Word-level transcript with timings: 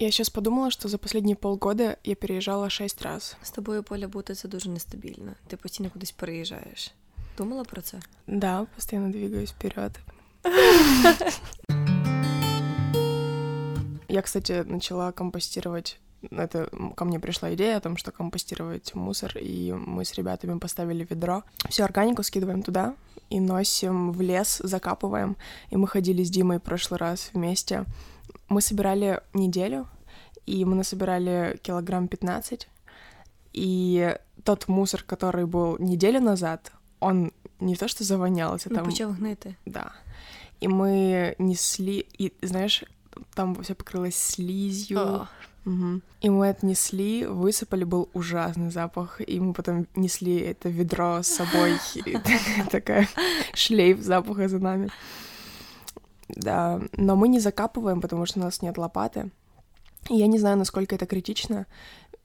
Я 0.00 0.09
сейчас 0.11 0.29
подумала, 0.29 0.71
что 0.71 0.87
за 0.87 0.97
последние 0.97 1.35
полгода 1.35 1.97
я 2.03 2.15
переезжала 2.15 2.69
шесть 2.69 3.01
раз. 3.01 3.35
З 3.43 3.51
тобою 3.51 3.83
поля 3.83 4.07
бути 4.07 4.35
це 4.35 4.47
дуже 4.47 4.69
нестабільно. 4.69 5.31
Ти 5.47 5.57
постійно 5.57 5.89
кудись 5.89 6.11
переїжджаєш. 6.11 6.91
Думала 7.37 7.63
про 7.63 7.81
це? 7.81 7.99
Да, 8.27 8.65
постоянно 8.75 9.09
двигаюсь 9.11 9.51
вперед. 9.51 9.99
Я, 14.09 14.21
кстати, 14.21 14.63
начала 14.63 15.11
компостировать. 15.11 15.99
Это 16.31 16.69
м, 16.73 16.91
ко 16.93 17.05
мне 17.05 17.19
пришла 17.19 17.53
идея 17.53 17.77
о 17.77 17.79
том, 17.79 17.97
что 17.97 18.11
компостировать 18.11 18.93
мусор, 18.95 19.37
и 19.37 19.71
мы 19.73 20.01
с 20.01 20.13
ребятами 20.17 20.59
поставили 20.59 21.07
ведро. 21.09 21.43
Всю 21.69 21.83
органику 21.83 22.21
скидываем 22.23 22.61
туда 22.61 22.93
и 23.31 23.39
носим 23.39 24.11
в 24.11 24.21
лес, 24.21 24.61
закапываем. 24.63 25.35
И 25.71 25.77
мы 25.77 25.87
ходили 25.87 26.23
с 26.23 26.29
Димой 26.29 26.57
в 26.57 26.61
прошлый 26.61 26.97
раз 26.99 27.31
вместе. 27.33 27.85
мы 28.51 28.61
собирали 28.61 29.19
неделю, 29.33 29.87
и 30.45 30.65
мы 30.65 30.75
насобирали 30.75 31.57
килограмм 31.63 32.07
15. 32.07 32.67
И 33.53 34.15
тот 34.43 34.67
мусор, 34.67 35.03
который 35.03 35.45
был 35.45 35.77
неделю 35.79 36.19
назад, 36.19 36.71
он 36.99 37.31
не 37.59 37.75
то 37.75 37.87
что 37.87 38.03
завонялся, 38.03 38.69
Ну, 38.69 38.75
там 38.75 38.85
почав 38.85 39.17
гнити. 39.19 39.55
да. 39.65 39.91
И 40.63 40.67
мы 40.67 41.35
несли, 41.39 42.05
и 42.19 42.33
знаешь, 42.41 42.83
там 43.33 43.55
все 43.63 43.73
покрылось 43.73 44.15
слизью. 44.17 44.99
О, 44.99 45.27
Мгм. 45.65 46.01
И 46.23 46.29
мы 46.29 46.49
отнесли, 46.49 47.25
высыпали, 47.25 47.83
был 47.85 48.09
ужасный 48.13 48.71
запах, 48.71 49.21
и 49.21 49.39
мы 49.39 49.53
потом 49.53 49.85
несли 49.95 50.37
это 50.39 50.69
ведро 50.69 51.21
с 51.21 51.27
собой, 51.27 51.77
такая 52.71 53.07
шлейф 53.53 53.99
запаха 54.01 54.47
за 54.47 54.59
нами. 54.59 54.89
Да, 56.35 56.81
но 56.95 57.15
мы 57.15 57.27
не 57.27 57.39
закапываем, 57.39 58.01
потому 58.01 58.25
что 58.25 58.39
у 58.39 58.43
нас 58.43 58.61
нет 58.61 58.77
лопаты. 58.77 59.31
И 60.09 60.15
я 60.15 60.27
не 60.27 60.39
знаю, 60.39 60.57
насколько 60.57 60.95
это 60.95 61.05
критично, 61.05 61.67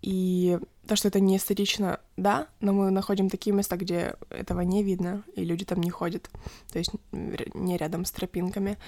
и 0.02 0.58
то, 0.86 0.96
что 0.96 1.08
это 1.08 1.20
не 1.20 1.36
эстетично, 1.36 2.00
да, 2.16 2.48
но 2.60 2.72
мы 2.72 2.90
находим 2.90 3.28
такие 3.28 3.54
места, 3.54 3.76
где 3.76 4.14
этого 4.30 4.60
не 4.60 4.82
видно, 4.82 5.24
и 5.34 5.44
люди 5.44 5.64
там 5.64 5.80
не 5.80 5.90
ходят, 5.90 6.30
то 6.72 6.78
есть 6.78 6.92
не 7.12 7.76
рядом 7.76 8.04
с 8.04 8.12
тропинками. 8.12 8.78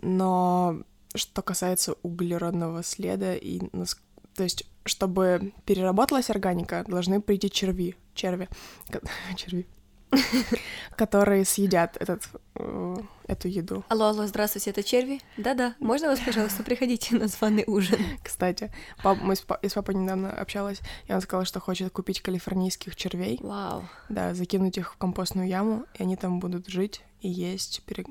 Но 0.00 0.82
что 1.14 1.42
касается 1.42 1.94
углеродного 2.02 2.82
следа, 2.82 3.34
и 3.34 3.60
то 4.34 4.42
есть, 4.42 4.64
чтобы 4.84 5.52
переработалась 5.66 6.30
органика, 6.30 6.84
должны 6.88 7.20
прийти 7.20 7.50
черви, 7.50 7.96
черви, 8.14 8.48
черви, 9.36 9.66
которые 11.06 11.44
съедят 11.44 11.96
этот, 12.00 12.28
э, 12.54 12.96
эту 13.26 13.48
еду. 13.48 13.82
Алло, 13.88 14.04
алло, 14.06 14.26
здравствуйте, 14.26 14.70
это 14.70 14.82
черви? 14.84 15.20
Да-да, 15.36 15.74
можно 15.80 16.08
вас, 16.08 16.20
пожалуйста, 16.20 16.62
приходите 16.62 17.16
на 17.16 17.26
званый 17.26 17.64
ужин. 17.66 17.98
Кстати, 18.22 18.70
пап- 19.02 19.18
мы 19.20 19.34
с, 19.34 19.44
я 19.62 19.68
с 19.68 19.72
папой 19.74 19.96
недавно 19.96 20.30
общалась, 20.30 20.80
и 21.08 21.12
он 21.12 21.20
сказал, 21.20 21.44
что 21.44 21.58
хочет 21.60 21.92
купить 21.92 22.20
калифорнийских 22.20 22.94
червей, 22.94 23.40
Вау. 23.42 23.82
да, 24.08 24.32
закинуть 24.34 24.78
их 24.78 24.92
в 24.92 24.96
компостную 24.96 25.48
яму, 25.48 25.86
и 25.98 26.04
они 26.04 26.14
там 26.16 26.38
будут 26.38 26.68
жить 26.68 27.02
и 27.20 27.28
есть 27.28 27.82
пере- 27.84 28.04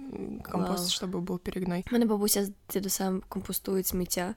компост, 0.44 0.84
Вау. 1.02 1.10
чтобы 1.10 1.22
был 1.22 1.40
перегной. 1.40 1.86
У 1.90 1.94
мене 1.94 2.06
бабуся 2.06 2.46
з 2.46 2.52
дідусем 2.74 3.24
компостують 3.30 3.88
сміття 3.88 4.36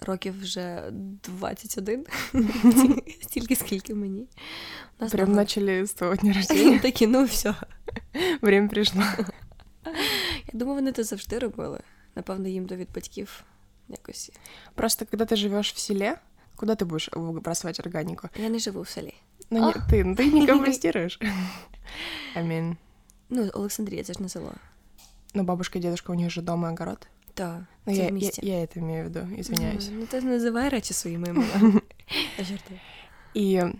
років 0.00 0.40
вже 0.40 0.84
21, 0.92 2.06
стільки, 3.22 3.56
скільки 3.56 3.94
мені. 3.94 4.20
У 5.00 5.02
нас 5.04 5.12
Прям 5.12 5.26
багато. 5.26 5.40
начали 5.40 5.80
с 5.82 5.92
того 5.94 6.16
дня 6.16 6.32
рождения. 6.32 6.78
Такі, 6.78 7.06
ну 7.06 7.24
все. 7.24 7.54
Время 8.42 8.68
пришло. 8.68 9.02
Я 10.52 10.52
думаю, 10.52 10.74
вони 10.76 10.92
це 10.92 11.04
завжди 11.04 11.38
робили. 11.38 11.80
Напевно, 12.16 12.48
їм 12.48 12.66
до 12.66 12.76
від 12.76 12.92
батьків 12.94 13.44
якось. 13.88 14.32
Просто 14.74 15.06
когда 15.06 15.24
ты 15.24 15.36
живешь 15.36 15.72
в 15.74 15.78
селе, 15.78 16.18
куда 16.56 16.72
ты 16.74 16.84
будешь 16.84 17.08
выбрасывать 17.12 17.80
органику? 17.80 18.28
Я 18.36 18.48
не 18.48 18.58
живу 18.58 18.80
в 18.82 18.88
селі. 18.88 19.14
Ну, 19.50 19.60
не, 19.60 19.66
А. 19.66 19.72
ты, 19.92 20.04
ну, 20.04 20.14
ты 20.14 20.32
не 20.32 20.46
компостируешь. 20.46 21.20
Аминь. 22.34 22.76
Ну, 23.30 23.50
Олександрія, 23.54 24.02
це 24.02 24.12
ж 24.12 24.22
не 24.22 24.28
село. 24.28 24.52
Но 25.34 25.44
бабушка 25.44 25.78
и 25.78 25.82
дедушка, 25.82 26.12
у 26.12 26.14
них 26.16 26.30
же 26.30 26.42
дом 26.42 26.64
и 26.66 26.68
огород. 26.68 27.06
Так, 27.34 27.60
Ну, 27.86 27.94
це 27.94 27.98
я, 27.98 28.04
в 28.04 28.06
я, 28.06 28.12
місті. 28.12 28.46
я 28.46 28.54
это 28.56 28.78
имею 28.78 29.04
в 29.04 29.12
виду, 29.12 29.28
извиняюсь. 29.38 29.90
Ну, 29.92 30.06
ти 30.06 30.20
називай 30.20 30.68
речі 30.68 30.94
своїми 30.94 31.28
іменами. 31.28 31.80
Я 32.38 32.44
жартую. 32.44 32.80
И 33.36 33.72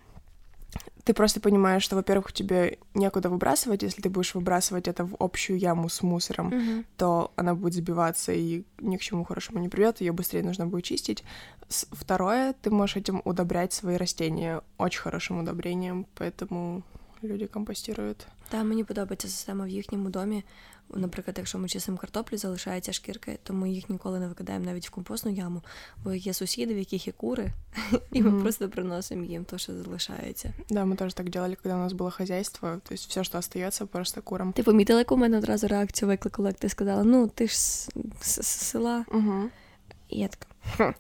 ты 1.04 1.12
просто 1.14 1.40
понимаешь, 1.40 1.82
что, 1.84 1.96
во-первых, 1.96 2.32
тебе 2.32 2.76
некуда 2.94 3.28
выбрасывать. 3.28 3.84
Если 3.84 4.00
ты 4.02 4.08
будешь 4.10 4.34
выбрасывать 4.34 4.86
это 4.88 5.04
в 5.04 5.16
общую 5.18 5.58
яму 5.58 5.88
с 5.88 6.02
мусором, 6.02 6.46
Мгм. 6.46 6.84
то 6.96 7.30
она 7.36 7.54
будет 7.54 7.72
забиваться 7.74 8.32
и 8.32 8.62
ни 8.78 8.96
к 8.96 9.00
чему 9.02 9.24
хорошему 9.24 9.58
не 9.60 9.68
придет, 9.68 10.00
ее 10.00 10.12
быстрее 10.12 10.42
нужно 10.44 10.66
будет 10.66 10.84
чистить. 10.84 11.24
С- 11.68 11.88
Второе, 11.92 12.54
ты 12.62 12.70
можешь 12.70 12.96
этим 12.96 13.22
удобрять 13.24 13.72
свои 13.72 13.96
растения 13.96 14.60
очень 14.78 15.00
хорошим 15.02 15.38
удобрением, 15.40 16.06
поэтому 16.18 16.82
люди 17.22 17.46
компостируют. 17.46 18.26
Та 18.48 18.64
мені 18.64 18.84
подобається 18.84 19.28
система 19.28 19.64
в 19.64 19.68
їхньому 19.68 20.10
домі. 20.10 20.44
Наприклад, 20.93 21.35
якщо 21.37 21.59
ми 21.59 21.69
чистимо 21.69 21.97
картоплю, 21.97 22.37
залишаються 22.37 22.93
шкірки, 22.93 23.39
то 23.43 23.53
ми 23.53 23.71
їх 23.71 23.89
ніколи 23.89 24.19
не 24.19 24.27
викидаємо 24.27 24.65
навіть 24.65 24.87
в 24.87 24.91
компостну 24.91 25.31
яму, 25.31 25.61
бо 26.03 26.13
є 26.13 26.33
сусіди, 26.33 26.73
в 26.73 26.77
яких 26.77 27.07
є 27.07 27.13
кури, 27.13 27.51
і 28.11 28.21
ми 28.21 28.41
просто 28.41 28.69
приносимо 28.69 29.25
їм 29.25 29.45
те, 29.45 29.57
що 29.57 29.73
залишається. 29.73 30.53
Да, 30.69 30.85
мы 30.85 30.95
тоже 30.95 31.15
так 31.15 31.29
делали, 31.29 31.55
когда 31.55 31.75
у 31.75 31.79
нас 31.79 31.93
было 31.93 32.11
хозяйство, 32.11 32.81
то 32.83 32.93
есть 32.93 33.09
все, 33.09 33.23
что 33.23 33.37
остается, 33.37 33.85
просто 33.85 34.21
курам. 34.21 34.53
Ти 34.53 34.63
помітила, 34.63 34.99
яку 34.99 35.15
у 35.15 35.17
мене 35.17 35.37
одразу 35.37 35.67
реакцію 35.67 36.09
викликала, 36.09 36.49
як 36.49 36.57
ти 36.57 36.69
сказала, 36.69 37.03
ну 37.03 37.27
ти 37.27 37.47
ж 37.47 37.57
з, 38.21 38.41
села. 38.41 39.05
Угу. 39.11 39.49
І 40.09 40.19
я 40.19 40.27
така. 40.27 40.93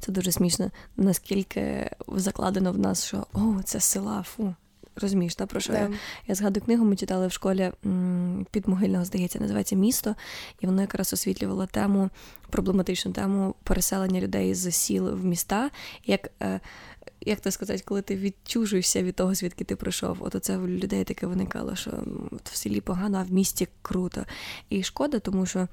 Це 0.00 0.12
дуже 0.12 0.32
смішно, 0.32 0.70
наскільки 0.96 1.90
закладено 2.08 2.72
в 2.72 2.78
нас, 2.78 3.04
що 3.04 3.26
о, 3.32 3.62
це 3.64 3.80
села, 3.80 4.22
фу. 4.22 4.54
Розумієш, 4.96 5.34
та 5.34 5.46
про 5.46 5.60
що 5.60 5.72
я? 5.72 5.90
Я 6.26 6.34
згадую 6.34 6.64
книгу, 6.64 6.84
ми 6.84 6.96
читали 6.96 7.26
в 7.26 7.32
школі 7.32 7.72
м, 7.86 8.46
підмогильного, 8.50 9.04
здається, 9.04 9.40
називається 9.40 9.76
Місто, 9.76 10.14
і 10.60 10.66
воно 10.66 10.80
якраз 10.80 11.12
освітлювало 11.12 11.66
тему, 11.66 12.10
проблематичну 12.50 13.12
тему 13.12 13.54
переселення 13.64 14.20
людей 14.20 14.54
з 14.54 14.72
сіл 14.72 15.08
в 15.08 15.24
міста. 15.24 15.70
Як, 16.06 16.30
е, 16.42 16.60
як 17.20 17.40
то 17.40 17.50
сказати, 17.50 17.82
коли 17.86 18.02
ти 18.02 18.16
відчужуєшся 18.16 19.02
від 19.02 19.16
того, 19.16 19.34
звідки 19.34 19.64
ти 19.64 19.76
прийшов, 19.76 20.16
от 20.20 20.34
оце 20.34 20.56
в 20.56 20.68
людей 20.68 21.04
таке 21.04 21.26
виникало, 21.26 21.76
що 21.76 21.90
от 22.30 22.48
в 22.50 22.56
селі 22.56 22.80
погано, 22.80 23.18
а 23.18 23.22
в 23.22 23.32
місті 23.32 23.68
круто. 23.82 24.24
І 24.68 24.82
шкода, 24.82 25.18
тому 25.18 25.46
що 25.46 25.68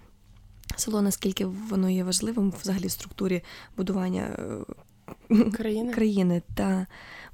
село, 0.75 1.02
наскільки 1.02 1.46
воно 1.46 1.90
є 1.90 2.03
важливим 2.03 2.53
взагалі 2.62 2.88
в 2.88 2.91
структурі 2.91 3.44
будування 3.78 4.22
е, 4.22 4.44
Країни. 5.53 5.93
країни, 5.93 6.43
та 6.55 6.87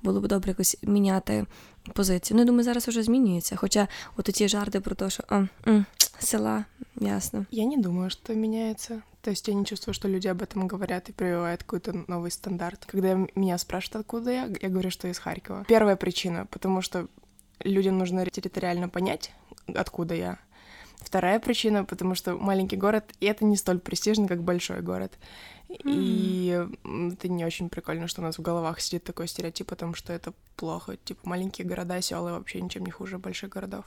було 0.02 0.20
б 0.20 0.26
добре 0.28 0.50
якось 0.50 0.76
міняти 0.82 1.46
позицію. 1.94 2.34
Ну, 2.36 2.40
я 2.42 2.46
думаю, 2.46 2.64
зараз 2.64 2.88
вже 2.88 3.02
змінюється. 3.02 3.56
Хоча 3.56 3.88
от 4.16 4.24
ті 4.24 4.48
жарти 4.48 4.80
про 4.80 4.94
те, 4.94 5.10
що 5.10 5.22
а, 5.28 5.42
м, 5.66 5.86
села, 6.18 6.64
ясно. 7.00 7.46
Я 7.50 7.64
не 7.66 7.76
думаю, 7.76 8.10
что 8.10 8.34
меняется. 8.34 9.02
То 9.22 9.30
есть 9.30 9.48
я 9.48 9.54
не 9.54 9.64
чувствую, 9.64 9.94
что 9.94 10.08
люди 10.08 10.28
об 10.28 10.42
этом 10.42 10.66
говорят 10.68 11.08
и 11.08 11.12
прививают 11.12 11.62
какой-то 11.62 11.92
новый 11.92 12.30
стандарт. 12.30 12.84
Когда 12.86 13.08
м- 13.08 13.28
меня 13.34 13.58
спрашивают, 13.58 14.06
откуда 14.06 14.30
я, 14.30 14.48
я 14.62 14.68
говорю, 14.68 14.90
что 14.90 15.08
из 15.08 15.18
Харькова. 15.18 15.64
Первая 15.68 15.96
причина, 15.96 16.46
потому 16.50 16.82
что 16.82 17.06
людям 17.64 17.98
нужно 17.98 18.24
территориально 18.26 18.88
понять, 18.88 19.32
откуда 19.74 20.14
я. 20.14 20.38
Вторая 21.02 21.38
причина, 21.40 21.84
потому 21.84 22.14
что 22.14 22.36
маленький 22.38 22.76
город, 22.76 23.04
и 23.20 23.26
это 23.26 23.44
не 23.44 23.56
столь 23.56 23.78
престижно, 23.78 24.28
как 24.28 24.42
большой 24.42 24.80
город. 24.82 25.12
И 25.69 26.67
м, 26.85 27.09
это 27.11 27.27
не 27.27 27.45
очень 27.45 27.69
прикольно, 27.69 28.07
что 28.07 28.21
у 28.21 28.25
нас 28.25 28.37
в 28.37 28.41
головах 28.41 28.79
сидит 28.81 29.03
такой 29.03 29.27
стереотип 29.27 29.71
о 29.71 29.75
том, 29.75 29.95
что 29.95 30.13
это 30.13 30.33
плохо. 30.55 30.95
Типа 31.03 31.29
маленькие 31.29 31.67
города, 31.67 32.01
села 32.01 32.31
вообще 32.31 32.61
ничем 32.61 32.83
не 32.85 32.91
хуже 32.91 33.17
больших 33.17 33.55
городов. 33.55 33.83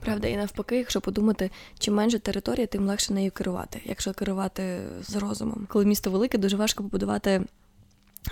Правда, 0.00 0.28
і 0.28 0.36
навпаки, 0.36 0.76
якщо 0.76 1.00
подумати, 1.00 1.50
чим 1.78 1.94
менше 1.94 2.18
територія, 2.18 2.66
тим 2.66 2.86
легше 2.86 3.12
нею 3.12 3.30
керувати, 3.30 3.80
якщо 3.84 4.12
керувати 4.14 4.80
з 5.08 5.16
розумом. 5.16 5.66
Коли 5.70 5.84
місто 5.84 6.10
велике, 6.10 6.38
дуже 6.38 6.56
важко 6.56 6.82
побудувати. 6.82 7.42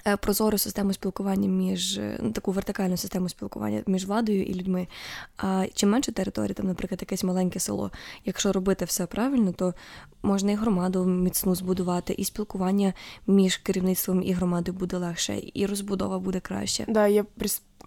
Е, 0.07 0.17
Прозору 0.17 0.59
систему 0.59 0.93
спілкування 0.93 1.49
між 1.49 1.99
е, 1.99 2.19
ну, 2.23 2.33
таку 2.33 2.53
вертикальну 2.53 2.97
систему 2.97 3.29
спілкування 3.29 3.83
між 3.87 4.07
владою 4.07 4.43
і 4.43 4.55
людьми. 4.55 4.89
А 5.37 5.67
чим 5.75 5.91
менше 5.91 6.13
території, 6.13 6.55
там, 6.55 6.67
наприклад, 6.67 7.01
якесь 7.01 7.25
маленьке 7.25 7.61
село, 7.61 7.91
якщо 8.25 8.53
робити 8.53 8.85
все 8.85 9.07
правильно, 9.07 9.53
то 9.53 9.75
можна 10.23 10.53
і 10.53 10.55
громаду 10.55 11.05
міцну 11.05 11.55
збудувати, 11.55 12.13
і 12.13 12.25
спілкування 12.25 12.93
між 13.27 13.57
керівництвом 13.57 14.23
і 14.23 14.33
громадою 14.33 14.79
буде 14.79 14.97
легше, 14.97 15.43
і 15.55 15.67
розбудова 15.67 16.19
буде 16.19 16.41
краще. 16.41 16.85
Да, 16.89 17.07
я 17.07 17.25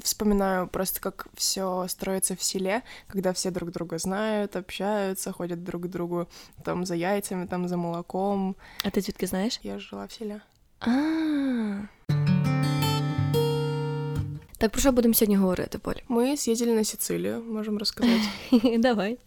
вспоминаю 0.03 0.67
просто, 0.67 0.99
как 1.01 1.27
все 1.33 1.85
строится 1.87 2.35
в 2.35 2.43
селе, 2.43 2.83
когда 3.07 3.33
все 3.33 3.51
друг 3.51 3.71
друга 3.71 3.97
знают, 3.97 4.55
общаются, 4.55 5.31
ходят 5.31 5.63
друг 5.63 5.83
к 5.83 5.87
другу 5.87 6.27
там 6.63 6.85
за 6.85 6.95
яйцами, 6.95 7.47
там 7.47 7.67
за 7.67 7.77
молоком. 7.77 8.55
А 8.83 8.89
ти 8.89 9.01
звідки 9.01 9.27
знаєш? 9.27 9.59
Я 9.63 9.79
жила 9.79 10.05
в 10.05 10.11
селе. 10.11 10.41
А. 10.79 11.96
Так 14.58 14.70
про 14.70 14.80
що 14.80 14.92
будемо 14.92 15.14
сьогодні 15.14 15.36
говорити, 15.36 15.78
Поль? 15.78 15.94
Мы 16.08 16.36
съездили 16.36 16.74
на 16.74 16.84
Сицилию, 16.84 17.42
можем 17.42 17.78
рассказать. 17.78 18.22
Давай. 18.78 19.18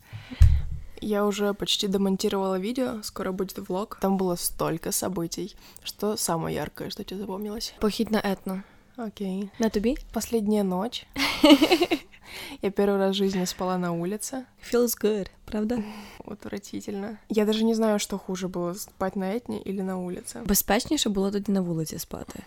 Я 1.02 1.26
уже 1.26 1.54
почти 1.54 1.88
демонтировала 1.88 2.60
видео, 2.60 3.04
скоро 3.04 3.32
будет 3.32 3.70
влог. 3.70 3.98
Там 4.02 4.18
было 4.18 4.36
столько 4.38 4.92
событий, 4.92 5.56
что 5.84 6.18
самое 6.18 6.56
яркое, 6.56 6.90
что 6.90 7.04
тебе 7.04 7.20
запомнилось. 7.20 7.74
Похід 7.80 8.12
на 8.12 8.22
етно. 8.24 8.64
Окей. 8.98 9.50
На 9.60 9.70
тобі? 9.70 9.98
Последняя 10.14 10.64
ночь. 10.64 11.06
Я 12.62 12.72
первый 12.72 12.98
раз 12.98 13.12
в 13.12 13.18
жизни 13.18 13.46
спала 13.46 13.78
на 13.78 13.92
улице. 13.92 14.46
Feels 14.72 14.96
good, 15.04 15.28
правда? 15.50 15.84
Отвратительно. 16.26 17.18
Я 17.30 17.46
даже 17.46 17.64
не 17.64 17.76
знаю, 17.76 18.00
что 18.00 18.18
хуже 18.18 18.48
было, 18.48 18.74
спать 18.74 19.16
на 19.16 19.36
етні 19.36 19.62
или 19.68 19.84
на 19.84 19.98
улице. 19.98 20.42
Безпечніше 20.46 21.10
було 21.10 21.32
тоді 21.32 21.52
на 21.52 21.62
вулиці 21.62 22.00
спати. 22.00 22.40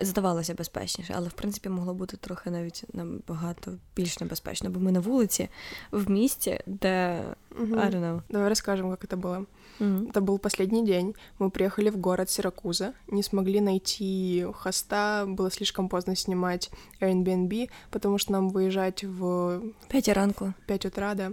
Здавалося 0.00 0.54
безпечніше, 0.54 1.14
але 1.16 1.28
в 1.28 1.32
принципі 1.32 1.68
могло 1.68 1.94
бути 1.94 2.16
трохи 2.16 2.50
навіть 2.50 2.84
набагато 2.92 3.72
більш 3.96 4.20
небезпечно, 4.20 4.70
бо 4.70 4.80
ми 4.80 4.92
на 4.92 5.00
вулиці 5.00 5.48
в 5.92 6.10
місті, 6.10 6.60
де 6.66 7.24
Мгм. 7.58 7.74
I 7.74 7.90
don't 7.90 8.00
know. 8.00 8.22
Давай 8.28 8.48
расскажем, 8.48 8.90
как 8.90 9.04
это 9.04 9.16
было. 9.16 9.46
Мгм. 9.78 10.08
Это 10.08 10.20
был 10.20 10.38
последний 10.38 10.84
день. 10.84 11.14
Мы 11.38 11.50
приехали 11.50 11.90
в 11.90 11.96
город 11.96 12.30
Сиракуза, 12.30 12.92
не 13.08 13.22
смогли 13.22 13.60
найти 13.60 14.46
хоста, 14.52 15.24
было 15.26 15.50
слишком 15.50 15.88
поздно 15.88 16.16
снимать 16.16 16.70
Airbnb, 17.00 17.70
потому 17.90 18.18
что 18.18 18.32
нам 18.32 18.50
выезжать 18.50 19.04
в 19.04 19.60
П'ятій 19.88 20.12
ранку. 20.12 20.52
5 20.66 20.86
утра, 20.86 21.14
да. 21.14 21.30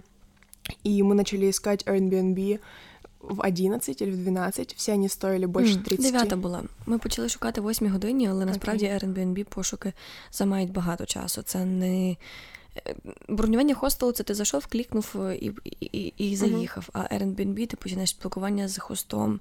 И 0.86 1.02
мы 1.02 1.14
начали 1.14 1.50
искать 1.50 1.84
Airbnb 1.86 2.58
в 3.20 3.40
11 3.40 4.02
или 4.02 4.10
в 4.10 4.16
12. 4.16 4.74
всі 4.74 4.92
вони 4.92 5.08
стоїли 5.08 5.46
більше 5.46 5.76
30. 5.76 6.12
Дев'ята 6.12 6.36
була. 6.36 6.62
Ми 6.86 6.98
почали 6.98 7.28
шукати 7.28 7.60
в 7.60 7.70
8 7.70 7.88
годині, 7.88 8.28
але 8.28 8.44
насправді 8.44 8.86
Airbnb 8.86 9.44
пошуки 9.44 9.92
займають 10.32 10.72
багато 10.72 11.06
часу. 11.06 11.42
Це 11.42 11.64
не 11.64 12.16
бронювання 13.27 13.75
хостелу, 13.75 14.11
це 14.11 14.23
ти 14.23 14.33
зайшов, 14.33 14.65
клікнув 14.65 15.15
е, 15.15 15.35
і, 15.35 15.51
і, 15.81 16.13
і 16.17 16.35
заїхав. 16.35 16.89
А 16.93 16.99
Airbnb 16.99 17.67
ти 17.67 17.77
починаєш 17.77 18.09
спілкування 18.09 18.67
з 18.67 18.77
хостом, 18.77 19.39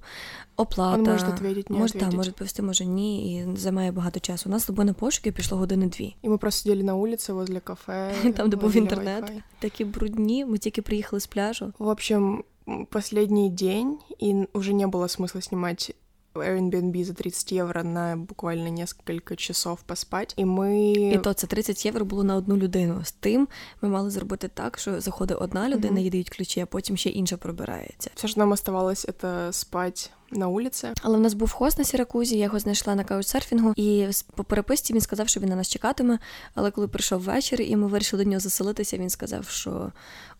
оплата. 0.55 0.97
Он 0.97 1.03
может 1.03 1.29
ответить, 1.29 1.69
не 1.69 1.77
може, 1.77 1.93
та, 1.93 1.97
ответить. 1.97 2.17
може 2.17 2.29
відповісти, 2.29 2.61
може 2.61 2.85
ні, 2.85 3.37
і 3.37 3.57
займає 3.57 3.91
багато 3.91 4.19
часу. 4.19 4.49
У 4.49 4.51
нас 4.51 4.63
з 4.63 4.65
тобою 4.65 4.85
на 4.85 4.93
пошуки 4.93 5.31
пішло 5.31 5.57
години 5.57 5.87
дві. 5.87 6.15
И 6.23 6.29
мы 6.29 6.37
просто 6.37 6.63
сидели 6.63 6.83
на 6.83 6.95
улице 6.95 7.33
возле 7.33 7.59
кафе. 7.59 8.13
Там, 8.35 8.49
де 8.49 8.55
був 8.57 8.63
ловили 8.63 8.79
інтернет. 8.79 9.23
Wi-Fi. 9.23 9.41
Такі 9.59 9.85
брудні, 9.85 10.45
ми 10.45 10.57
тільки 10.57 10.81
приїхали 10.81 11.19
з 11.19 11.27
пляжу. 11.27 11.73
В 11.79 11.87
общем, 11.87 12.43
м, 12.67 12.87
последний 12.89 13.49
день, 13.49 13.97
и 14.23 14.47
уже 14.53 14.73
не 14.73 14.87
было 14.87 15.19
смысла 15.19 15.41
снимать 15.41 15.95
Airbnb 16.40 17.04
за 17.04 17.12
30 17.12 17.52
евро 17.52 17.84
на 17.84 18.16
буквально 18.16 18.68
несколько 18.68 19.36
часов 19.36 19.82
поспать. 19.82 20.34
И 20.38 20.44
мы... 20.44 20.92
І 21.14 21.18
то 21.18 21.32
це 21.32 21.46
30 21.46 21.86
євро 21.86 22.04
було 22.04 22.24
на 22.24 22.36
одну 22.36 22.56
людину. 22.56 23.00
З 23.04 23.12
тим 23.12 23.48
ми 23.82 23.88
мали 23.88 24.10
зробити 24.10 24.48
так, 24.48 24.78
що 24.78 25.00
заходить 25.00 25.36
одна 25.40 25.68
людина, 25.68 26.00
їй 26.00 26.10
дають 26.10 26.30
ключі, 26.30 26.60
а 26.60 26.66
потім 26.66 26.96
ще 26.96 27.10
інша 27.10 27.36
пробирається. 27.36 28.10
Все, 28.14 28.28
что 28.28 28.40
нам 28.40 28.52
оставалось, 28.52 29.06
это 29.06 29.52
спать 29.52 30.10
на 30.30 30.48
улице. 30.48 30.92
Але 31.02 31.18
в 31.18 31.20
нас 31.20 31.34
був 31.34 31.52
хост 31.52 31.78
на 31.78 31.84
Сіракузі, 31.84 32.38
я 32.38 32.44
його 32.44 32.58
знайшла 32.58 32.94
на 32.94 33.04
каучсерфінгу, 33.04 33.72
і 33.76 34.08
по 34.34 34.44
переписці 34.44 34.92
він 34.92 35.00
сказав, 35.00 35.28
що 35.28 35.40
він 35.40 35.48
на 35.48 35.56
нас 35.56 35.68
чекатиме. 35.68 36.18
Але 36.54 36.70
коли 36.70 36.88
прийшов 36.88 37.20
вечір, 37.20 37.60
і 37.60 37.76
ми 37.76 37.86
вирішили 37.86 38.24
до 38.24 38.30
нього 38.30 38.40
заселитися, 38.40 38.96
він 38.96 39.10
сказав, 39.10 39.48
що 39.48 39.92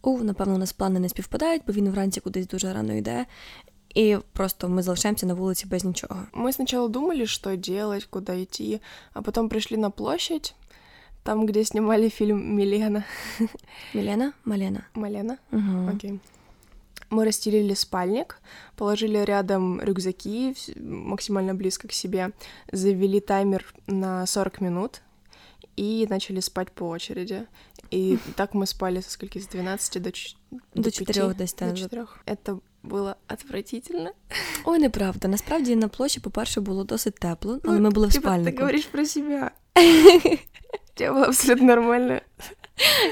у, 0.02 0.18
напевно, 0.18 0.54
у 0.54 0.58
нас 0.58 0.72
плани 0.72 1.00
не 1.00 1.08
співпадають, 1.08 1.62
бо 1.66 1.72
він 1.72 1.90
вранці 1.90 2.20
кудись 2.20 2.46
дуже 2.46 2.72
рано 2.72 2.94
йде. 2.94 3.26
І 3.95 4.17
просто 4.33 4.69
ми 4.69 4.83
залишаємося 4.83 5.25
на 5.25 5.33
вулиці 5.33 5.65
без 5.67 5.83
нічого. 5.85 6.25
Мы 6.33 6.53
сначала 6.53 6.87
думали, 6.87 7.25
что 7.25 7.55
делать, 7.55 8.05
куда 8.05 8.33
идти, 8.41 8.79
а 9.13 9.21
потом 9.21 9.49
пришли 9.49 9.77
на 9.77 9.89
площадь, 9.89 10.55
там, 11.23 11.45
где 11.45 11.65
снимали 11.65 12.09
фильм 12.09 12.55
«Милена». 12.55 13.03
Мілена? 13.93 14.33
Малена. 14.45 14.83
Малена? 14.95 15.37
Угу. 15.51 15.89
Окей. 15.95 16.19
Мы 17.09 17.25
расстелили 17.25 17.73
спальник, 17.75 18.39
положили 18.75 19.25
рядом 19.25 19.81
рюкзаки 19.81 20.51
вс- 20.51 20.79
максимально 20.81 21.53
близко 21.53 21.87
к 21.87 21.91
себе, 21.93 22.31
завели 22.71 23.19
таймер 23.19 23.73
на 23.87 24.25
40 24.25 24.61
минут 24.61 25.01
и 25.75 26.07
начали 26.09 26.39
спать 26.41 26.71
по 26.71 26.85
очереди. 26.87 27.45
И 27.93 28.17
так 28.35 28.53
мы 28.53 28.65
спали 28.65 29.01
со 29.01 29.11
скольки? 29.11 29.39
С 29.39 29.47
12 29.47 30.01
до, 30.01 30.11
ч- 30.11 30.37
До 30.73 30.83
пяти? 30.83 31.05
чотирьох 31.05 31.35
десь 31.35 31.53
До 31.53 31.59
так. 31.65 31.77
четырех. 31.77 32.17
Это 32.25 32.59
было 32.85 33.15
отвратительно. 33.27 34.11
Ой, 34.65 34.79
неправда. 34.79 35.27
Насправді 35.27 35.75
на 35.75 35.87
площі, 35.87 36.19
по-перше, 36.19 36.61
було 36.61 36.83
досить 36.83 37.15
тепло, 37.15 37.59
але 37.63 37.79
ми 37.79 37.89
були 37.89 38.07
в 38.07 38.13
Типа, 38.13 38.29
ты 38.29 38.31
спальнику. 38.33 38.57
говоришь 38.59 38.85
про 38.85 39.05
себя. 39.05 39.51
У 39.75 40.93
тебя 40.95 41.11
было 41.13 41.25
абсолютно 41.25 41.67
нормально. 41.67 42.19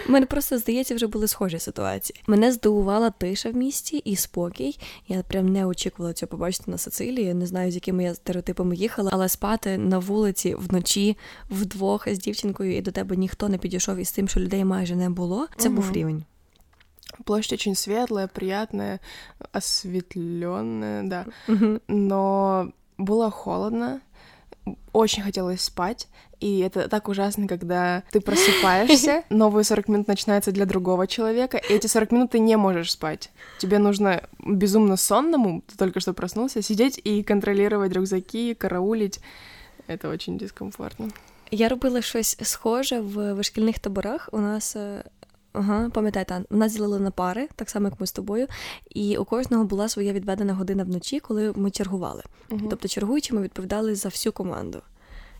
У 0.07 0.11
мене 0.11 0.25
просто, 0.25 0.57
здається, 0.57 0.95
вже 0.95 1.07
були 1.07 1.27
схожі 1.27 1.59
ситуації. 1.59 2.21
Мене 2.27 2.51
здивувала 2.51 3.09
тиша 3.09 3.49
в 3.49 3.55
місті 3.55 3.97
і 3.97 4.15
спокій. 4.15 4.79
Я 5.07 5.23
прям 5.23 5.49
не 5.49 5.65
очікувала 5.65 6.13
цього 6.13 6.29
побачити 6.29 6.71
на 6.71 6.77
Сицилії. 6.77 7.33
Не 7.33 7.45
знаю, 7.45 7.71
з 7.71 7.75
якими 7.75 8.03
я 8.03 8.15
стереотипами 8.15 8.75
їхала, 8.75 9.09
але 9.13 9.29
спати 9.29 9.77
на 9.77 9.99
вулиці 9.99 10.55
вночі 10.55 11.17
вдвох 11.49 12.07
з 12.13 12.19
дівчинкою, 12.19 12.77
і 12.77 12.81
до 12.81 12.91
тебе 12.91 13.15
ніхто 13.15 13.49
не 13.49 13.57
підійшов 13.57 13.97
із 13.97 14.11
тим, 14.11 14.27
що 14.27 14.39
людей 14.39 14.65
майже 14.65 14.95
не 14.95 15.09
було. 15.09 15.47
Це 15.57 15.69
був 15.69 15.85
Мгм. 15.85 15.93
рівень. 15.93 16.23
Площадь 17.24 17.52
очень 17.52 17.74
светлая, 17.74 18.28
приятная, 18.28 19.00
осветленная, 19.52 21.02
да. 21.02 21.26
но 21.88 22.72
было 22.96 23.30
холодно, 23.30 24.00
очень 24.92 25.22
хотелось 25.22 25.62
спать, 25.62 26.08
и 26.40 26.60
это 26.60 26.88
так 26.88 27.08
ужасно, 27.08 27.46
когда 27.48 28.02
ты 28.10 28.20
просыпаешься, 28.20 29.24
новые 29.30 29.64
40 29.64 29.88
минут 29.88 30.08
начинаются 30.08 30.52
для 30.52 30.66
другого 30.66 31.06
человека, 31.06 31.58
и 31.58 31.72
эти 31.74 31.86
40 31.86 32.12
минут 32.12 32.30
ты 32.30 32.38
не 32.38 32.56
можешь 32.56 32.92
спать. 32.92 33.30
Тебе 33.58 33.78
нужно 33.78 34.22
безумно 34.38 34.96
сонному, 34.96 35.62
ты 35.66 35.76
только 35.76 36.00
что 36.00 36.12
проснулся, 36.12 36.62
сидеть 36.62 37.00
и 37.02 37.22
контролировать 37.22 37.92
рюкзаки, 37.92 38.54
караулить. 38.54 39.20
Это 39.86 40.08
очень 40.08 40.38
дискомфортно. 40.38 41.10
Я 41.50 41.68
робила 41.68 42.02
щось 42.02 42.36
схоже 42.42 43.00
в 43.00 43.34
вишкільних 43.34 43.78
таборах. 43.78 44.28
У 44.32 44.40
нас. 44.40 44.76
Ага, 45.54 45.90
пам'ятаю, 45.90 46.26
Тан, 46.26 46.46
нас 46.50 46.72
ділили 46.72 46.98
на 47.00 47.10
пари, 47.10 47.48
так 47.56 47.70
само 47.70 47.88
як 47.88 48.00
ми 48.00 48.06
з 48.06 48.12
тобою, 48.12 48.46
і 48.90 49.16
у 49.16 49.24
кожного 49.24 49.64
була 49.64 49.88
своя 49.88 50.12
відведена 50.12 50.54
година 50.54 50.84
вночі, 50.84 51.20
коли 51.20 51.52
ми 51.56 51.70
чергували. 51.70 52.22
Мгм. 52.50 52.66
Тобто, 52.70 52.88
чергуючи, 52.88 53.34
ми 53.34 53.42
відповідали 53.42 53.94
за 53.94 54.08
всю 54.08 54.32
команду. 54.32 54.82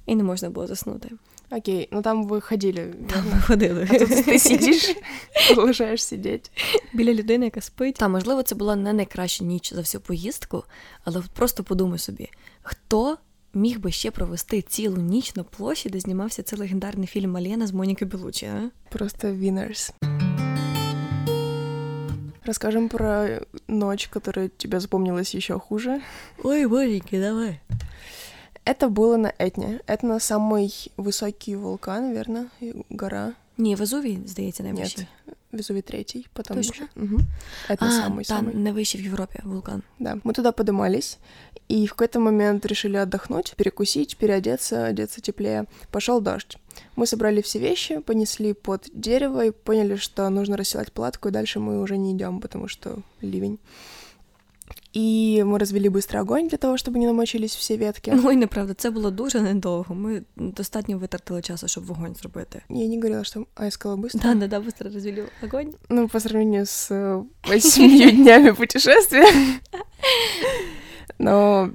І 0.06 0.14
не 0.16 0.22
можна 0.22 0.50
було 0.50 0.66
заснути. 0.66 1.10
Окей, 1.50 1.88
ну 1.92 2.02
там 2.02 2.28
вы 2.28 2.40
ходили, 2.40 2.94
Там 3.12 3.24
ми 3.34 3.40
ходили. 3.40 3.88
А 3.90 3.98
тут 3.98 4.08
ты 4.10 4.38
сидишь, 4.38 4.96
продолжаешь 5.46 6.04
сидеть. 6.04 6.50
біля 6.92 7.14
людини, 7.14 7.44
яка 7.44 7.60
спить. 7.60 7.94
Та, 7.94 8.08
можливо, 8.08 8.42
це 8.42 8.54
була 8.54 8.76
не 8.76 8.92
найкраща 8.92 9.44
ніч 9.44 9.74
за 9.74 9.80
всю 9.80 10.00
поїздку, 10.00 10.64
але 11.04 11.22
просто 11.34 11.64
подумай 11.64 11.98
собі, 11.98 12.28
хто 12.62 13.16
міг 13.53 13.79
би 13.79 13.91
ще 13.91 14.11
провести 14.11 14.61
цілу 14.61 14.97
ніч 14.97 15.35
на 15.35 15.43
площі, 15.43 15.89
де 15.89 15.99
знімався 15.99 16.43
цей 16.43 16.59
легендарний 16.59 17.07
фільм 17.07 17.31
Малена 17.31 17.67
з 17.67 17.71
Монікою 17.71 18.11
Белучі, 18.11 18.45
а? 18.45 18.69
Просто 18.89 19.27
winners. 19.27 19.93
Расскажем 22.45 22.89
про 22.89 23.41
ночь, 23.67 24.07
которая 24.07 24.49
тебе 24.49 24.79
запомнилась 24.79 25.35
еще 25.35 25.59
хуже. 25.59 26.01
Ой, 26.43 26.65
Моники, 26.65 27.19
давай. 27.19 27.61
Это 28.65 28.89
было 28.89 29.17
на 29.17 29.33
Этне. 29.37 29.81
Этна 29.87 30.19
самый 30.19 30.71
высокий 30.97 31.55
вулкан, 31.55 32.11
верно? 32.11 32.49
И 32.59 32.73
Гора. 32.89 33.33
Ні, 33.57 33.75
Везувій, 33.75 34.19
здається, 34.25 34.63
найвищий. 34.63 35.07
Нет, 35.27 35.35
Везувий 35.51 35.81
третий, 35.81 36.27
потому 36.33 36.61
Точно? 36.61 36.85
что... 36.87 37.01
Мгм. 37.01 37.19
Это 37.69 37.77
А, 37.85 37.85
самый 37.85 38.27
та, 38.27 38.35
самый. 38.35 38.55
найвищий 38.55 39.01
в 39.01 39.03
Європі 39.03 39.39
вулкан. 39.43 39.83
Да, 39.99 40.15
мы 40.23 40.33
туда 40.33 40.51
подымались, 40.51 41.17
и 41.71 41.85
в 41.85 41.89
какой-то 41.89 42.19
момент 42.19 42.65
решили 42.65 42.97
отдохнуть, 42.97 43.53
перекусить, 43.57 44.17
переодеться, 44.17 44.85
одеться 44.89 45.21
теплее. 45.21 45.65
Пошел 45.91 46.21
дождь. 46.21 46.57
Мы 46.95 47.05
собрали 47.05 47.41
все 47.41 47.59
вещи, 47.59 47.99
понесли 47.99 48.53
под 48.53 48.89
дерево 48.93 49.45
и 49.45 49.51
поняли, 49.51 49.95
что 49.97 50.29
нужно 50.29 50.57
расстилать 50.57 50.91
палатку, 50.91 51.27
и 51.29 51.31
дальше 51.31 51.59
мы 51.59 51.81
уже 51.81 51.97
не 51.97 52.11
идем, 52.13 52.39
потому 52.39 52.67
что 52.67 52.97
ливень. 53.21 53.57
И 54.93 55.43
мы 55.45 55.59
развели 55.59 55.89
быстро 55.89 56.19
огонь 56.21 56.47
для 56.47 56.57
того, 56.57 56.73
чтобы 56.77 56.97
не 56.99 57.05
намочились 57.07 57.55
все 57.55 57.77
ветки. 57.77 58.13
Ой, 58.25 58.35
неправда, 58.35 58.73
це 58.73 58.89
було 58.89 59.11
дуже 59.11 59.41
недовго. 59.41 59.95
Ми 59.95 60.21
достатньо 60.35 60.97
витратили 60.97 61.41
часу, 61.41 61.67
щоб 61.67 61.85
вогонь 61.85 62.15
зробити. 62.15 62.61
Я 62.69 62.87
не 62.87 62.95
говорила, 62.95 63.23
что... 63.23 63.45
А, 63.55 63.65
я 63.65 63.71
сказала 63.71 64.01
быстро? 64.01 64.19
Да, 64.23 64.33
да, 64.33 64.47
да, 64.47 64.59
быстро 64.59 64.93
розвели 64.93 65.23
огонь. 65.43 65.73
Ну, 65.89 66.07
по 66.07 66.19
сравнению 66.19 66.65
с 66.65 66.91
э, 66.91 67.23
восьмью 67.47 68.11
днями 68.11 68.51
путешествия. 68.51 69.27
Но 71.19 71.69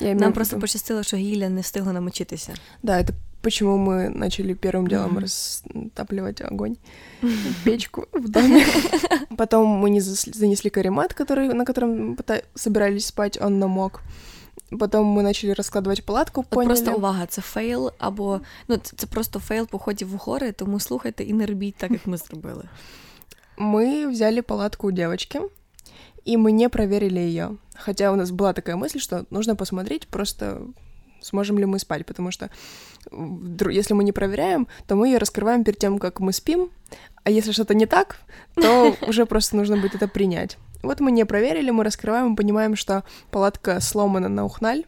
я 0.00 0.06
имею 0.12 0.20
Нам 0.20 0.30
в 0.30 0.34
просто 0.34 0.56
виду- 0.56 0.60
пощастило, 0.60 1.02
що 1.02 1.16
гілля 1.16 1.48
не 1.48 1.60
встигла 1.60 1.92
намочитися. 1.92 2.54
Да, 2.82 2.98
это 3.02 3.10
почему 3.44 3.76
мы 3.78 4.08
начали 4.08 4.54
первым 4.54 4.88
делом 4.88 5.10
Мгм. 5.10 5.18
растапливать 5.18 6.40
огонь, 6.42 6.76
печку 7.64 8.04
в 8.12 8.28
доме. 8.28 8.64
Потом 9.36 9.66
мы 9.84 9.90
не 9.90 10.00
зас- 10.00 10.34
занесли 10.36 10.70
каремат, 10.70 11.14
который, 11.14 11.54
на 11.54 11.64
котором 11.64 12.14
пыта- 12.16 12.44
собирались 12.54 13.06
спать, 13.06 13.38
он 13.42 13.58
намок. 13.58 14.00
Потом 14.78 15.18
мы 15.18 15.22
начали 15.22 15.52
раскладывать 15.52 16.04
палатку, 16.04 16.40
От 16.40 16.46
поняли. 16.48 16.74
просто 16.74 16.94
увага, 16.98 17.26
це 17.26 17.42
фейл, 17.42 17.92
або 17.98 18.40
ну 18.68 18.76
це, 18.76 18.92
це 18.96 19.06
просто 19.06 19.38
фейл 19.38 19.66
походів 19.68 20.08
в 20.08 20.16
гори, 20.16 20.52
тому 20.52 20.80
слухайте 20.80 21.24
і 21.24 21.32
не 21.32 21.46
робіть 21.46 21.74
так, 21.76 21.90
як 21.90 22.06
ми 22.06 22.16
зробили. 22.16 22.64
Мы 23.58 24.10
взяли 24.10 24.42
палатку 24.42 24.88
у 24.88 24.92
девочки 24.92 25.40
и 26.28 26.36
мы 26.36 26.50
не 26.52 26.68
проверили 26.68 27.18
ее. 27.20 27.50
Хотя 27.84 28.10
у 28.12 28.16
нас 28.16 28.30
была 28.30 28.52
такая 28.54 28.76
мысль, 28.76 28.98
что 28.98 29.24
нужно 29.30 29.54
посмотреть 29.56 30.06
просто 30.08 30.60
сможем 31.22 31.58
ли 31.58 31.64
мы 31.66 31.78
спать, 31.78 32.06
потому 32.06 32.30
что 32.30 32.48
если 33.69 33.93
мы 33.93 34.03
не 34.03 34.11
проверяем, 34.11 34.67
то 34.87 34.95
мы 34.95 35.07
ее 35.07 35.17
раскрываем 35.17 35.63
перед 35.63 35.79
тем, 35.79 35.99
как 35.99 36.19
мы 36.19 36.33
спим, 36.33 36.69
а 37.23 37.31
если 37.31 37.51
что-то 37.51 37.73
не 37.73 37.85
так, 37.85 38.17
то 38.55 38.95
уже 39.07 39.25
просто 39.25 39.55
нужно 39.55 39.77
будет 39.77 39.95
это 39.95 40.07
принять. 40.07 40.57
Вот 40.83 40.99
мы 40.99 41.11
не 41.11 41.25
проверили, 41.25 41.71
мы 41.71 41.83
раскрываем 41.83 42.33
и 42.33 42.35
понимаем, 42.35 42.75
что 42.75 43.03
палатка 43.31 43.79
сломана 43.79 44.29
на 44.29 44.45
ухналь. 44.45 44.85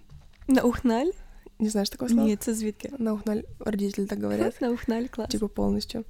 На 0.48 0.64
ухналь? 0.64 1.12
Не 1.60 1.70
знаешь 1.70 1.90
такого 1.90 2.10
слова? 2.10 2.28
Нет, 2.28 2.44
це 2.44 2.54
звідки? 2.54 2.92
На 2.98 3.14
ухналь. 3.14 3.42
Родители 3.60 4.06
так 4.06 4.20
говорят. 4.20 4.54
На 4.62 4.70
ухналь, 4.70 5.08
класс. 5.08 5.30
Типа 5.30 5.48
полностью. 5.48 6.04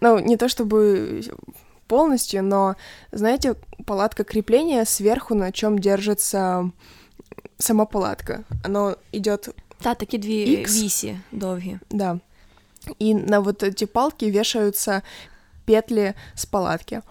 Ну, 0.00 0.18
не 0.18 0.36
то 0.36 0.48
чтобы 0.48 1.22
полностью, 1.86 2.42
но, 2.42 2.76
знаете, 3.12 3.54
палатка 3.86 4.24
крепления 4.24 4.84
сверху, 4.84 5.34
на 5.34 5.52
чем 5.52 5.78
держится 5.78 6.70
сама 7.58 7.86
палатка. 7.86 8.44
Оно 8.64 8.96
идет. 9.12 9.48
Да, 9.83 9.93
такие 9.93 10.19
две 10.19 10.61
X. 10.61 10.81
виси 10.81 11.19
довгі. 11.31 11.79
Да. 11.89 12.19
И 13.01 13.13
на 13.13 13.39
вот 13.39 13.63
эти 13.63 13.85
палки 13.85 14.31
вешаются 14.31 15.01
петлі 15.65 16.13
з 16.35 16.45
палатки. 16.45 17.01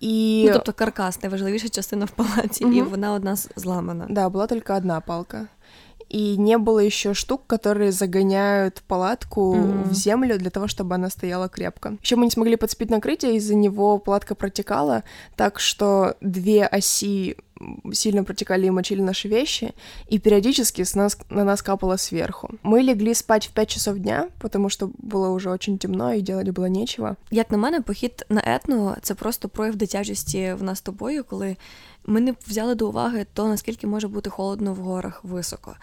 І... 0.00 0.44
Ну, 0.46 0.52
тобто 0.52 0.72
каркас 0.72 1.22
найважливіша 1.22 1.68
частина 1.68 2.04
в 2.04 2.10
палаті, 2.10 2.64
угу. 2.64 2.74
і 2.74 2.82
вона 2.82 3.12
одна 3.12 3.36
зламана. 3.36 4.06
Да, 4.10 4.28
была 4.28 4.46
только 4.46 4.76
одна 4.76 5.00
палка. 5.00 5.48
И 6.14 6.36
не 6.36 6.58
было 6.58 6.80
еще 6.80 7.14
штук, 7.14 7.42
которые 7.46 7.90
загоняют 7.90 8.82
палатку 8.86 9.54
mm-hmm. 9.54 9.88
в 9.88 9.94
землю 9.94 10.38
для 10.38 10.50
того, 10.50 10.68
чтобы 10.68 10.94
она 10.94 11.10
стояла 11.10 11.48
крепко. 11.48 11.96
Еще 12.02 12.16
мы 12.16 12.24
не 12.24 12.30
смогли 12.30 12.56
подцепить 12.56 12.90
накрытие, 12.90 13.36
из-за 13.36 13.54
него 13.54 13.98
палатка 13.98 14.34
протекала, 14.34 15.02
так 15.36 15.60
что 15.60 16.14
две 16.20 16.66
оси 16.66 17.36
сильно 17.93 18.23
протекали 18.23 18.65
и 18.65 18.71
мочили 18.71 19.01
наши 19.01 19.27
вещи, 19.27 19.73
и 20.11 20.19
периодически 20.19 20.83
с 20.83 20.95
нас, 20.95 21.17
на 21.29 21.43
нас 21.43 21.61
капало 21.61 21.97
сверху. 21.97 22.49
Мы 22.63 22.81
легли 22.81 23.13
спать 23.13 23.47
в 23.47 23.51
5 23.51 23.69
часов 23.69 23.97
дня, 23.97 24.29
потому 24.39 24.69
что 24.69 24.91
было 24.97 25.29
уже 25.29 25.49
очень 25.49 25.77
темно 25.77 26.13
і 26.13 26.21
делать 26.21 26.49
було 26.49 26.67
нечего. 26.67 27.15
Як 27.31 27.51
на 27.51 27.57
мене, 27.57 27.81
похід 27.81 28.25
на 28.29 28.41
етну 28.45 28.95
це 29.01 29.15
просто 29.15 29.49
прояв 29.49 29.75
дитячості 29.75 30.53
в 30.59 30.63
нас 30.63 30.77
з 30.77 30.81
тобою, 30.81 31.23
коли 31.23 31.55
ми 32.05 32.21
не 32.21 32.33
взяли 32.47 32.75
до 32.75 32.89
уваги 32.89 33.25
то, 33.33 33.47
наскільки 33.47 33.87
може 33.87 34.07
бути 34.07 34.29
холодно 34.29 34.73
в 34.73 34.77
горах 34.77 35.23
високо. 35.23 35.75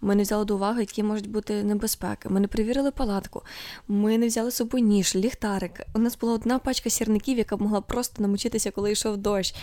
Ми 0.00 0.14
не 0.14 0.22
взяли 0.22 0.44
до 0.44 0.54
уваги, 0.54 0.80
які 0.80 1.02
можуть 1.02 1.30
бути 1.30 1.62
небезпеки. 1.62 2.28
Ми 2.28 2.40
не 2.40 2.48
перевірили 2.48 2.90
палатку, 2.90 3.42
ми 3.88 4.18
не 4.18 4.26
взяли 4.26 4.50
з 4.50 4.54
собою 4.54 4.84
ніж, 4.84 5.14
ліхтарик. 5.14 5.80
У 5.94 5.98
нас 5.98 6.18
була 6.18 6.32
одна 6.32 6.58
пачка 6.58 6.90
сірників, 6.90 7.38
яка 7.38 7.56
могла 7.56 7.80
просто 7.80 8.22
намочитися, 8.22 8.70
коли 8.70 8.92
йшов 8.92 9.16
дощ. 9.16 9.54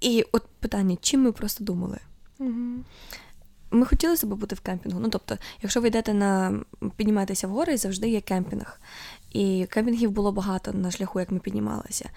І 0.00 0.24
от 0.32 0.42
питання, 0.60 0.96
чим 1.00 1.22
ми 1.22 1.32
просто 1.32 1.64
думали? 1.64 1.98
Угу. 2.38 2.84
Ми 3.70 3.86
хотіли 3.86 4.16
себе 4.16 4.36
бути 4.36 4.54
в 4.54 4.60
кемпінгу. 4.60 5.00
Ну, 5.00 5.08
тобто, 5.08 5.38
якщо 5.62 5.80
ви 5.80 5.88
йдете 5.88 6.14
на 6.14 6.60
підніматися 6.96 7.46
в 7.46 7.50
гори, 7.50 7.76
завжди 7.76 8.08
є 8.08 8.20
кемпінг. 8.20 8.80
І 9.32 9.66
кемпінгів 9.70 10.10
було 10.10 10.32
багато 10.32 10.72
на 10.72 10.90
шляху, 10.90 11.20
як 11.20 11.30
ми 11.30 11.38
піднімалися. 11.38 12.10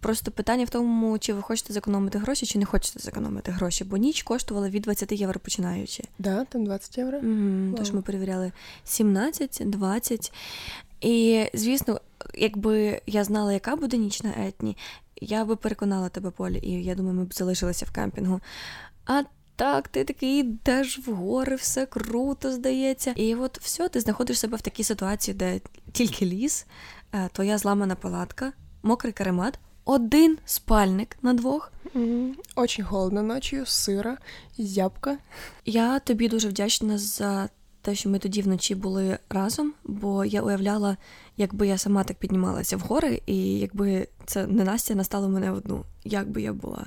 Просто 0.00 0.30
питання 0.30 0.64
в 0.64 0.70
тому, 0.70 1.18
чи 1.18 1.32
ви 1.32 1.42
хочете 1.42 1.72
зекономити 1.72 2.18
гроші, 2.18 2.46
чи 2.46 2.58
не 2.58 2.64
хочете 2.64 3.00
зекономити 3.00 3.50
гроші, 3.50 3.84
бо 3.84 3.96
ніч 3.96 4.22
коштувала 4.22 4.70
від 4.70 4.82
20 4.82 5.12
євро 5.12 5.40
починаючи. 5.40 6.04
Да, 6.18 6.44
там 6.44 6.64
20 6.64 6.98
євро. 6.98 7.18
Mm-hmm. 7.18 7.74
Тож 7.76 7.92
ми 7.92 8.02
перевіряли 8.02 8.52
17, 8.84 9.62
20. 9.64 10.32
І, 11.00 11.46
звісно, 11.54 12.00
якби 12.34 13.00
я 13.06 13.24
знала, 13.24 13.52
яка 13.52 13.76
буде 13.76 13.96
ніч 13.96 14.22
на 14.22 14.30
етні, 14.38 14.76
я 15.20 15.44
би 15.44 15.56
переконала 15.56 16.08
тебе, 16.08 16.30
Полі, 16.30 16.60
і 16.62 16.84
я 16.84 16.94
думаю, 16.94 17.14
ми 17.14 17.24
б 17.24 17.34
залишилися 17.34 17.86
в 17.86 17.90
кемпінгу. 17.90 18.40
А 19.06 19.22
так, 19.56 19.88
ти 19.88 20.04
такий 20.04 20.40
йдеш 20.40 20.98
в 21.06 21.12
гори, 21.12 21.56
все 21.56 21.86
круто 21.86 22.52
здається. 22.52 23.12
І 23.16 23.34
от 23.34 23.58
все, 23.58 23.88
ти 23.88 24.00
знаходиш 24.00 24.38
себе 24.38 24.56
в 24.56 24.60
такій 24.60 24.84
ситуації, 24.84 25.34
де 25.34 25.60
тільки 25.92 26.26
ліс, 26.26 26.66
е, 27.12 27.28
твоя 27.32 27.58
зламана 27.58 27.94
палатка, 27.94 28.52
мокрий 28.82 29.12
каремат, 29.12 29.58
один 29.84 30.38
спальник 30.44 31.16
на 31.22 31.34
двох. 31.34 31.72
Mm-hmm. 31.94 32.32
Очень 32.56 32.84
холодно 32.84 33.22
ночі, 33.22 33.62
сира, 33.66 34.18
зябка. 34.58 35.18
Я 35.64 35.98
тобі 35.98 36.28
дуже 36.28 36.48
вдячна 36.48 36.98
за 36.98 37.48
те, 37.87 37.95
що 37.95 38.09
ми 38.09 38.19
тоді 38.19 38.41
вночі 38.41 38.75
були 38.75 39.17
разом, 39.29 39.73
бо 39.83 40.25
я 40.25 40.41
уявляла, 40.41 40.97
якби 41.37 41.67
я 41.67 41.77
сама 41.77 42.03
так 42.03 42.17
піднімалася 42.17 42.77
в 42.77 42.79
гори, 42.79 43.21
і 43.25 43.59
якби 43.59 44.07
це 44.25 44.47
не 44.47 44.63
Настя 44.63 44.95
настала 44.95 45.27
мене 45.27 45.51
одну, 45.51 45.83
як 46.03 46.29
би 46.29 46.41
я 46.41 46.53
була. 46.53 46.85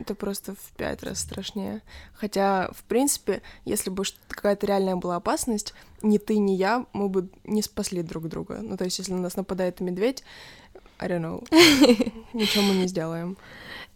Это 0.00 0.14
просто 0.14 0.52
в 0.52 0.70
пять 0.76 1.02
раз 1.02 1.18
страшнее. 1.18 1.80
Хотя, 2.14 2.70
в 2.72 2.82
принципе, 2.84 3.42
если 3.64 3.90
бы 3.90 4.04
какая-то 4.28 4.66
реальная 4.66 4.94
была 4.94 5.16
опасность, 5.16 5.74
ни 6.02 6.18
ты, 6.18 6.38
ни 6.38 6.52
я, 6.52 6.86
мы 6.92 7.08
бы 7.08 7.28
не 7.44 7.62
спасли 7.62 8.02
друг 8.02 8.28
друга. 8.28 8.60
Ну, 8.62 8.76
то 8.76 8.84
есть, 8.84 9.00
если 9.00 9.12
на 9.14 9.20
нас 9.20 9.36
нападает 9.36 9.80
медведь, 9.80 10.22
I 11.03 11.11
don't 11.11 11.21
know, 11.21 11.41
нічого 12.33 12.67
ми 12.67 12.73
не 12.73 12.87
зробимо. 12.87 13.35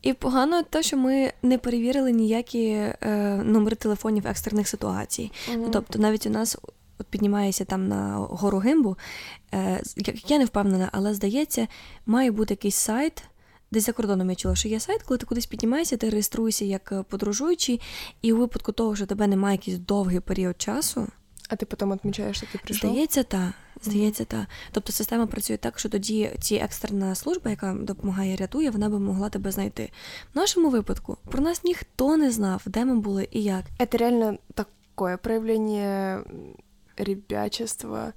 І 0.02 0.14
погано 0.14 0.64
те, 0.64 0.84
що 0.84 0.98
ми 0.98 1.34
не 1.42 1.58
перевірили 1.58 2.12
ніякі 2.12 2.66
е, 2.66 2.96
номери 3.44 3.76
телефонів 3.76 4.28
екстрених 4.28 4.68
ситуацій. 4.68 5.32
Mm-hmm. 5.52 5.70
Тобто, 5.72 6.00
навіть 6.00 6.28
у 6.28 6.30
нас 6.30 6.58
от 6.98 7.08
піднімається 7.08 7.66
там 7.66 7.88
на 7.88 8.16
гору 8.16 8.58
гимбу, 8.58 8.98
е, 9.54 9.82
я 10.28 10.38
не 10.38 10.46
впевнена, 10.46 10.90
але 10.92 11.14
здається, 11.14 11.68
має 12.06 12.32
бути 12.32 12.54
якийсь 12.54 12.76
сайт. 12.76 13.24
Десь 13.72 13.86
за 13.86 13.92
кордоном 13.92 14.30
я 14.30 14.36
чула, 14.36 14.56
що 14.56 14.70
є 14.70 14.80
сайт, 14.80 15.04
коли 15.04 15.18
ти 15.18 15.26
кудись 15.26 15.46
піднімаєшся, 15.46 15.98
ти 15.98 16.10
реєструєшся 16.10 16.66
як 16.66 16.92
е, 16.92 17.04
подорожуючий, 17.10 17.82
і 18.22 18.34
у 18.34 18.38
випадку 18.38 18.72
того, 18.72 18.96
що 18.96 19.06
тебе 19.06 19.28
немає 19.28 19.56
якийсь 19.56 19.78
довгий 19.78 20.20
період 20.20 20.62
часу. 20.62 21.08
А 21.50 21.56
ти 21.56 21.66
потім 21.66 21.94
відмічаєш, 21.94 22.38
що 22.38 22.46
ти 22.52 22.58
прийшов? 22.58 22.90
Здається, 22.90 23.24
так. 23.24 23.52
Здається, 23.83 24.25
так. 24.25 24.47
Тобто 24.73 24.93
система 24.93 25.27
працює 25.27 25.57
так, 25.57 25.79
що 25.79 25.89
тоді 25.89 26.31
ці 26.41 26.55
екстрена 26.55 27.15
служба, 27.15 27.51
яка 27.51 27.75
допомагає, 27.75 28.37
рятує, 28.37 28.71
вона 28.71 28.89
би 28.89 28.99
могла 28.99 29.29
тебе 29.29 29.51
знайти. 29.51 29.91
В 30.35 30.37
нашому 30.37 30.71
випадку 30.71 31.17
про 31.31 31.43
нас 31.43 31.65
ніхто 31.65 32.17
не 32.17 32.31
знав, 32.31 32.63
де 32.67 32.85
ми 32.85 32.97
були 32.97 33.29
і 33.31 33.43
як. 33.43 33.65
Це 33.91 33.99
реально 33.99 34.39
таке 34.55 35.17
проявлення 35.17 36.21
ребячества 36.97 38.13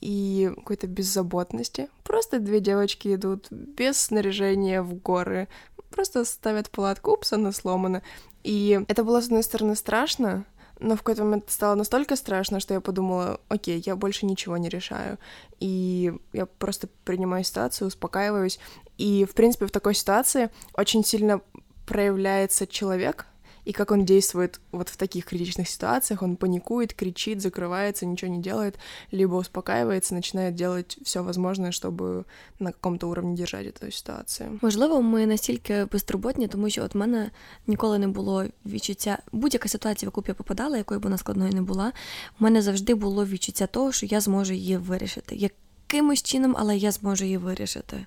и 0.00 0.52
какой-то 0.56 0.86
беззаботности. 0.86 1.88
Просто 2.02 2.38
две 2.38 2.60
девочки 2.60 3.14
идут 3.14 3.48
без 3.50 3.98
снаряжения 3.98 4.82
в 4.82 4.94
горы, 4.94 5.48
просто 5.90 6.24
ставят 6.24 6.70
палатку, 6.70 7.12
упс, 7.12 7.32
она 7.32 7.52
сломана. 7.52 8.02
И 8.44 8.84
это 8.88 9.04
было, 9.04 9.20
с 9.20 9.26
одной 9.26 9.42
стороны, 9.42 9.74
страшно, 9.76 10.44
но 10.81 10.95
в 10.95 10.99
какой-то 10.99 11.23
момент 11.23 11.45
стало 11.49 11.75
настолько 11.75 12.15
страшно, 12.15 12.59
что 12.59 12.73
я 12.73 12.81
подумала, 12.81 13.39
окей, 13.47 13.81
я 13.85 13.95
больше 13.95 14.25
ничего 14.25 14.57
не 14.57 14.67
решаю. 14.67 15.17
И 15.59 16.13
я 16.33 16.45
просто 16.45 16.89
принимаю 17.05 17.43
ситуацию, 17.43 17.87
успокаиваюсь. 17.87 18.59
И, 18.97 19.25
в 19.25 19.33
принципе, 19.33 19.67
в 19.67 19.71
такой 19.71 19.93
ситуации 19.93 20.49
очень 20.73 21.05
сильно 21.05 21.41
проявляется 21.85 22.67
человек, 22.67 23.27
и 23.66 23.72
как 23.72 23.90
он 23.90 24.04
действует 24.04 24.60
вот 24.72 24.88
в 24.88 24.96
таких 24.96 25.24
критичных 25.24 25.68
ситуациях. 25.68 26.22
Он 26.22 26.36
паникует, 26.36 26.94
кричит, 26.94 27.40
закрывается, 27.40 28.06
ничего 28.06 28.32
не 28.32 28.40
делает, 28.40 28.78
либо 29.12 29.34
успокаивается, 29.34 30.14
начинает 30.14 30.54
делать 30.54 30.98
все 31.02 31.22
возможное, 31.22 31.72
чтобы 31.72 32.24
на 32.58 32.72
каком-то 32.72 33.08
уровні 33.08 33.36
держати 33.36 33.68
эту 33.68 33.90
ситуацію. 33.90 34.58
Можливо, 34.62 35.02
ми 35.02 35.26
настільки 35.26 35.84
безтурботні, 35.84 36.48
тому 36.48 36.70
що 36.70 36.84
от 36.84 36.94
мене 36.94 37.30
ніколи 37.66 37.98
не 37.98 38.08
було 38.08 38.44
відчуття. 38.66 39.18
Будь-яка 39.32 39.68
ситуація, 39.68 40.08
в 40.08 40.10
яку 40.12 40.20
б 40.20 40.24
я 40.28 40.34
попадала, 40.34 40.76
якою 40.76 41.00
б 41.00 41.02
вона 41.02 41.18
складною 41.18 41.52
не 41.52 41.62
була, 41.62 41.92
у 42.40 42.44
мене 42.44 42.62
завжди 42.62 42.94
було 42.94 43.26
відчуття 43.26 43.66
того, 43.66 43.92
що 43.92 44.06
я 44.06 44.20
зможу 44.20 44.52
її 44.52 44.76
вирішити. 44.76 45.36
Якимось 45.36 46.22
чином, 46.22 46.54
але 46.58 46.76
я 46.76 46.92
зможу 46.92 47.24
її 47.24 47.36
вирішити. 47.36 48.06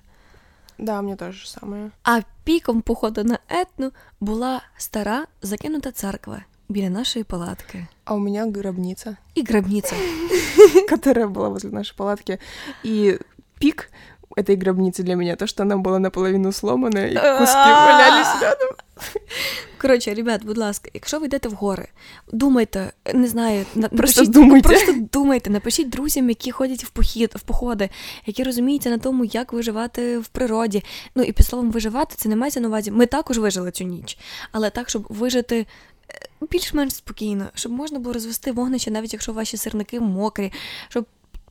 Да, 0.78 1.02
мені 1.02 1.16
теж 1.16 1.50
саме. 1.50 1.90
А 2.02 2.20
піком 2.44 2.80
походу 2.80 3.24
на 3.24 3.38
етну 3.48 3.92
була 4.20 4.62
стара 4.76 5.26
закинута 5.42 5.92
церква 5.92 6.42
біля 6.68 6.90
нашої 6.90 7.24
палатки. 7.24 7.86
А 8.04 8.14
у 8.14 8.18
меня 8.18 8.46
гробница. 8.46 9.16
И 9.36 9.42
гробница. 9.42 9.94
Которая 10.88 11.26
была 11.26 11.48
возле 11.48 11.70
нашей 11.70 11.96
палатки. 11.96 12.38
И 12.84 13.18
пик 13.58 13.90
этой 14.36 14.56
гробницы 14.56 15.02
для 15.02 15.16
меня 15.16 15.36
то, 15.36 15.46
что 15.46 15.62
она 15.62 15.76
была 15.76 15.98
наполовину 15.98 16.52
сломана, 16.52 17.06
и 17.06 17.14
куски 17.14 17.70
валялись 17.70 18.42
рядом. 18.42 18.68
Коротше, 19.81 20.13
ребят, 20.13 20.45
будь 20.45 20.57
ласка, 20.57 20.89
якщо 20.93 21.19
ви 21.19 21.25
йдете 21.25 21.49
в 21.49 21.53
гори, 21.53 21.87
думайте, 22.31 22.91
не 23.13 23.27
знаю, 23.27 23.65
напишіть, 23.75 23.97
просто 23.97 24.25
думайте. 24.25 24.69
Просто 24.69 24.93
думайте, 25.13 25.49
напишіть 25.49 25.89
друзям, 25.89 26.29
які 26.29 26.51
ходять 26.51 26.83
в 26.83 26.89
похід, 26.89 27.31
в 27.35 27.41
походи, 27.41 27.89
які 28.25 28.43
розуміються 28.43 28.89
на 28.89 28.97
тому, 28.97 29.25
як 29.25 29.53
виживати 29.53 30.17
в 30.17 30.27
природі. 30.27 30.83
Ну 31.15 31.23
і 31.23 31.31
під 31.31 31.45
словом 31.45 31.71
виживати, 31.71 32.15
це 32.17 32.29
не 32.29 32.35
мається 32.35 32.59
на 32.59 32.67
увазі. 32.67 32.91
Ми 32.91 33.05
також 33.05 33.37
вижили 33.37 33.71
цю 33.71 33.83
ніч, 33.83 34.17
але 34.51 34.69
так, 34.69 34.89
щоб 34.89 35.05
вижити. 35.09 35.65
Е, 36.09 36.45
більш-менш 36.51 36.93
спокійно, 36.93 37.45
щоб 37.53 37.71
можна 37.71 37.99
було 37.99 38.13
розвести 38.13 38.51
вогнище, 38.51 38.91
навіть 38.91 39.13
якщо 39.13 39.33
ваші 39.33 39.57
сирники 39.57 39.99
мокрі, 39.99 40.51
щоб 40.89 41.05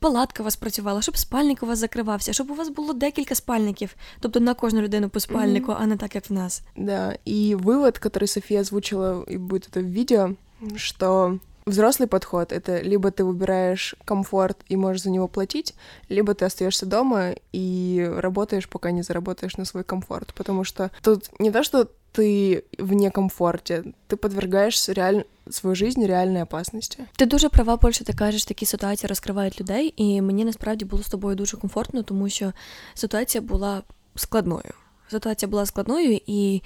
палатка 0.05 0.41
у 0.41 0.43
вас 0.43 0.55
працювала, 0.55 1.01
щоб 1.01 1.17
спальник 1.17 1.63
у 1.63 1.65
вас 1.65 1.79
закривався, 1.79 2.33
щоб 2.33 2.51
у 2.51 2.55
вас 2.55 2.69
було 2.69 2.93
декілька 2.93 3.35
спальників, 3.35 3.95
тобто 4.19 4.39
на 4.39 4.53
кожну 4.53 4.81
людину 4.81 5.09
по 5.09 5.19
спальнику, 5.19 5.71
mm-hmm. 5.71 5.81
а 5.81 5.85
не 5.85 5.97
так, 5.97 6.15
як 6.15 6.29
в 6.29 6.33
нас. 6.33 6.61
Да, 6.75 7.17
и 7.27 7.55
вывод, 7.55 7.97
который 7.99 8.27
София 8.27 8.61
озвучила, 8.61 9.23
и 9.23 9.37
будет 9.37 9.67
это 9.69 9.79
в 9.79 9.85
видео, 9.85 10.35
что 10.75 11.39
Взрослый 11.65 12.07
подход— 12.07 12.51
это 12.51 12.81
либо 12.81 13.09
ты 13.09 13.23
выбираешь 13.23 13.95
комфорт 14.05 14.57
и 14.69 14.75
можешь 14.75 15.01
за 15.01 15.09
него 15.09 15.27
платить, 15.27 15.73
либо 16.09 16.35
ты 16.35 16.45
остаешься 16.45 16.85
дома 16.85 17.33
и 17.53 18.07
работаешь, 18.17 18.69
пока 18.69 18.91
не 18.91 19.01
заработаешь 19.01 19.57
на 19.57 19.65
свой 19.65 19.83
комфорт. 19.83 20.33
Потому 20.35 20.63
что 20.63 20.91
тут 21.01 21.31
не 21.39 21.51
то, 21.51 21.63
что 21.63 21.89
ти 22.15 22.63
в 22.79 22.93
некомфорті, 22.93 23.83
ти 24.07 24.15
подвергаєш 24.15 24.89
реаль... 24.89 25.21
свою 25.49 25.75
жизнь 25.75 26.05
реальній 26.05 26.43
опасності. 26.43 26.99
Ти 27.15 27.25
дуже 27.25 27.49
права, 27.49 27.77
Польща, 27.77 28.03
ти 28.03 28.13
кажеш, 28.13 28.45
такі 28.45 28.65
ситуації 28.65 29.07
розкривають 29.07 29.61
людей, 29.61 29.93
і 29.97 30.21
мені 30.21 30.45
насправді 30.45 30.85
було 30.85 31.03
з 31.03 31.09
тобою 31.09 31.35
дуже 31.35 31.57
комфортно, 31.57 32.03
тому 32.03 32.29
що 32.29 32.53
ситуація 32.93 33.41
була 33.41 33.83
складною. 34.15 34.73
Ситуація 35.11 35.49
була 35.49 35.65
складною, 35.65 36.19
і 36.27 36.61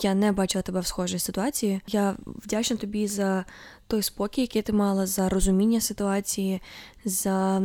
я 0.00 0.14
не 0.14 0.32
бачила 0.32 0.62
тебе 0.62 0.80
в 0.80 0.86
схожій 0.86 1.18
ситуації. 1.18 1.80
Я 1.86 2.16
вдячна 2.26 2.76
тобі 2.76 3.06
за 3.06 3.44
той 3.86 4.02
спокій, 4.02 4.40
який 4.40 4.62
ти 4.62 4.72
мала, 4.72 5.06
за 5.06 5.28
розуміння 5.28 5.80
ситуації, 5.80 6.62
за 7.04 7.62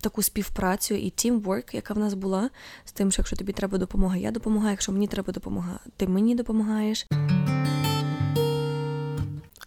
таку 0.00 0.22
співпрацю 0.22 0.94
і 0.94 1.10
тімворк, 1.10 1.74
яка 1.74 1.94
в 1.94 1.98
нас 1.98 2.14
була, 2.14 2.50
з 2.84 2.92
тим, 2.92 3.12
що 3.12 3.20
якщо 3.20 3.36
тобі 3.36 3.52
треба 3.52 3.78
допомога, 3.78 4.16
я 4.16 4.30
допомагаю, 4.30 4.70
якщо 4.70 4.92
мені 4.92 5.06
треба 5.06 5.32
допомога, 5.32 5.78
ти 5.96 6.08
мені 6.08 6.34
допомагаєш. 6.34 7.06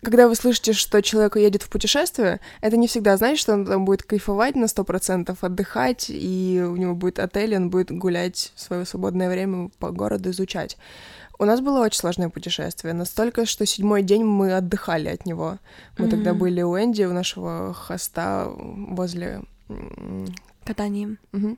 Когда 0.03 0.27
вы 0.29 0.35
слышите, 0.35 0.71
что 0.71 1.01
человек 1.01 1.35
едет 1.35 1.63
в 1.63 1.69
путешествие, 1.69 2.39
это 2.61 2.77
не 2.77 2.87
всегда 2.87 3.17
значит, 3.17 3.39
что 3.39 3.53
он 3.53 3.65
там 3.65 3.83
будет 3.83 4.03
кайфовать 4.03 4.55
на 4.55 4.65
100%, 4.65 5.35
отдыхать, 5.41 6.09
и 6.09 6.63
у 6.63 6.77
него 6.77 6.95
будет 6.95 7.19
отель, 7.19 7.55
он 7.55 7.69
будет 7.69 7.91
гулять 7.91 8.53
в 8.55 8.61
свое 8.61 8.85
свободное 8.85 9.29
время 9.29 9.69
по 9.79 9.91
городу, 9.91 10.29
изучать. 10.29 10.77
У 11.39 11.45
нас 11.45 11.59
было 11.59 11.81
очень 11.81 11.99
сложное 11.99 12.29
путешествие, 12.29 12.93
настолько, 12.93 13.45
что 13.45 13.65
седьмой 13.65 14.01
день 14.01 14.23
мы 14.23 14.53
отдыхали 14.53 15.09
от 15.09 15.25
него. 15.25 15.57
Мы 15.97 16.05
mm-hmm. 16.05 16.09
тогда 16.09 16.33
были 16.33 16.61
у 16.61 16.77
Энди, 16.77 17.03
у 17.03 17.13
нашего 17.13 17.73
хоста 17.73 18.47
возле... 18.55 19.41
Катания. 20.64 21.16
Угу. 21.32 21.56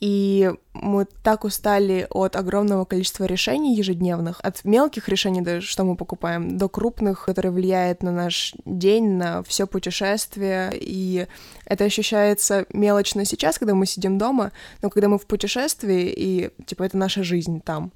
И 0.00 0.52
мы 0.74 1.06
так 1.24 1.42
устали 1.42 2.06
от 2.10 2.36
огромного 2.36 2.84
количества 2.84 3.24
решений 3.24 3.74
ежедневных, 3.74 4.38
от 4.42 4.64
мелких 4.64 5.08
решений, 5.08 5.40
даже 5.40 5.66
что 5.66 5.82
мы 5.82 5.96
покупаем, 5.96 6.56
до 6.56 6.68
крупных, 6.68 7.24
которые 7.24 7.50
влияют 7.50 8.04
на 8.04 8.12
наш 8.12 8.54
день, 8.64 9.16
на 9.16 9.42
все 9.42 9.66
путешествие. 9.66 10.70
И 10.74 11.26
это 11.64 11.84
ощущается 11.84 12.66
мелочно 12.72 13.24
сейчас, 13.24 13.58
когда 13.58 13.74
мы 13.74 13.86
сидим 13.86 14.18
дома, 14.18 14.52
но 14.82 14.90
когда 14.90 15.08
мы 15.08 15.18
в 15.18 15.26
путешествии, 15.26 16.12
и 16.16 16.50
типа 16.64 16.84
это 16.84 16.96
наша 16.96 17.24
жизнь 17.24 17.60
там, 17.60 17.90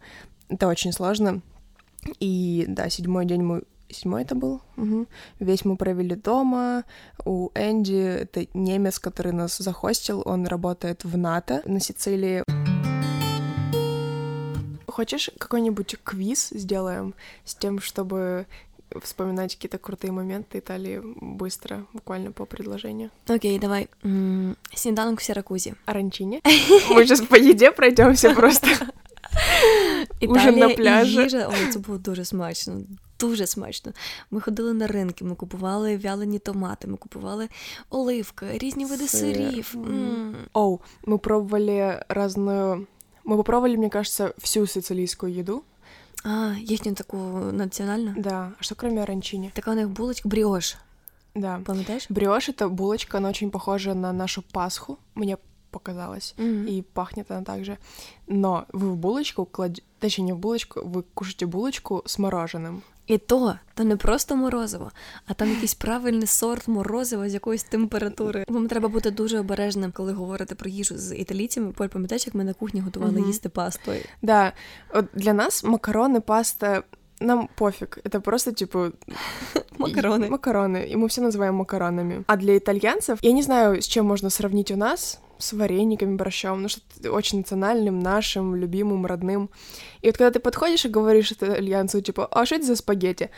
это 0.48 0.66
очень 0.66 0.92
сложно. 0.92 1.40
И 2.18 2.64
да, 2.66 2.88
седьмой 2.90 3.26
день 3.26 3.42
мы 3.42 3.62
седьмой 3.91 4.23
это 4.23 4.35
был. 4.35 4.61
Угу. 4.77 5.07
Весь 5.39 5.65
мы 5.65 5.77
провели 5.77 6.15
дома. 6.15 6.83
У 7.25 7.49
Энди, 7.55 7.95
это 7.95 8.47
немец, 8.53 8.99
который 8.99 9.31
нас 9.31 9.57
захостил, 9.57 10.21
он 10.25 10.47
работает 10.47 11.03
в 11.03 11.17
НАТО 11.17 11.61
на 11.65 11.79
Сицилии. 11.79 12.43
Хочешь 14.87 15.29
какой-нибудь 15.37 15.97
квиз 16.03 16.49
сделаем 16.49 17.13
с 17.45 17.55
тем, 17.55 17.79
чтобы 17.79 18.47
вспоминать 19.03 19.55
какие-то 19.55 19.77
крутые 19.77 20.11
моменты 20.11 20.59
Италии 20.59 21.01
быстро, 21.21 21.85
буквально 21.93 22.31
по 22.31 22.45
предложению. 22.45 23.09
Окей, 23.27 23.57
okay, 23.57 23.61
давай. 23.61 23.87
Сніданок 24.73 25.19
в 25.19 25.23
Сиракузі. 25.23 25.73
Оранчине. 25.85 26.41
Мы 26.89 27.05
сейчас 27.05 27.21
по 27.21 27.35
еде 27.35 27.71
пройдемся 27.71 28.33
просто. 28.33 28.67
Ужин 30.21 30.59
на 30.59 30.69
пляжі. 30.69 31.21
їжа, 31.21 31.49
Ой, 31.49 31.71
це 31.71 31.79
було 31.79 31.97
дуже 31.97 32.25
смачно. 32.25 32.81
Дуже 33.21 33.47
смачно. 33.47 33.93
Ми 34.31 34.41
ходили 34.41 34.73
на 34.73 34.87
ринки, 34.87 35.25
ми 35.25 35.35
купували 35.35 35.97
вялені 35.97 36.39
томати, 36.39 36.87
ми 36.87 36.97
купували 36.97 37.49
оливки, 37.89 38.45
різні 38.57 38.85
види 38.85 39.07
сирів. 39.07 39.75
Оу, 40.53 40.79
мы 41.03 41.17
пробовали 41.17 42.05
разную... 42.09 42.87
Мы 43.25 43.35
попробовали, 43.35 43.77
мне 43.77 43.89
кажется, 43.89 44.33
всю 44.37 44.67
сицилийскую 44.67 45.39
еду. 45.39 45.63
А, 46.23 46.53
їхню 46.61 46.93
таку 46.93 47.17
національну? 47.51 48.13
Да. 48.17 48.51
А 48.59 48.63
что 48.63 48.75
кроме 48.75 49.01
оранчини? 49.01 49.51
Така 49.53 49.71
у 49.71 49.73
них 49.73 49.89
булочка 49.89 50.29
бріош. 50.29 50.75
Да. 51.35 51.59
Пам'ятаєш? 51.65 52.07
Брioш — 52.09 52.49
это 52.49 52.69
булочка, 52.69 53.17
она 53.17 53.29
очень 53.29 53.51
похожа 53.51 53.95
на 53.95 54.13
нашу 54.13 54.41
Пасху. 54.41 54.97
Мне 55.15 55.37
показалось. 55.71 56.35
Mm-hmm. 56.37 56.69
И 56.69 56.81
пахнет 56.81 57.31
она 57.31 57.43
также. 57.43 57.77
Но 58.27 58.65
вы 58.73 58.91
в 58.91 58.97
булочку 58.97 59.45
кладете, 59.45 59.83
точнее, 59.99 60.25
не 60.25 60.33
в 60.33 60.37
булочку, 60.37 60.81
вы 60.81 61.03
кушаете 61.13 61.45
булочку 61.45 62.03
с 62.05 62.19
мороженым. 62.19 62.81
І 63.07 63.17
то, 63.17 63.59
то 63.73 63.83
не 63.83 63.95
просто 63.95 64.35
морозиво, 64.35 64.91
а 65.25 65.33
там 65.33 65.49
якийсь 65.49 65.73
правильний 65.73 66.27
сорт 66.27 66.67
морозива 66.67 67.29
з 67.29 67.33
якоїсь 67.33 67.63
температури. 67.63 68.45
Вам 68.47 68.67
треба 68.67 68.87
бути 68.87 69.11
дуже 69.11 69.39
обережним, 69.39 69.91
коли 69.91 70.13
говорите 70.13 70.55
про 70.55 70.69
їжу 70.69 70.97
з 70.97 71.15
італійцями. 71.15 71.71
Поль, 71.71 71.87
пам'ятаєш, 71.87 72.27
як 72.27 72.35
ми 72.35 72.43
на 72.43 72.53
кухні 72.53 72.81
готували 72.81 73.19
mm-hmm. 73.19 73.27
їсти 73.27 73.49
пастою? 73.49 74.01
Да, 74.21 74.53
от 74.93 75.05
для 75.13 75.33
нас 75.33 75.63
макарони, 75.63 76.19
паста 76.19 76.83
нам 77.19 77.49
пофиг. 77.55 77.97
Это 78.03 78.19
просто, 78.19 78.51
типа... 78.51 78.91
Макароны. 79.77 80.29
Макароны. 80.29 80.87
И 80.91 80.95
мы 80.95 81.07
все 81.07 81.21
называем 81.21 81.55
макаронами. 81.55 82.23
А 82.27 82.35
для 82.37 82.57
итальянцев, 82.57 83.19
я 83.21 83.31
не 83.31 83.41
знаю, 83.41 83.81
с 83.81 83.87
чем 83.87 84.05
можно 84.05 84.29
сравнить 84.29 84.71
у 84.71 84.75
нас, 84.75 85.19
с 85.42 85.52
варениками, 85.52 86.16
борщом, 86.16 86.62
ну 86.62 86.68
что-то 86.68 87.12
очень 87.12 87.38
национальным, 87.38 87.98
нашим, 87.98 88.54
любимым, 88.54 89.06
родным. 89.06 89.50
И 90.00 90.06
вот 90.06 90.16
когда 90.16 90.30
ты 90.30 90.40
подходишь 90.40 90.84
и 90.84 90.88
говоришь 90.88 91.32
итальянцу, 91.32 92.00
типа, 92.00 92.26
а 92.26 92.46
что 92.46 92.56
это 92.56 92.66
за 92.66 92.76
спагетти? 92.76 93.30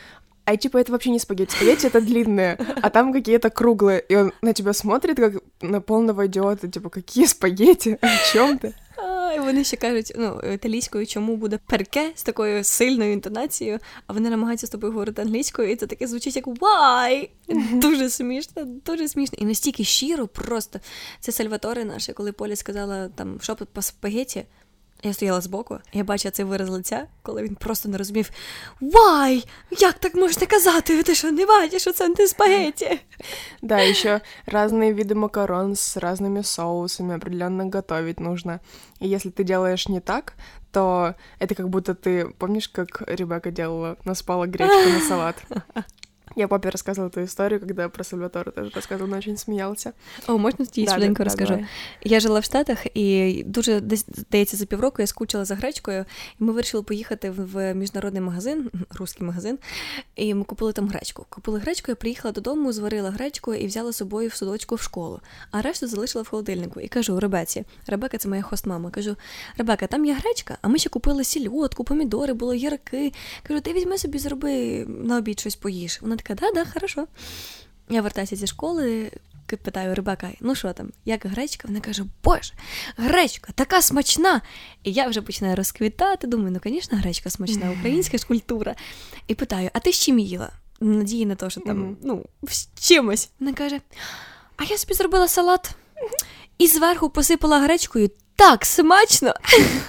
А 0.45 0.57
типа 0.57 0.77
это 0.77 0.91
вообще 0.91 1.09
не 1.09 1.19
спагетти, 1.19 1.55
спагетти 1.55 1.87
это 1.87 2.01
длинные, 2.01 2.53
а 2.81 2.89
там 2.91 3.11
какие-то 3.11 3.49
круглые, 3.49 3.99
и 3.99 4.15
он 4.15 4.31
на 4.43 4.53
тебя 4.53 4.73
смотрит 4.73 5.17
как 5.17 5.33
на 5.61 5.81
полного 5.81 6.27
идиота, 6.27 6.67
типа, 6.67 6.89
какие 6.89 7.25
спагетти, 7.25 7.97
о 7.99 8.31
чем 8.31 8.59
ты? 8.59 8.75
І 9.31 9.39
вони 9.39 9.63
ще 9.63 9.77
кажуть, 9.77 10.13
ну, 10.15 10.41
італійською, 10.53 11.05
чому 11.05 11.35
буде 11.35 11.59
перке 11.67 12.11
з 12.15 12.23
такою 12.23 12.63
сильною 12.63 13.13
інтонацією, 13.13 13.79
а 14.07 14.13
вони 14.13 14.29
намагаються 14.29 14.67
з 14.67 14.69
тобою 14.69 14.93
говорити 14.93 15.21
англійською, 15.21 15.71
і 15.71 15.75
це 15.75 15.87
таке 15.87 16.07
звучить 16.07 16.35
як 16.35 16.47
why? 16.47 17.29
Дуже 17.73 18.09
смішно, 18.09 18.65
дуже 18.65 19.07
смішно. 19.07 19.37
І 19.41 19.45
настільки 19.45 19.83
щиро, 19.83 20.27
просто 20.27 20.79
це 21.19 21.31
Сальватори 21.31 21.85
наше, 21.85 22.13
коли 22.13 22.31
Поля 22.31 22.55
сказала 22.55 23.09
там 23.15 23.39
що 23.41 23.55
по 23.55 23.81
спагеті, 23.81 24.45
я 25.04 25.12
стояла 25.12 25.40
збоку, 25.40 25.78
я 25.92 26.04
бачила 26.04 26.32
цей 26.32 26.44
вираз 26.44 26.68
лиця, 26.68 27.06
коли 27.22 27.42
він 27.42 27.54
просто 27.54 27.88
не 27.88 27.98
розумів 27.98 28.30
Вай! 28.80 29.44
Як 29.70 29.94
так 29.98 30.14
можна 30.14 30.46
казати? 30.46 31.02
Ти 31.02 31.14
що 31.14 31.32
не 31.32 31.46
бачиш, 31.46 31.82
що 31.82 31.92
це 31.92 32.08
не 32.08 32.26
спагетті? 32.28 33.00
Да, 33.62 33.78
еще 33.78 34.20
разные 34.46 34.92
виды 34.92 35.14
макарон 35.14 35.76
с 35.76 35.96
разными 35.96 36.42
соусами 36.42 37.14
определенно 37.14 37.70
готовить 37.70 38.20
нужно. 38.20 38.60
И 39.02 39.08
если 39.08 39.30
ты 39.30 39.44
делаешь 39.44 39.88
не 39.88 40.00
так, 40.00 40.34
то 40.72 41.14
это 41.40 41.54
как 41.54 41.68
будто 41.68 41.94
ты, 41.94 42.28
помнишь, 42.38 42.68
как 42.68 43.02
Ребекка 43.06 43.50
делала, 43.50 43.96
наспала 44.04 44.46
гречку 44.46 44.88
на 44.88 45.00
салат? 45.00 45.36
Я 46.36 46.48
папе 46.48 46.68
рассказывала 46.68 47.08
эту 47.08 47.24
историю, 47.24 47.60
когда 47.60 47.88
про 47.88 48.04
Сальватора 48.04 48.50
тоже 48.50 48.70
рассказывала, 48.70 49.04
он 49.04 49.12
очень 49.18 49.36
сміявся. 49.36 49.92
О, 50.28 50.38
можна 50.38 50.64
тоді 50.64 50.84
да, 50.84 50.92
швиденько 50.92 51.18
да, 51.18 51.24
розкажу. 51.24 51.54
Да, 51.54 51.66
я 52.02 52.20
жила 52.20 52.40
в 52.40 52.44
Штатах, 52.44 52.86
і 52.94 53.42
дуже 53.46 53.80
десь 53.80 54.06
здається 54.08 54.56
за 54.56 54.66
півроку 54.66 55.02
я 55.02 55.06
скучила 55.06 55.44
за 55.44 55.54
гречкою, 55.54 56.04
і 56.40 56.44
ми 56.44 56.52
вирішили 56.52 56.82
поїхати 56.82 57.30
в 57.30 57.74
міжнародний 57.74 58.22
магазин, 58.22 58.70
русський 58.90 59.26
магазин, 59.26 59.58
і 60.16 60.34
ми 60.34 60.44
купили 60.44 60.72
там 60.72 60.88
гречку. 60.88 61.26
Купили 61.28 61.58
гречку, 61.58 61.90
я 61.90 61.94
приїхала 61.94 62.32
додому, 62.32 62.72
зварила 62.72 63.10
гречку 63.10 63.54
і 63.54 63.66
взяла 63.66 63.92
з 63.92 63.96
собою 63.96 64.28
в 64.28 64.34
судочку 64.34 64.74
в 64.74 64.80
школу, 64.80 65.20
а 65.50 65.62
решту 65.62 65.86
залишила 65.86 66.22
в 66.22 66.28
холодильнику. 66.28 66.80
І 66.80 66.88
кажу 66.88 67.20
Ребеці, 67.20 67.64
Ребека, 67.86 68.18
це 68.18 68.28
моя 68.28 68.42
хост-мама. 68.42 68.90
Кажу, 68.90 69.16
Ребека, 69.58 69.86
там 69.86 70.04
є 70.04 70.14
гречка, 70.14 70.58
а 70.62 70.68
ми 70.68 70.78
ще 70.78 70.90
купили 70.90 71.24
сільотку, 71.24 71.84
помідори, 71.84 72.32
було 72.32 72.52
гірки. 72.54 73.12
Кажу, 73.42 73.60
ти 73.60 73.72
візьми 73.72 73.98
собі, 73.98 74.18
зроби 74.18 74.84
на 74.88 75.16
обід 75.16 75.40
щось 75.40 75.56
поїш. 75.56 76.02
Вона 76.02 76.16
така, 76.25 76.41
да-да, 76.41 76.65
хорошо. 76.73 77.07
Я 77.89 78.01
вертаюся 78.01 78.35
зі 78.35 78.47
школи, 78.47 79.11
питаю 79.47 79.95
Рибака, 79.95 80.29
ну 80.39 80.55
що 80.55 80.73
там, 80.73 80.91
як 81.05 81.25
гречка? 81.25 81.67
Вона 81.67 81.79
каже, 81.79 82.05
Боже, 82.23 82.53
гречка 82.97 83.51
така 83.55 83.81
смачна! 83.81 84.41
І 84.83 84.91
я 84.91 85.07
вже 85.07 85.21
починаю 85.21 85.55
розквітати. 85.55 86.27
Думаю, 86.27 86.51
ну, 86.51 86.71
звісно, 86.71 86.97
гречка 86.97 87.29
смачна, 87.29 87.71
українська 87.71 88.17
ж 88.17 88.27
культура. 88.27 88.75
І 89.27 89.35
питаю: 89.35 89.69
а 89.73 89.79
ти 89.79 89.93
з 89.93 89.99
чим 89.99 90.19
їла? 90.19 90.49
Надії 90.79 91.25
на 91.25 91.35
те, 91.35 91.49
що 91.49 91.61
там, 91.61 91.97
ну, 92.01 92.25
з 92.43 92.67
чимось. 92.79 93.29
Вона 93.39 93.53
каже: 93.53 93.81
А 94.57 94.63
я 94.63 94.77
собі 94.77 94.93
зробила 94.93 95.27
салат 95.27 95.71
і 96.57 96.67
зверху 96.67 97.09
посипала 97.09 97.59
гречкою 97.59 98.09
так 98.35 98.65
смачно. 98.65 99.33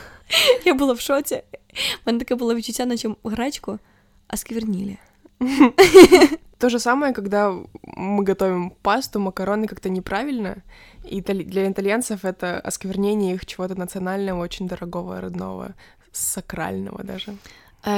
Я 0.65 0.75
була 0.75 0.93
в 0.93 1.01
шоці. 1.01 1.43
У 1.75 2.01
мене 2.07 2.19
таке 2.19 2.35
було 2.35 2.55
відчуття, 2.55 2.87
наче 2.87 3.15
гречку, 3.25 3.79
а 4.27 4.37
сквернілі. 4.37 4.99
То 6.58 6.70
же 6.70 6.80
самое, 6.80 7.14
когда 7.14 7.56
мы 7.98 8.24
готовим 8.24 8.72
пасту, 8.82 9.20
макароны 9.20 9.68
как-то 9.68 9.90
неправильно, 9.90 10.56
и 11.04 11.22
для 11.22 11.72
итальянцев 11.72 12.24
это 12.24 12.60
осквернение 12.60 13.34
их 13.34 13.46
чего-то 13.46 13.76
национального, 13.76 14.42
очень 14.42 14.68
дорогого, 14.68 15.22
родного, 15.22 15.74
сакрального 16.12 17.04
даже. 17.04 17.34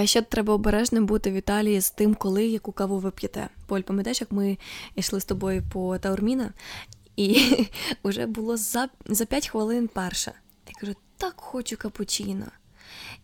Ще 0.05 0.21
треба 0.21 0.53
обережним 0.53 1.05
бути 1.05 1.31
в 1.31 1.33
Італії 1.33 1.81
з 1.81 1.91
тим, 1.91 2.15
коли 2.15 2.45
яку 2.45 2.71
каву 2.71 2.97
ви 2.99 3.11
п'єте. 3.11 3.49
Поль, 3.67 3.81
пам'ятаєш, 3.81 4.21
як 4.21 4.31
ми 4.31 4.57
йшли 4.95 5.19
з 5.19 5.25
тобою 5.25 5.63
по 5.73 5.97
Таурміна, 5.97 6.53
і 7.15 7.39
вже 8.03 8.25
було 8.25 8.57
за 8.57 8.89
за 9.05 9.25
5 9.25 9.47
хвилин 9.47 9.89
перша. 9.93 10.31
Я 10.67 10.73
кажу, 10.79 10.93
так 11.17 11.33
хочу 11.35 11.77
капучино. 11.77 12.45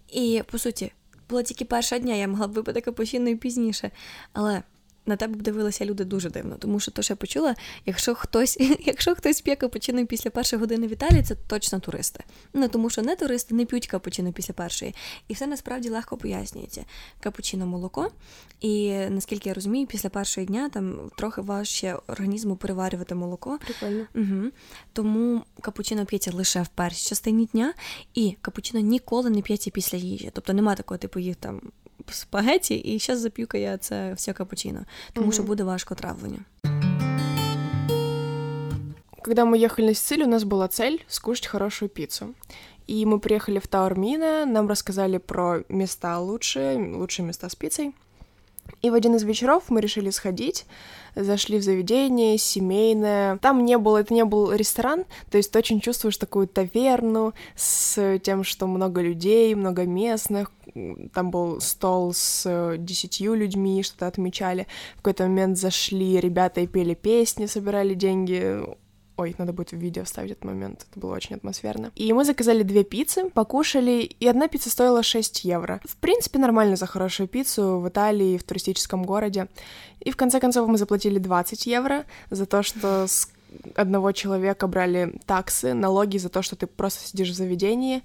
І 0.08 0.44
по 0.52 0.58
суті, 0.58 0.92
була 1.30 1.44
тільки 1.44 1.66
перша 1.66 2.00
дня, 2.00 2.16
я 2.16 2.28
могла 2.28 2.48
б 2.48 2.52
випити 2.52 2.82
капучино 2.82 3.30
і 3.30 3.36
пізніше. 3.36 3.92
Але 4.34 4.64
на 5.07 5.17
тебе 5.17 5.35
б 5.35 5.43
дивилися 5.43 5.85
люди 5.85 6.05
дуже 6.05 6.31
дивно, 6.31 6.57
тому 6.59 6.81
що 6.81 6.91
то, 6.91 7.03
що 7.03 7.13
я 7.13 7.17
почула, 7.17 7.55
якщо 7.87 8.15
хтось 8.15 8.59
якщо 8.85 9.15
хтось 9.15 9.41
п'є 9.41 9.57
капучино 9.57 10.07
після 10.07 10.31
першої 10.31 10.61
години 10.61 10.87
в 10.87 10.93
Італії, 10.93 11.23
це 11.23 11.35
точно 11.35 11.81
туристи. 11.81 12.25
Ну 12.53 12.69
тому 12.69 12.91
що 12.91 13.03
не 13.03 13.17
туристи 13.17 13.55
не 13.55 13.65
п'ють 13.65 13.87
капучино 13.87 14.33
після 14.33 14.55
першої. 14.55 14.95
І 15.29 15.35
все 15.35 15.47
насправді 15.47 15.91
легко 15.91 16.17
пояснюється. 16.17 16.85
Капучино 17.21 17.67
молоко. 17.67 18.11
І 18.61 18.93
наскільки 19.11 19.49
я 19.49 19.55
розумію, 19.55 19.87
після 19.87 20.09
першого 20.09 20.47
дня 20.47 20.69
там 20.69 21.11
трохи 21.17 21.41
важче 21.41 21.97
організму 22.07 22.57
переварювати 22.57 23.15
молоко. 23.15 23.59
Прикольно. 23.65 24.07
Угу. 24.15 24.51
Тому 24.93 25.43
капучино 25.61 26.07
п'ється 26.07 26.31
лише 26.33 26.63
в 26.63 26.69
першій 26.69 27.09
частині 27.09 27.47
дня, 27.47 27.75
і 28.15 28.37
капучино 28.41 28.81
ніколи 28.81 29.31
не 29.31 29.43
п'ється 29.43 29.71
після 29.71 29.99
їжі. 29.99 30.31
Тобто 30.33 30.53
нема 30.53 30.75
такого, 30.75 30.99
типу, 30.99 31.19
їх 31.19 31.37
там 31.37 31.61
спагеті, 32.11 32.75
і 32.75 32.99
зараз 32.99 33.21
зап'юка 33.21 33.59
я 33.59 33.79
це 33.79 34.13
все 34.15 34.33
капучино, 34.33 34.85
тому 35.13 35.33
що 35.33 35.43
буде 35.43 35.65
важко 35.65 35.95
травлення. 35.95 36.39
Когда 39.25 39.47
мы 39.47 39.57
ехали 39.57 39.89
на 39.89 39.95
Сицилию, 39.95 40.27
у 40.27 40.31
нас 40.31 40.45
была 40.45 40.69
цель 40.69 40.99
скушать 41.09 41.47
хорошую 41.47 41.89
пиццу. 41.89 42.35
И 42.87 43.07
мы 43.07 43.19
приехали 43.19 43.59
в 43.59 43.67
Таурмина, 43.67 44.45
нам 44.45 44.69
рассказали 44.69 45.19
про 45.19 45.65
места 45.71 46.19
лучшие, 46.19 46.77
лучшие 46.77 47.25
места 47.27 47.49
с 47.49 47.55
пиццей. 47.55 47.95
И 48.83 48.91
в 48.91 48.95
один 48.95 49.15
из 49.15 49.23
вечеров 49.25 49.65
мы 49.71 49.81
решили 49.81 50.11
сходить, 50.11 50.67
зашли 51.15 51.59
в 51.59 51.63
заведение 51.63 52.39
семейное. 52.39 53.39
Там 53.39 53.65
не 53.65 53.79
было, 53.79 53.99
это 53.99 54.15
не 54.15 54.25
был 54.25 54.53
ресторан, 54.53 55.05
то 55.31 55.37
есть 55.37 55.51
ты 55.53 55.59
очень 55.59 55.81
чувствуешь 55.81 56.17
такую 56.17 56.49
таверну 56.49 57.33
с 57.57 58.19
тем, 58.21 58.45
что 58.45 58.67
много 58.67 59.01
людей, 59.01 59.55
много 59.55 59.85
местных. 59.85 60.53
Там 61.13 61.31
был 61.31 61.61
стол 61.61 62.13
с 62.15 62.77
десятью 62.79 63.35
людьми, 63.35 63.83
что-то 63.83 64.07
отмечали. 64.07 64.67
В 64.95 64.97
какой-то 64.99 65.25
момент 65.25 65.59
зашли 65.59 66.19
ребята 66.21 66.61
и 66.61 66.67
пели 66.67 66.95
песни, 66.95 67.47
собирали 67.47 67.95
деньги. 67.95 68.61
Ой, 69.17 69.35
надо 69.39 69.53
будет 69.53 69.71
в 69.71 69.77
видео 69.77 70.03
вставить 70.03 70.33
этот 70.33 70.45
момент, 70.45 70.87
это 70.91 70.99
было 70.99 71.15
очень 71.15 71.37
атмосферно. 71.37 71.93
И 71.95 72.13
мы 72.13 72.25
заказали 72.25 72.65
две 72.65 72.83
пиццы, 72.83 73.31
покушали, 73.31 74.03
и 74.03 74.27
одна 74.27 74.49
пицца 74.49 74.71
стоила 74.71 75.05
6 75.05 75.45
евро. 75.45 75.81
В 75.85 75.97
принципе, 75.97 76.41
нормально 76.41 76.75
за 76.75 76.87
хорошую 76.87 77.29
пиццу 77.29 77.79
в 77.79 77.89
Италии, 77.89 78.37
в 78.37 78.43
туристическом 78.43 79.05
городе. 79.05 79.47
И 80.01 80.11
в 80.11 80.17
конце 80.17 80.41
концов 80.41 80.69
мы 80.69 80.79
заплатили 80.79 81.19
20 81.19 81.67
евро 81.67 82.05
за 82.31 82.47
то, 82.47 82.65
что 82.65 83.07
с 83.07 83.29
одного 83.77 84.11
человека 84.11 84.67
брали 84.67 85.15
таксы, 85.27 85.75
налоги 85.75 86.19
за 86.19 86.29
то, 86.29 86.43
что 86.43 86.57
ты 86.57 86.67
просто 86.67 87.07
сидишь 87.07 87.31
в 87.31 87.35
заведении, 87.35 88.03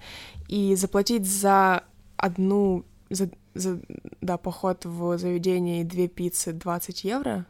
и 0.48 0.76
заплатить 0.76 1.26
за 1.26 1.84
одну, 2.18 2.84
за, 3.10 3.32
за 3.56 3.80
да, 4.22 4.38
поход 4.38 4.86
в 4.86 5.18
заведение 5.18 5.82
и 5.82 5.86
две 5.86 6.08
пиццы 6.08 6.54
20 6.54 7.04
евро, 7.04 7.46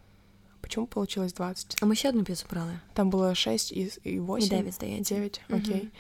Почему 0.60 0.86
получилось 0.86 1.32
20? 1.32 1.76
А 1.82 1.86
мы 1.86 1.92
еще 1.92 2.08
одну 2.08 2.24
пиццу 2.24 2.46
брали. 2.50 2.80
Там 2.94 3.10
было 3.10 3.34
6 3.34 3.72
и, 3.72 3.90
и 4.02 4.18
8. 4.18 4.46
И 4.46 4.50
9, 4.50 4.74
здається. 4.74 5.14
9, 5.14 5.40
окей. 5.50 5.80
Угу. 5.80 5.90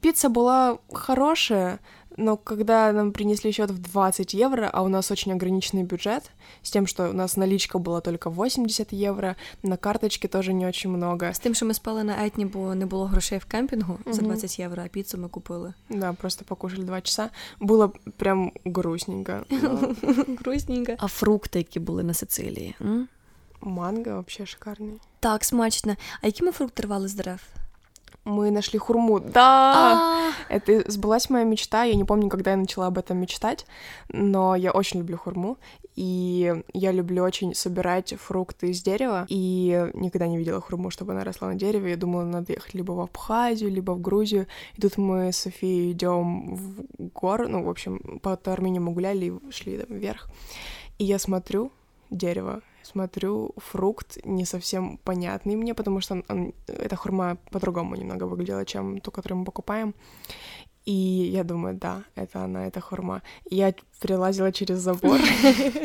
Пицца 0.00 0.28
была 0.28 0.78
хорошая, 0.92 1.80
но 2.16 2.36
когда 2.36 2.92
нам 2.92 3.12
принесли 3.12 3.50
счет 3.50 3.70
в 3.70 3.82
20 3.82 4.34
евро, 4.34 4.70
а 4.72 4.82
у 4.82 4.88
нас 4.88 5.10
очень 5.10 5.32
ограниченный 5.32 5.82
бюджет, 5.84 6.30
с 6.62 6.70
тем, 6.70 6.86
что 6.86 7.10
у 7.10 7.12
нас 7.12 7.36
наличка 7.36 7.78
была 7.78 8.00
только 8.00 8.30
80 8.30 8.92
евро, 8.92 9.36
на 9.62 9.76
карточке 9.76 10.28
тоже 10.28 10.52
не 10.52 10.66
очень 10.66 10.90
много. 10.90 11.32
С 11.32 11.40
тем, 11.40 11.54
что 11.54 11.64
мы 11.64 11.74
спали 11.74 12.02
на 12.02 12.24
Етні, 12.24 12.44
бо 12.44 12.74
не 12.74 12.86
было 12.86 13.08
грошей 13.08 13.38
в 13.38 13.46
кемпингу 13.46 13.98
угу. 14.04 14.12
за 14.12 14.22
20 14.22 14.58
евро, 14.58 14.82
а 14.82 14.88
пиццу 14.88 15.18
мы 15.18 15.28
купили. 15.28 15.74
Да, 15.88 16.12
просто 16.12 16.44
покушали 16.44 16.82
2 16.82 17.00
часа. 17.00 17.30
Было 17.60 17.92
прям 18.16 18.52
грустненько. 18.64 19.44
Грустненько. 20.40 20.94
А 20.98 21.06
фрукти, 21.06 21.58
які 21.58 21.80
були 21.80 22.02
на 22.02 22.14
Сицилії? 22.14 22.74
Манго 23.61 24.15
вообще 24.15 24.45
шикарный. 24.45 24.99
Так, 25.19 25.43
смачно. 25.43 25.95
А 26.21 26.27
які 26.27 26.43
ми 26.43 26.51
фрукти 26.51 26.83
рвали 26.83 27.07
з 27.07 27.13
дерев? 27.13 27.41
Мы 28.25 28.51
нашли 28.51 28.77
хурму. 28.77 29.19
Да! 29.19 30.31
Это 30.49 30.83
сбылась 30.91 31.29
моя 31.29 31.43
мечта. 31.43 31.85
Я 31.85 31.95
не 31.95 32.05
помню, 32.05 32.29
когда 32.29 32.51
я 32.51 32.57
начала 32.57 32.87
об 32.87 32.97
этом 32.99 33.17
мечтать, 33.17 33.65
но 34.09 34.55
я 34.55 34.71
очень 34.71 34.99
люблю 34.99 35.17
хурму. 35.17 35.57
И 35.95 36.63
я 36.73 36.91
люблю 36.91 37.23
очень 37.23 37.55
собирать 37.55 38.13
фрукты 38.19 38.69
из 38.69 38.83
дерева. 38.83 39.25
И 39.27 39.89
никогда 39.95 40.27
не 40.27 40.37
видела 40.37 40.61
хурму, 40.61 40.91
чтобы 40.91 41.13
она 41.13 41.23
росла 41.23 41.47
на 41.47 41.55
дереве. 41.55 41.91
Я 41.91 41.97
думала, 41.97 42.23
надо 42.23 42.53
ехать 42.53 42.75
либо 42.75 42.91
в 42.91 42.99
Абхазию, 42.99 43.71
либо 43.71 43.91
в 43.91 44.01
Грузию. 44.01 44.45
И 44.77 44.81
тут 44.81 44.97
мы 44.97 45.31
с 45.31 45.37
Софией 45.37 45.91
идем 45.91 46.55
в 46.55 46.83
гору. 47.15 47.47
Ну, 47.47 47.63
в 47.63 47.69
общем, 47.69 48.19
по 48.21 48.33
Армении 48.45 48.79
мы 48.79 48.91
гуляли 48.91 49.25
и 49.25 49.51
шли 49.51 49.79
там 49.79 49.97
вверх. 49.97 50.29
И 50.99 51.05
я 51.05 51.17
смотрю 51.17 51.71
дерево, 52.11 52.61
смотрю, 52.83 53.53
фрукт 53.57 54.17
не 54.25 54.45
совсем 54.45 54.97
понятный 55.03 55.55
мне, 55.55 55.73
потому 55.73 56.01
что 56.01 56.15
он, 56.15 56.23
он, 56.29 56.53
эта 56.67 56.95
хурма 56.95 57.37
по-другому 57.51 57.95
немного 57.95 58.25
выглядела, 58.25 58.65
чем 58.65 58.99
ту, 58.99 59.11
которую 59.11 59.39
мы 59.39 59.45
покупаем. 59.45 59.93
И 60.85 61.29
я 61.33 61.43
думаю, 61.43 61.75
да, 61.75 62.03
это 62.15 62.43
она, 62.43 62.65
это 62.65 62.81
хурма. 62.81 63.21
Я 63.49 63.73
перелазила 64.01 64.51
через 64.51 64.79
забор, 64.79 65.19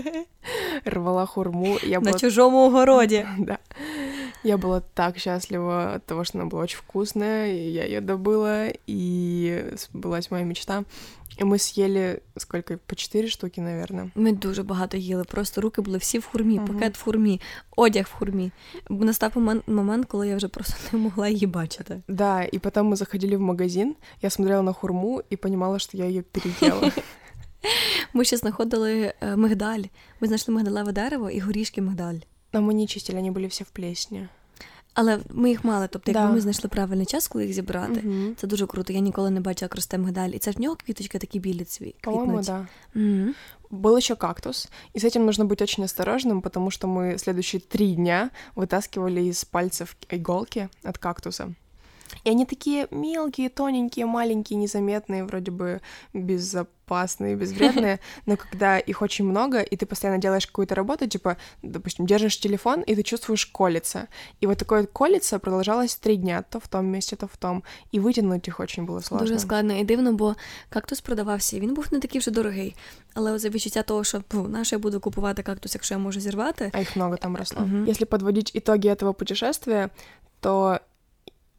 рвала 0.85 1.27
хурму. 1.27 1.77
Я 1.83 2.01
На 2.01 2.19
чужом 2.19 2.55
огороде. 2.57 3.27
Да. 3.39 3.59
Я 4.43 4.59
была 4.59 4.81
так 4.81 5.19
счастлива 5.19 5.95
от 5.95 6.07
того, 6.07 6.25
что 6.25 6.39
она 6.39 6.47
была 6.47 6.63
очень 6.63 6.79
вкусная, 6.79 7.53
и 7.53 7.69
я 7.71 7.85
ее 7.85 8.01
добыла, 8.01 8.69
и 8.87 9.73
сбылась 9.77 10.31
моя 10.31 10.45
мечта. 10.45 10.85
Ми 11.44 11.59
з'їли 11.59 12.20
скільки? 12.37 12.77
По 12.77 12.96
чотири 12.96 13.29
штуки, 13.29 13.61
наверное. 13.61 14.11
Ми 14.14 14.33
дуже 14.33 14.62
багато 14.62 14.96
їли. 14.96 15.25
Просто 15.25 15.61
руки 15.61 15.83
були 15.83 15.99
всі 15.99 16.18
в 16.18 16.25
хурмі, 16.25 16.59
uh-huh. 16.59 16.66
пакет 16.66 16.99
в 16.99 17.03
хурмі, 17.03 17.40
одяг 17.77 18.05
в 18.05 18.18
хурмі. 18.18 18.51
Настав 18.90 19.61
момент, 19.66 20.07
коли 20.07 20.29
я 20.29 20.37
вже 20.37 20.49
просто 20.49 20.77
не 20.92 20.99
могла 20.99 21.29
її 21.29 21.46
бачити. 21.46 22.03
Да, 22.09 22.42
і 22.53 22.59
потім 22.59 22.87
ми 22.87 22.96
заходили 22.96 23.37
в 23.37 23.40
магазин, 23.40 23.96
я 24.22 24.31
смотрела 24.31 24.62
на 24.62 24.72
хурму 24.72 25.22
і 25.31 25.38
розуміла, 25.42 25.79
що 25.79 25.99
я 25.99 26.05
її 26.05 26.22
переїла. 26.22 26.92
Ми 28.12 28.25
ще 28.25 28.37
знаходили 28.37 29.12
мигдаль. 29.37 29.83
Ми 30.20 30.27
знайшли 30.27 30.55
мигдалеве 30.55 30.92
дерево 30.92 31.31
і 31.31 31.40
горішки 31.40 31.83
мигдаль. 31.83 32.18
Но 32.53 32.62
ми 32.62 32.75
не 32.75 32.87
чистили, 32.87 33.18
вони 33.18 33.31
були 33.31 33.46
всі 33.46 33.64
в 33.64 33.70
плесні. 33.70 34.29
Але 34.96 35.20
ми 35.30 35.50
їх 35.50 35.64
мали, 35.64 35.88
тобто, 35.92 36.12
якби 36.12 36.28
да. 36.28 36.34
ми 36.34 36.42
знайшли 36.42 36.70
правильний 36.70 37.06
час, 37.06 37.28
коли 37.28 37.46
їх 37.46 37.54
зібрати, 37.54 38.04
угу. 38.06 38.36
це 38.38 38.48
дуже 38.48 38.68
круто. 38.68 38.94
Я 38.94 39.00
ніколи 39.00 39.30
не 39.30 39.40
бачила, 39.40 39.66
як 39.66 39.76
росте 39.76 39.98
мигдаль. 39.98 40.30
І 40.30 40.40
це 40.40 40.52
в 40.52 40.62
нього 40.62 40.76
квіточки 40.76 41.20
такі 41.20 41.40
білі 41.40 41.64
цві. 41.64 41.96
По-моему, 42.02 42.42
да. 42.42 42.68
Угу. 42.96 43.34
Был 43.72 43.98
еще 43.98 44.16
кактус, 44.16 44.70
и 44.96 45.00
с 45.00 45.06
этим 45.06 45.26
нужно 45.26 45.46
быть 45.46 45.62
очень 45.62 45.86
осторожным, 45.86 46.42
потому 46.42 46.72
что 46.72 46.88
мы 46.88 47.18
следующие 47.18 47.62
три 47.62 47.96
дня 47.96 48.30
вытаскивали 48.56 49.22
из 49.30 49.46
пальцев 49.46 49.96
иголки 50.10 50.70
от 50.84 50.98
кактуса. 50.98 51.54
И 52.24 52.30
они 52.30 52.46
такие 52.46 52.88
мелкие, 52.92 53.50
тоненькие, 53.50 54.06
маленькие, 54.06 54.60
незаметные, 54.60 55.24
вроде 55.24 55.52
бы 55.52 55.82
безопасные, 56.14 57.36
безвредные, 57.36 58.00
но 58.26 58.38
когда 58.38 58.78
их 58.80 59.02
очень 59.02 59.26
много, 59.26 59.62
и 59.62 59.76
ты 59.76 59.86
постоянно 59.86 60.20
делаешь 60.20 60.46
какую-то 60.46 60.76
работу, 60.76 61.08
типа, 61.08 61.38
допустим, 61.64 62.06
держишь 62.06 62.40
телефон, 62.40 62.82
и 62.82 62.96
ты 62.96 63.04
чувствуешь 63.04 63.46
колется. 63.46 64.08
И 64.42 64.46
вот 64.46 64.58
такое 64.58 64.86
колется 64.86 65.40
продолжалось 65.40 65.96
три 65.96 66.18
дня, 66.18 66.44
то 66.50 66.60
в 66.60 66.68
том 66.68 66.86
месте, 66.86 67.16
то 67.16 67.28
в 67.28 67.38
том. 67.38 67.64
І 67.92 68.00
витягнути 68.00 68.42
їх 68.46 68.60
очень 68.60 68.86
було 68.86 69.02
сложно. 69.02 69.28
Дуже 69.28 69.40
складно 69.40 69.74
і 69.74 69.84
дивно, 69.84 70.14
бо 70.14 70.36
кактус 70.70 71.02
продавався, 71.02 71.60
він 71.60 71.74
був 71.74 71.88
не 71.92 72.00
такий 72.00 72.20
вже 72.20 72.32
дорогий. 72.32 72.76
Але 73.14 73.40
за 73.40 73.50
відчуття 73.50 73.84
того, 73.84 74.04
що 74.04 74.24
наше 74.34 74.76
я 74.76 74.80
буду 74.80 75.00
купувати 75.00 75.44
кактус, 75.44 75.76
якщо 75.76 75.94
я 75.94 76.00
можу 76.00 76.20
зірвати. 76.20 76.72
А 76.74 76.80
їх 76.80 76.96
много 76.96 77.18
там 77.18 77.38
росло. 77.38 77.62
Uh-huh. 77.62 77.90
Если 77.90 78.06
подводить 78.06 78.52
итоги 78.56 78.90
этого 78.90 79.14
путешествия, 79.14 79.90
то 80.40 80.80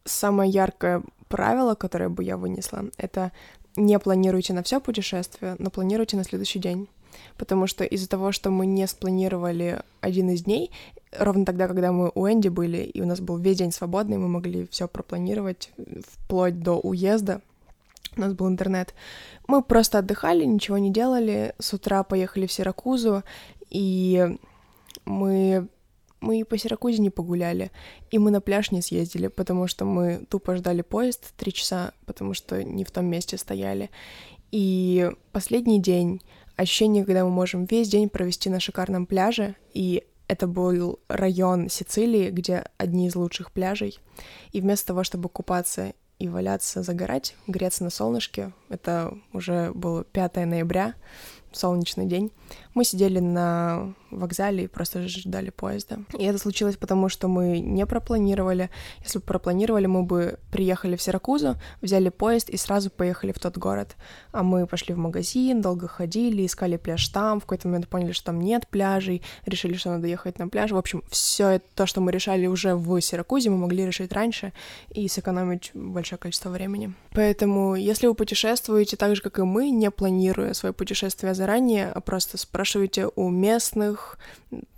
самое 0.08 0.50
яркое 0.50 1.02
правило, 1.28 1.74
которое 1.74 2.08
бы 2.08 2.24
я 2.24 2.36
вынесла, 2.36 2.84
это 2.96 3.32
не 3.76 3.98
планируйте 3.98 4.52
на 4.52 4.62
все 4.62 4.80
путешествие, 4.80 5.56
но 5.58 5.70
планируйте 5.70 6.16
на 6.16 6.24
следующий 6.24 6.58
день. 6.58 6.88
Потому 7.36 7.66
что 7.66 7.84
из-за 7.84 8.08
того, 8.08 8.32
что 8.32 8.50
мы 8.50 8.66
не 8.66 8.86
спланировали 8.86 9.80
один 10.00 10.30
из 10.30 10.42
дней, 10.42 10.70
ровно 11.16 11.44
тогда, 11.44 11.66
когда 11.68 11.92
мы 11.92 12.10
у 12.14 12.26
Энди 12.26 12.48
были, 12.48 12.78
и 12.78 13.00
у 13.00 13.06
нас 13.06 13.20
был 13.20 13.38
весь 13.38 13.58
день 13.58 13.72
свободный, 13.72 14.18
мы 14.18 14.28
могли 14.28 14.66
все 14.68 14.88
пропланировать 14.88 15.70
вплоть 16.06 16.60
до 16.60 16.78
уезда, 16.78 17.40
у 18.16 18.20
нас 18.20 18.32
был 18.34 18.48
интернет. 18.48 18.94
Мы 19.46 19.62
просто 19.62 19.98
отдыхали, 19.98 20.44
ничего 20.44 20.78
не 20.78 20.90
делали, 20.90 21.54
с 21.58 21.72
утра 21.72 22.02
поехали 22.02 22.46
в 22.46 22.52
Сиракузу, 22.52 23.22
и 23.70 24.36
мы 25.04 25.68
мы 26.20 26.40
и 26.40 26.44
по 26.44 26.58
Сиракузе 26.58 26.98
не 26.98 27.10
погуляли, 27.10 27.70
и 28.10 28.18
мы 28.18 28.30
на 28.30 28.40
пляж 28.40 28.70
не 28.70 28.82
съездили, 28.82 29.28
потому 29.28 29.66
что 29.66 29.84
мы 29.84 30.26
тупо 30.28 30.56
ждали 30.56 30.82
поезд 30.82 31.32
три 31.36 31.52
часа, 31.52 31.92
потому 32.06 32.34
что 32.34 32.62
не 32.62 32.84
в 32.84 32.90
том 32.90 33.06
месте 33.06 33.36
стояли. 33.38 33.90
И 34.50 35.10
последний 35.32 35.80
день, 35.80 36.22
ощущение, 36.56 37.04
когда 37.04 37.24
мы 37.24 37.30
можем 37.30 37.66
весь 37.66 37.88
день 37.88 38.08
провести 38.08 38.50
на 38.50 38.60
шикарном 38.60 39.06
пляже, 39.06 39.54
и 39.74 40.04
это 40.26 40.46
был 40.46 41.00
район 41.08 41.68
Сицилии, 41.68 42.30
где 42.30 42.64
одни 42.76 43.06
из 43.06 43.16
лучших 43.16 43.50
пляжей. 43.52 43.98
И 44.52 44.60
вместо 44.60 44.88
того, 44.88 45.04
чтобы 45.04 45.28
купаться 45.28 45.94
и 46.18 46.28
валяться, 46.28 46.82
загорать, 46.82 47.34
греться 47.46 47.84
на 47.84 47.90
солнышке, 47.90 48.52
это 48.68 49.16
уже 49.32 49.72
было 49.72 50.04
5 50.04 50.36
ноября, 50.46 50.94
солнечный 51.58 52.06
день, 52.06 52.30
мы 52.74 52.84
сидели 52.84 53.18
на 53.18 53.92
вокзале 54.10 54.64
и 54.64 54.68
просто 54.68 55.06
ждали 55.08 55.50
поезда. 55.50 55.98
И 56.18 56.24
это 56.24 56.38
случилось 56.38 56.76
потому, 56.76 57.08
что 57.08 57.28
мы 57.28 57.58
не 57.58 57.84
пропланировали. 57.86 58.70
Если 59.02 59.18
бы 59.18 59.24
пропланировали, 59.24 59.86
мы 59.86 60.04
бы 60.04 60.38
приехали 60.50 60.96
в 60.96 61.02
Сиракузу, 61.02 61.56
взяли 61.82 62.08
поезд 62.08 62.48
и 62.48 62.56
сразу 62.56 62.90
поехали 62.90 63.32
в 63.32 63.38
тот 63.38 63.58
город. 63.58 63.96
А 64.32 64.42
мы 64.42 64.66
пошли 64.66 64.94
в 64.94 64.98
магазин, 64.98 65.60
долго 65.60 65.88
ходили, 65.88 66.46
искали 66.46 66.76
пляж 66.76 67.08
там, 67.08 67.40
в 67.40 67.42
какой-то 67.42 67.68
момент 67.68 67.88
поняли, 67.88 68.12
что 68.12 68.26
там 68.26 68.40
нет 68.40 68.66
пляжей, 68.68 69.22
решили, 69.44 69.74
что 69.74 69.90
надо 69.90 70.06
ехать 70.06 70.38
на 70.38 70.48
пляж. 70.48 70.70
В 70.70 70.76
общем, 70.76 71.02
все 71.10 71.60
то, 71.74 71.86
что 71.86 72.00
мы 72.00 72.12
решали 72.12 72.46
уже 72.46 72.74
в 72.74 73.00
Сиракузе, 73.00 73.50
мы 73.50 73.58
могли 73.58 73.84
решить 73.84 74.12
раньше 74.12 74.52
и 74.90 75.08
сэкономить 75.08 75.72
большое 75.74 76.18
количество 76.18 76.50
времени. 76.50 76.94
Поэтому, 77.12 77.74
если 77.74 78.06
вы 78.06 78.14
путешествуете 78.14 78.96
так 78.96 79.16
же, 79.16 79.22
как 79.22 79.38
и 79.38 79.42
мы, 79.42 79.70
не 79.70 79.90
планируя 79.90 80.52
свое 80.54 80.72
путешествие 80.72 81.34
заранее, 81.34 81.47
а 81.48 82.00
просто 82.00 82.38
спрашиваете 82.38 83.08
у 83.16 83.30
местных, 83.30 84.18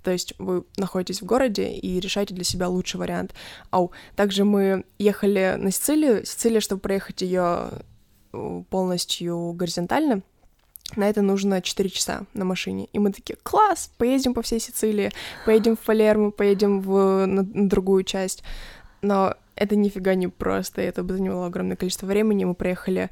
то 0.02 0.10
есть 0.10 0.34
вы 0.38 0.64
находитесь 0.76 1.22
в 1.22 1.26
городе 1.26 1.70
и 1.70 2.00
решаете 2.00 2.34
для 2.34 2.44
себя 2.44 2.68
лучший 2.68 2.98
вариант. 2.98 3.34
Ау, 3.70 3.92
также 4.16 4.44
мы 4.44 4.84
ехали 4.98 5.56
на 5.58 5.70
Сицилию, 5.70 6.24
Сицилия, 6.24 6.60
чтобы 6.60 6.80
проехать 6.80 7.22
ее 7.22 7.70
э, 8.32 8.62
полностью 8.70 9.52
горизонтально, 9.52 10.22
на 10.96 11.08
это 11.08 11.22
нужно 11.22 11.62
4 11.62 11.88
часа 11.90 12.26
на 12.34 12.44
машине. 12.44 12.88
И 12.92 12.98
мы 12.98 13.12
такие, 13.12 13.36
класс, 13.42 13.90
поедем 13.96 14.34
по 14.34 14.42
всей 14.42 14.60
Сицилии, 14.60 15.10
поедем 15.46 15.76
в 15.76 15.80
Палермо, 15.80 16.30
поедем 16.30 16.80
в, 16.80 17.26
на, 17.26 17.42
на 17.42 17.68
другую 17.68 18.04
часть. 18.04 18.42
Но 19.02 19.34
это 19.54 19.76
нифига 19.76 20.14
не 20.14 20.28
просто, 20.28 20.80
это 20.80 21.02
бы 21.02 21.14
заняло 21.14 21.46
огромное 21.46 21.76
количество 21.76 22.06
времени. 22.06 22.44
Мы 22.44 22.54
проехали 22.54 23.10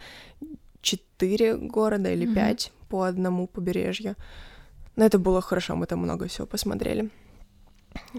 4 0.83 1.57
города 1.57 2.13
или 2.13 2.33
5 2.33 2.35
mm-hmm. 2.35 2.78
По 2.89 3.03
одному 3.03 3.47
побережью. 3.47 4.15
Но 4.97 5.05
это 5.05 5.19
было 5.19 5.41
хорошо, 5.41 5.77
мы 5.77 5.87
там 5.87 6.01
много 6.01 6.27
всего 6.27 6.47
посмотрели. 6.47 7.11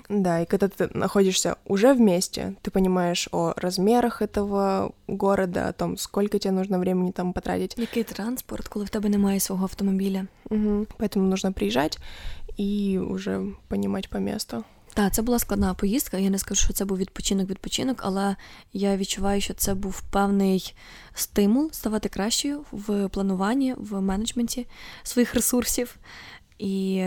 Да, 0.09 0.41
и 0.41 0.45
когда 0.45 0.67
ты 0.67 0.89
находишься 0.93 1.57
уже 1.65 1.93
вместе, 1.93 2.55
ты 2.61 2.71
понимаешь 2.71 3.29
о 3.31 3.53
размерах 3.55 4.21
этого 4.21 4.93
города, 5.07 5.67
о 5.67 5.73
том, 5.73 5.97
сколько 5.97 6.39
тебе 6.39 6.51
нужно 6.51 6.79
времени 6.79 7.11
там 7.11 7.33
потратить. 7.33 7.77
Який 7.77 8.03
транспорт, 8.03 8.67
коли 8.67 8.85
в 8.85 8.89
тебе 8.89 9.09
немає 9.09 9.39
свого 9.39 9.63
автомобіля. 9.63 10.25
Угу. 10.49 10.87
Поэтому 10.99 11.21
нужно 11.21 11.53
приезжать 11.53 11.99
и 12.59 12.99
уже 12.99 13.45
понимать 13.67 14.09
по 14.09 14.17
месту. 14.17 14.63
Так, 14.93 15.13
це 15.13 15.21
була 15.21 15.39
складна 15.39 15.73
поїздка. 15.73 16.17
Я 16.17 16.29
не 16.29 16.39
скажу, 16.39 16.63
що 16.63 16.73
це 16.73 16.85
був 16.85 16.97
відпочинок-відпочинок, 16.97 18.01
але 18.03 18.35
я 18.73 18.97
відчуваю, 18.97 19.41
що 19.41 19.53
це 19.53 19.73
був 19.73 20.01
певний 20.01 20.75
стимул 21.13 21.71
ставати 21.71 22.09
кращою 22.09 22.65
в 22.71 23.09
плануванні, 23.09 23.75
в 23.77 24.01
менеджменті 24.01 24.67
своїх 25.03 25.35
ресурсів 25.35 25.97
і 26.57 27.05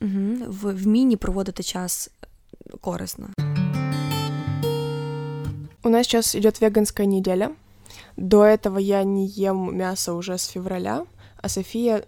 угу, 0.00 0.36
в 0.46 0.72
вмінні 0.72 1.16
проводити 1.16 1.62
час 1.62 2.10
корисно. 2.80 3.28
У 5.82 5.88
нас 5.88 6.06
сейчас 6.06 6.34
идет 6.34 6.60
веганская 6.60 7.08
неделя. 7.08 7.50
До 8.16 8.44
этого 8.44 8.78
я 8.78 9.04
не 9.04 9.26
ем 9.38 9.76
мясо 9.76 10.14
уже 10.14 10.34
с 10.34 10.48
февраля, 10.48 11.06
а 11.42 11.48
София... 11.48 12.02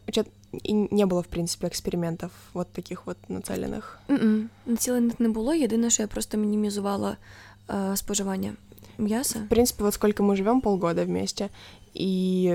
И 0.66 0.74
не 0.92 1.06
було, 1.06 1.22
в 1.22 1.26
принципі, 1.26 1.66
експериментів 1.66 2.30
вот 2.54 2.68
таких 2.68 3.08
вот 3.08 3.18
нацелених. 3.30 4.00
Mm-mm. 4.10 4.44
Націлених 4.66 5.20
не 5.20 5.30
було. 5.30 5.54
Єдине, 5.54 5.90
що 5.90 6.04
я 6.04 6.08
просто 6.08 6.38
мінімізувала 6.38 7.18
е, 7.70 7.98
споживання 7.98 8.54
мяса. 8.98 9.40
В 9.40 9.50
принципе, 9.50 9.84
вот 9.84 9.94
сколько 9.94 10.24
мы 10.24 10.36
живем, 10.36 10.62
полгода 10.62 11.06
вместе, 11.06 11.50
і 11.98 12.54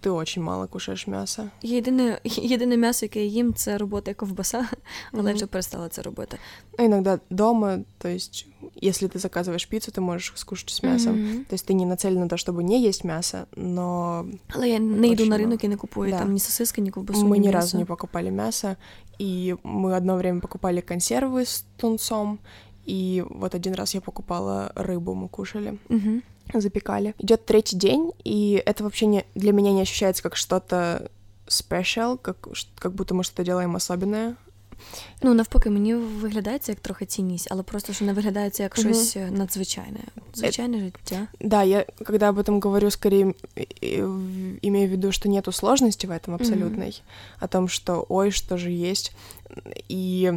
ти 0.00 0.10
очень 0.10 0.42
мало 0.42 0.66
кушаєш 0.66 1.06
м'яса. 1.06 1.50
Єдине 1.62 2.20
єдине 2.24 2.76
м'ясо, 2.76 3.06
яке 3.06 3.20
я 3.20 3.26
їм, 3.26 3.54
це 3.54 3.78
робота 3.78 4.14
ковбаса, 4.14 4.68
але 5.12 5.22
mm-hmm. 5.22 5.34
вже 5.34 5.46
перестала 5.46 5.88
це 5.88 6.02
робити. 6.02 6.38
Ну, 6.78 6.84
иногда 6.84 7.20
дома, 7.30 7.78
то 7.98 8.08
есть, 8.08 8.46
если 8.82 9.08
ты 9.08 9.18
заказываешь 9.18 9.68
пиццу, 9.68 9.92
ты 9.92 10.00
можешь 10.00 10.32
скушать 10.34 10.70
с 10.70 10.82
мясом. 10.82 11.14
Mm-hmm. 11.14 11.44
То 11.44 11.54
есть 11.54 11.66
ты 11.66 11.74
не 11.74 11.86
нацелен 11.86 12.20
на 12.20 12.28
то, 12.28 12.36
чтобы 12.36 12.62
не 12.62 12.88
есть 12.88 13.04
мясо, 13.04 13.46
но... 13.56 14.24
Але 14.48 14.68
я 14.68 14.78
не 14.78 15.08
йду 15.08 15.26
на 15.26 15.38
ринок 15.38 15.64
і 15.64 15.68
не 15.68 15.76
купую 15.76 16.10
да. 16.10 16.18
там 16.18 16.32
ні 16.32 16.40
сосиски, 16.40 16.80
ні 16.80 16.90
ковбасу, 16.90 17.26
Мы 17.26 17.38
ни 17.38 17.50
разу 17.50 17.78
не 17.78 17.84
покупали 17.84 18.30
мясо, 18.30 18.76
и 19.20 19.54
мы 19.64 19.96
одно 19.96 20.16
время 20.16 20.40
покупали 20.40 20.80
консервы 20.80 21.40
с 21.40 21.64
тунцом, 21.76 22.38
и 22.88 23.24
вот 23.30 23.54
один 23.54 23.74
раз 23.74 23.94
я 23.94 24.00
покупала 24.00 24.72
рыбу, 24.74 25.14
мы 25.14 25.28
кушали. 25.28 25.78
Mm-hmm 25.88 26.22
запекали. 26.54 27.14
Идет 27.18 27.46
третий 27.46 27.76
день, 27.76 28.12
и 28.24 28.62
это 28.66 28.82
вообще 28.82 29.06
не, 29.06 29.24
для 29.34 29.52
меня 29.52 29.72
не 29.72 29.82
ощущается 29.82 30.22
как 30.22 30.36
что-то 30.36 31.10
special, 31.46 32.18
как, 32.18 32.48
как 32.78 32.92
будто 32.92 33.14
мы 33.14 33.24
что-то 33.24 33.44
делаем 33.44 33.76
особенное. 33.76 34.36
Ну, 35.22 35.34
навпаки, 35.34 35.70
мені 35.70 35.94
виглядається 35.94 36.72
як 36.72 36.80
трохи 36.80 37.06
цінність, 37.06 37.48
але 37.50 37.62
просто 37.62 37.92
що 37.92 38.04
не 38.04 38.12
виглядається 38.12 38.62
як 38.62 38.74
угу. 38.78 38.88
щось 38.88 39.16
надзвичайне. 39.30 40.00
Звичайне 40.34 40.80
життя. 40.80 41.26
Да, 41.40 41.62
я 41.62 41.86
когда 42.04 42.28
об 42.28 42.38
этом 42.38 42.60
говорю, 42.60 42.90
скорее 42.90 43.34
имею 44.62 44.88
в 44.88 44.90
виду, 44.90 45.12
что 45.12 45.28
нету 45.28 45.52
сложности 45.52 46.06
в 46.06 46.10
этом 46.10 46.34
абсолютной, 46.34 46.88
угу. 46.88 47.44
о 47.44 47.48
том, 47.48 47.68
что 47.68 48.06
ой, 48.08 48.30
что 48.30 48.56
же 48.56 48.70
есть. 48.70 49.12
И 49.90 50.32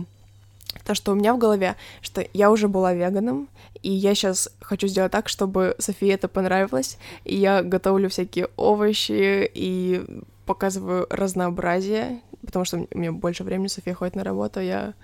то, 0.85 0.95
что 0.95 1.13
у 1.13 1.15
меня 1.15 1.35
в 1.35 1.39
голове, 1.39 1.77
что 2.01 2.25
я 2.33 2.51
уже 2.51 2.69
была 2.69 2.95
веганом, 2.95 3.49
и 3.83 3.91
я 3.91 4.15
сейчас 4.15 4.51
хочу 4.61 4.87
сделать 4.87 5.13
так, 5.13 5.29
чтобы 5.29 5.77
Софии 5.79 6.09
это 6.09 6.29
понравилось, 6.29 6.99
и 7.25 7.37
я 7.37 7.63
готовлю 7.63 8.09
всякие 8.09 8.49
овощи 8.57 9.51
и 9.55 10.05
показываю 10.47 11.07
разнообразие, 11.11 12.21
потому 12.45 12.65
что 12.65 12.87
у 12.91 12.99
меня 12.99 13.13
больше 13.13 13.45
времени, 13.45 13.69
София 13.69 13.95
ходит 13.95 14.17
на 14.17 14.25
работу, 14.25 14.61
я 14.61 14.95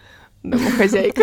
домохозяйка. 0.44 1.22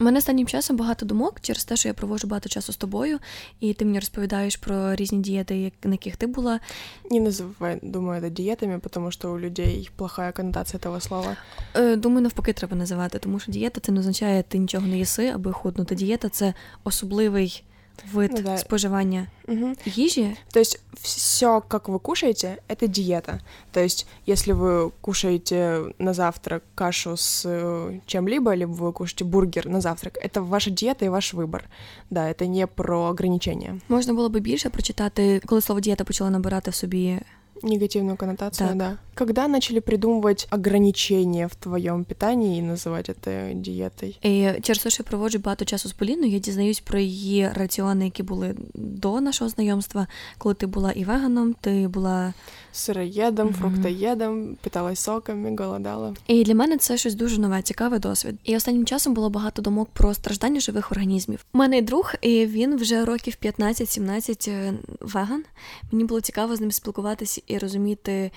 У 0.00 0.04
мене 0.04 0.18
останнім 0.18 0.46
часом 0.46 0.76
багато 0.76 1.06
думок 1.06 1.40
через 1.40 1.64
те, 1.64 1.76
що 1.76 1.88
я 1.88 1.94
провожу 1.94 2.26
багато 2.26 2.48
часу 2.48 2.72
з 2.72 2.76
тобою, 2.76 3.18
і 3.60 3.74
ти 3.74 3.84
мені 3.84 3.98
розповідаєш 3.98 4.56
про 4.56 4.94
різні 4.94 5.18
дієти, 5.18 5.72
на 5.84 5.90
яких 5.90 6.16
ти 6.16 6.26
була. 6.26 6.60
Не 7.10 7.20
називай, 7.20 7.78
думаю, 7.82 8.22
це 8.22 8.30
дієтами, 8.30 8.80
тому 8.90 9.10
що 9.10 9.32
у 9.32 9.38
людей 9.38 9.90
плохая 9.96 10.32
коннотація 10.32 10.80
того 10.80 11.00
слова. 11.00 11.36
Е, 11.74 11.96
думаю, 11.96 12.22
навпаки, 12.22 12.52
треба 12.52 12.76
називати, 12.76 13.18
тому 13.18 13.40
що 13.40 13.52
дієта 13.52 13.80
це 13.80 13.92
не 13.92 14.00
означає, 14.00 14.42
ти 14.42 14.58
нічого 14.58 14.86
не 14.86 14.98
їси, 14.98 15.26
аби 15.34 15.52
худнути. 15.52 15.94
Дієта 15.94 16.28
це 16.28 16.54
особливий 16.84 17.64
вид 18.13 18.31
ну, 18.33 18.41
да. 18.43 18.57
споживания 18.57 19.29
угу. 19.47 19.75
ежи. 19.85 20.35
То 20.51 20.59
есть 20.59 20.79
все, 20.93 21.61
как 21.61 21.89
вы 21.89 21.99
кушаете, 21.99 22.59
это 22.67 22.87
диета. 22.87 23.41
То 23.71 23.79
есть 23.79 24.07
если 24.25 24.51
вы 24.51 24.91
кушаете 25.01 25.93
на 25.99 26.13
завтрак 26.13 26.63
кашу 26.75 27.17
с 27.17 27.43
э, 27.45 27.99
чем-либо, 28.05 28.53
либо 28.53 28.71
вы 28.71 28.93
кушаете 28.93 29.23
бургер 29.23 29.67
на 29.67 29.81
завтрак, 29.81 30.17
это 30.21 30.41
ваша 30.41 30.71
диета 30.71 31.05
и 31.05 31.09
ваш 31.09 31.33
выбор. 31.33 31.63
Да, 32.09 32.29
это 32.29 32.45
не 32.47 32.67
про 32.67 33.05
ограничения. 33.05 33.79
Можна 33.89 34.13
було 34.13 34.29
би 34.29 34.39
більше 34.39 34.69
прочитати, 34.69 35.41
коли 35.45 35.61
слово 35.61 35.81
дієта 35.81 36.03
почало 36.03 36.29
набирати 36.29 36.71
в 36.71 36.75
собі 36.75 37.19
Негативную 37.63 38.17
коннотацию, 38.17 38.67
так. 38.69 38.77
да. 38.77 38.97
Когда 39.15 39.47
начали 39.47 39.79
придумывать 39.79 40.47
ограничения 40.51 41.47
в 41.47 41.55
твоєму 41.55 42.03
питанні 42.03 42.57
і 42.57 42.61
називати 42.61 43.15
це 43.21 43.51
дієтою? 43.53 44.13
І 44.21 44.49
через 44.61 44.83
те, 44.83 44.89
що 44.89 45.03
я 45.03 45.09
проводжу 45.09 45.39
багато 45.39 45.65
часу 45.65 45.89
з 45.89 45.93
Поліною, 45.93 46.31
я 46.31 46.39
дізнаюсь 46.39 46.79
про 46.79 46.99
її 46.99 47.49
раціони, 47.53 48.05
які 48.05 48.23
були 48.23 48.55
до 48.73 49.21
нашого 49.21 49.49
знайомства, 49.49 50.07
коли 50.37 50.55
ти 50.55 50.67
була 50.67 50.91
і 50.91 51.03
веганом, 51.03 51.53
ти 51.61 51.87
була 51.87 52.33
сироєдом, 52.72 53.48
mm-hmm. 53.48 53.52
фруктоєдом, 53.52 54.56
питалась 54.60 55.00
соками, 55.00 55.56
голодала. 55.56 56.14
І 56.26 56.44
для 56.44 56.54
мене 56.54 56.76
це 56.76 56.96
щось 56.96 57.14
дуже 57.14 57.40
нове, 57.40 57.62
цікавий 57.62 58.00
досвід. 58.00 58.34
І 58.44 58.56
останнім 58.56 58.86
часом 58.86 59.14
було 59.14 59.30
багато 59.30 59.62
думок 59.62 59.88
про 59.92 60.14
страждання 60.14 60.60
живих 60.60 60.92
організмів. 60.92 61.44
У 61.52 61.58
мене 61.58 61.82
друг, 61.82 62.14
і 62.20 62.46
він 62.46 62.76
вже 62.76 63.04
років 63.04 63.36
15-17 63.42 64.50
е, 64.50 64.74
веган. 65.00 65.44
Мені 65.92 66.04
було 66.04 66.20
цікаво 66.20 66.56
з 66.56 66.60
ним 66.60 66.72
спілкуватися 66.72 67.42
і 67.46 67.58
розуміти, 67.58 68.30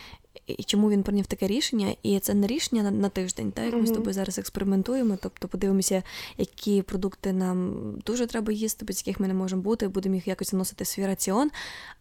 і 0.48 0.64
чому 0.64 0.90
він 0.90 1.04
прийняв 1.04 1.26
таке 1.26 1.48
рішення, 1.48 1.96
і 2.04 2.20
це 2.20 2.34
не 2.34 2.48
рішення 2.48 2.84
на, 2.84 2.92
на 2.92 3.10
тиждень, 3.10 3.52
так 3.52 3.66
як 3.66 3.74
mm-hmm. 3.74 3.80
ми 3.80 3.88
з 3.88 3.92
тобою 3.92 4.14
зараз 4.14 4.40
експериментуємо. 4.40 5.18
Тобто 5.22 5.48
подивимося, 5.48 6.04
які 6.38 6.82
продукти 6.82 7.34
нам 7.34 7.74
дуже 8.06 8.28
треба 8.28 8.54
їсти, 8.54 8.86
без 8.86 8.98
яких 8.98 9.20
ми 9.20 9.28
не 9.28 9.34
можемо 9.34 9.62
бути, 9.62 9.88
будемо 9.88 10.16
їх 10.16 10.28
якось 10.28 10.54
вносити 10.54 10.84
в 10.84 10.88
свій 10.88 11.06
раціон. 11.06 11.52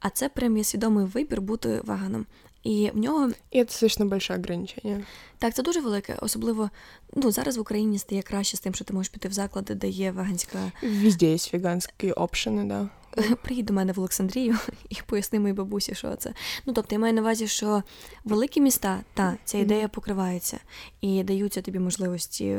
А 0.00 0.10
це 0.10 0.28
прям 0.28 0.56
є 0.56 0.64
свідомий 0.64 1.06
вибір 1.06 1.40
бути 1.40 1.80
веганом. 1.84 2.26
І 2.62 2.90
в 2.94 2.98
нього 2.98 3.30
І 3.50 3.64
це 3.64 3.86
достатньо 3.86 4.06
большое 4.06 4.38
ограничення. 4.38 5.04
так, 5.38 5.54
це 5.54 5.62
дуже 5.62 5.80
велике, 5.80 6.16
особливо 6.20 6.70
ну 7.14 7.32
зараз 7.32 7.56
в 7.56 7.60
Україні 7.60 7.98
стає 7.98 8.22
краще 8.22 8.56
з 8.56 8.60
тим, 8.60 8.74
що 8.74 8.84
ти 8.84 8.92
можеш 8.92 9.08
піти 9.08 9.28
в 9.28 9.32
заклади, 9.32 9.74
де 9.74 9.88
є 9.88 10.10
веганська. 10.10 10.72
Везде 10.82 11.32
є 11.32 11.38
веганські 11.52 12.12
опшени, 12.12 12.64
да. 12.64 12.88
Приїдь 13.42 13.66
до 13.66 13.72
мене 13.72 13.92
в 13.92 13.98
Олександрію 13.98 14.58
і 14.88 14.96
поясни 15.06 15.40
моїй 15.40 15.54
бабусі, 15.54 15.94
що 15.94 16.16
це. 16.16 16.32
Ну 16.66 16.72
тобто 16.72 16.94
я 16.94 16.98
маю 16.98 17.14
на 17.14 17.20
увазі, 17.20 17.48
що 17.48 17.82
великі 18.24 18.60
міста, 18.60 19.00
та 19.14 19.36
ця 19.44 19.58
ідея 19.58 19.88
покривається 19.88 20.58
і 21.00 21.22
даються 21.22 21.62
тобі 21.62 21.78
можливості 21.78 22.58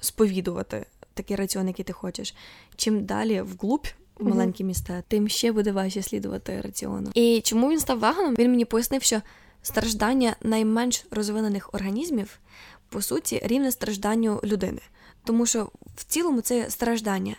сповідувати 0.00 0.86
такий 1.14 1.36
раціон, 1.36 1.68
який 1.68 1.84
ти 1.84 1.92
хочеш. 1.92 2.34
Чим 2.76 3.04
далі 3.04 3.40
вглубь. 3.40 3.86
Маленькі 4.20 4.64
міста, 4.64 5.02
тим 5.08 5.28
ще 5.28 5.52
буде 5.52 5.72
важче 5.72 6.02
слідувати 6.02 6.60
раціону. 6.60 7.10
І 7.14 7.40
чому 7.44 7.70
він 7.70 7.80
став 7.80 7.98
веганом? 7.98 8.34
Він 8.38 8.50
мені 8.50 8.64
пояснив, 8.64 9.02
що 9.02 9.22
страждання 9.62 10.36
найменш 10.42 11.06
розвинених 11.10 11.74
організмів 11.74 12.38
по 12.88 13.02
суті 13.02 13.40
рівне 13.44 13.72
стражданню 13.72 14.40
людини. 14.44 14.80
Тому 15.25 15.45
що 15.45 15.71
в 15.95 16.03
цілому 16.03 16.41
це 16.41 16.69
страждання. 16.69 17.35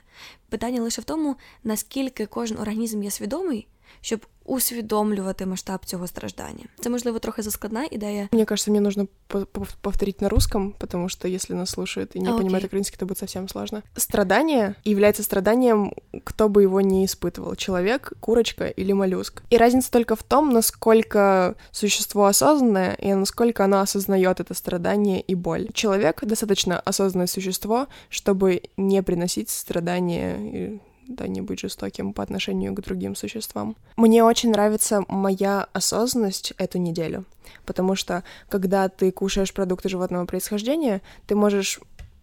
Питання 0.48 0.82
лише 0.82 1.00
в 1.00 1.04
тому, 1.04 1.36
наскільки 1.64 2.26
кожен 2.26 2.58
організм 2.58 3.02
є 3.02 3.10
свідомий, 3.10 3.66
щоб 4.01 4.25
усвідомлювати 4.45 5.45
масштаб 5.45 5.85
цього 5.85 6.07
страждання. 6.07 6.63
Це 6.79 6.89
можливо 6.89 7.19
трохи 7.19 7.41
заскладна 7.41 7.85
ідея. 7.91 8.29
Мне 8.31 8.45
кажется, 8.45 8.71
мне 8.71 8.79
нужно 8.79 9.07
по- 9.27 9.45
по- 9.45 9.67
повторить 9.81 10.21
на 10.21 10.29
русском, 10.29 10.73
потому 10.77 11.09
что 11.09 11.27
если 11.27 11.55
нас 11.55 11.69
слушают 11.69 12.15
и 12.15 12.19
не 12.19 12.27
А, 12.29 12.31
окей. 12.31 12.39
понимают 12.41 12.65
украинский, 12.65 12.97
то 12.97 13.05
будет 13.05 13.17
совсем 13.17 13.49
сложно. 13.49 13.83
Страдание 13.95 14.75
является 14.85 15.23
страданием, 15.23 15.93
кто 16.23 16.47
бы 16.47 16.61
его 16.63 16.81
не 16.81 17.05
испытывал. 17.05 17.55
Человек, 17.55 18.13
курочка 18.19 18.67
или 18.67 18.93
моллюск. 18.93 19.41
И 19.49 19.57
разница 19.57 19.91
только 19.91 20.15
в 20.15 20.23
том, 20.23 20.49
насколько 20.53 21.55
существо 21.71 22.25
осознанное 22.25 22.93
и 22.93 23.13
насколько 23.13 23.63
оно 23.65 23.79
осознает 23.81 24.39
это 24.39 24.53
страдание 24.53 25.19
и 25.19 25.35
боль. 25.35 25.67
Человек— 25.73 26.19
достаточно 26.25 26.79
осознанное 26.79 27.27
существо, 27.27 27.87
чтобы 28.09 28.61
не 28.77 29.03
приносить 29.03 29.49
страдания 29.49 30.79
да, 31.07 31.27
не 31.27 31.41
быть 31.41 31.59
жестоким 31.59 32.13
по 32.13 32.23
отношению 32.23 32.73
к 32.73 32.81
другим 32.81 33.15
существам. 33.15 33.75
Мне 33.95 34.23
очень 34.23 34.51
нравится 34.51 35.03
моя 35.07 35.67
осознанность 35.73 36.53
эту 36.57 36.77
неделю, 36.77 37.25
потому 37.65 37.95
что 37.95 38.23
когда 38.49 38.89
ты 38.89 39.11
кушаешь 39.11 39.53
продукты 39.53 39.89
животного 39.89 40.25
происхождения, 40.25 41.01
ты 41.25 41.35
можешь 41.35 41.79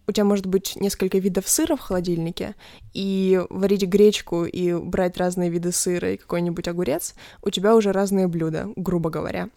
у 0.07 0.11
тебя 0.11 0.25
может 0.25 0.45
быть 0.45 0.75
несколько 0.75 1.17
видов 1.17 1.49
сыра 1.49 1.75
в 1.75 1.79
холодильнике, 1.79 2.55
и 2.93 3.41
варить 3.49 3.87
гречку 3.87 4.45
и 4.45 4.73
брать 4.73 5.17
разные 5.17 5.49
виды 5.49 5.71
сыра 5.71 6.11
и 6.11 6.17
какой-нибудь 6.17 6.67
огурец, 6.67 7.15
у 7.41 7.49
тебя 7.49 7.75
уже 7.75 7.91
разные 7.91 8.27
блюда, 8.27 8.69
грубо 8.75 9.09
говоря. 9.09 9.49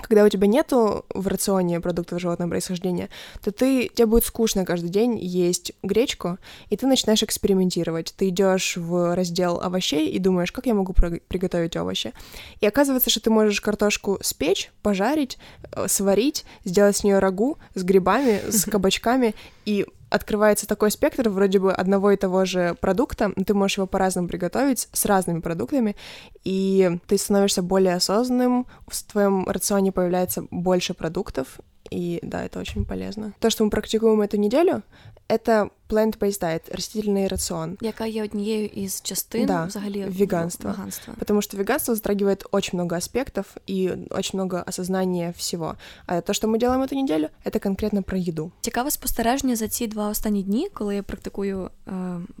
Когда 0.00 0.24
у 0.24 0.28
тебя 0.28 0.46
нету 0.46 1.06
в 1.14 1.26
рационе 1.26 1.80
продуктов 1.80 2.20
животного 2.20 2.50
происхождения, 2.50 3.08
то 3.42 3.50
ты, 3.50 3.88
тебе 3.88 4.06
будет 4.06 4.24
скучно 4.24 4.64
каждый 4.64 4.90
день 4.90 5.18
есть 5.18 5.72
гречку, 5.82 6.38
и 6.68 6.76
ты 6.76 6.86
начинаешь 6.86 7.22
экспериментировать. 7.22 8.12
Ты 8.16 8.28
идешь 8.28 8.76
в 8.76 9.14
раздел 9.14 9.60
овощей 9.60 10.10
и 10.10 10.18
думаешь, 10.18 10.52
как 10.52 10.66
я 10.66 10.74
могу 10.74 10.92
приготовить 10.92 11.76
овощи. 11.76 12.12
И 12.60 12.66
оказывается, 12.66 13.10
что 13.10 13.20
ты 13.20 13.30
можешь 13.30 13.60
картошку 13.60 14.18
спечь, 14.22 14.70
пожарить, 14.82 15.38
э, 15.72 15.86
сварить, 15.88 16.44
сделать 16.64 16.96
с 16.96 17.04
нее 17.04 17.18
рагу 17.18 17.58
с 17.74 17.82
грибами, 17.82 18.42
с 18.50 18.64
кабачками, 18.70 19.34
и 19.64 19.86
открывается 20.10 20.66
такой 20.66 20.90
спектр 20.90 21.28
вроде 21.28 21.58
бы 21.58 21.72
одного 21.72 22.10
и 22.12 22.16
того 22.16 22.44
же 22.44 22.76
продукта, 22.80 23.32
но 23.34 23.44
ты 23.44 23.54
можешь 23.54 23.78
его 23.78 23.86
по-разному 23.86 24.28
приготовить 24.28 24.88
с 24.92 25.04
разными 25.04 25.40
продуктами, 25.40 25.96
и 26.44 26.98
ты 27.06 27.18
становишься 27.18 27.62
более 27.62 27.94
осознанным, 27.94 28.66
в 28.86 29.02
твоем 29.04 29.48
рационе 29.48 29.92
появляется 29.92 30.46
больше 30.50 30.94
продуктов, 30.94 31.58
и 31.93 32.19
да, 32.23 32.43
это 32.45 32.59
очень 32.59 32.85
полезно. 32.85 33.33
То, 33.39 33.49
что 33.49 33.63
мы 33.65 33.69
практикуем 33.69 34.21
эту 34.21 34.37
неделю, 34.37 34.81
это 35.27 35.69
plant-based 35.89 36.39
diet, 36.41 36.61
растительный 36.71 37.27
рацион. 37.27 37.77
Яка 37.81 38.05
є 38.05 38.23
однією 38.23 38.65
із 38.67 39.01
частин 39.01 39.45
Да, 39.45 39.65
взагалі 39.65 40.03
веганства. 40.05 40.71
веганства. 40.71 41.13
Потому 41.19 41.41
что 41.41 41.57
веганство 41.57 41.95
затрагивает 41.95 42.45
очень 42.51 42.77
много 42.79 42.95
аспектов 42.95 43.45
и 43.69 43.91
очень 44.09 44.39
много 44.39 44.63
осознания 44.67 45.33
всего. 45.37 45.75
А 46.05 46.21
то, 46.21 46.33
что 46.33 46.47
мы 46.47 46.57
делаем 46.59 46.81
эту 46.81 46.95
неделю, 46.95 47.27
это 47.45 47.59
конкретно 47.59 48.03
про 48.03 48.17
еду. 48.17 48.51
Цікаве 48.61 48.91
спостереження 48.91 49.55
за 49.55 49.67
ці 49.67 49.87
два 49.87 50.09
останні 50.09 50.43
дні, 50.43 50.69
коли 50.73 50.95
я 50.95 51.03
практикую 51.03 51.69
е, 51.87 51.91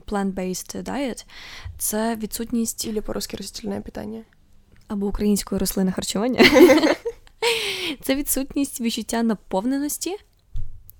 plant-based 0.07 0.83
diet, 0.83 1.25
це 1.77 2.15
відсутність 2.15 2.85
Или 2.87 3.01
по-русски 3.01 3.37
растительное 3.37 3.81
питание. 3.81 4.23
або 4.87 5.07
української 5.07 5.59
рослини 5.59 5.91
харчування. 5.91 6.39
Це 8.01 8.15
відсутність 8.15 8.81
відчуття 8.81 9.23
наповненості, 9.23 10.17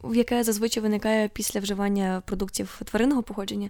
в 0.04 0.16
яке 0.16 0.44
зазвичай 0.44 0.84
виникає 0.84 1.28
після 1.28 1.60
вживання 1.60 2.22
продуктів 2.26 2.82
тваринного 2.86 3.24
походження, 3.24 3.70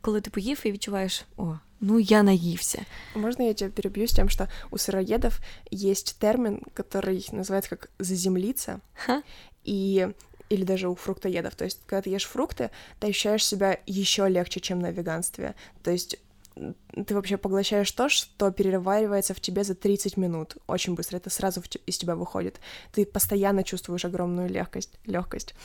коли 0.00 0.20
ти 0.20 0.30
поїв 0.30 0.60
і 0.64 0.72
відчуваєш, 0.72 1.24
о, 1.36 1.54
ну 1.80 1.98
я 2.00 2.22
наївся. 2.22 2.82
Можно 3.14 3.44
я 3.44 3.54
тебя 3.54 3.70
перебью 3.70 4.04
с 4.08 4.12
тем, 4.14 4.28
что 4.28 4.48
у 4.70 4.76
сыроедов 4.78 5.32
есть 5.72 6.18
термин, 6.18 6.62
который 6.74 7.24
называется 7.32 7.70
как 7.70 7.90
«заземлиться», 7.98 8.80
Ха? 8.94 9.22
и 9.64 10.08
или 10.50 10.64
даже 10.64 10.88
у 10.88 10.94
фруктоедов. 10.94 11.54
То 11.54 11.64
есть, 11.64 11.80
когда 11.86 12.00
ты 12.02 12.14
ешь 12.14 12.24
фрукты, 12.34 12.70
ты 13.00 13.08
ощущаешь 13.10 13.44
себя 13.46 13.78
еще 13.86 14.26
легче, 14.28 14.60
чем 14.60 14.78
на 14.80 14.90
веганстве. 14.90 15.54
То 15.82 15.90
есть 15.90 16.14
м, 16.14 16.20
ты 16.55 17.15
вообще 17.15 17.37
поглощаешь 17.37 17.91
то, 17.91 18.09
что 18.09 18.51
переваривается 18.51 19.33
в 19.33 19.39
тебе 19.39 19.63
за 19.63 19.75
30 19.75 20.17
минут. 20.17 20.57
Очень 20.67 20.95
быстро. 20.95 21.17
Это 21.17 21.29
сразу 21.29 21.61
из 21.85 21.97
тебя 21.97 22.15
выходит. 22.15 22.59
Ты 22.91 23.05
постоянно 23.05 23.63
чувствуешь 23.63 24.05
огромную 24.05 24.49
легкость. 24.49 24.99
легкость. 25.05 25.55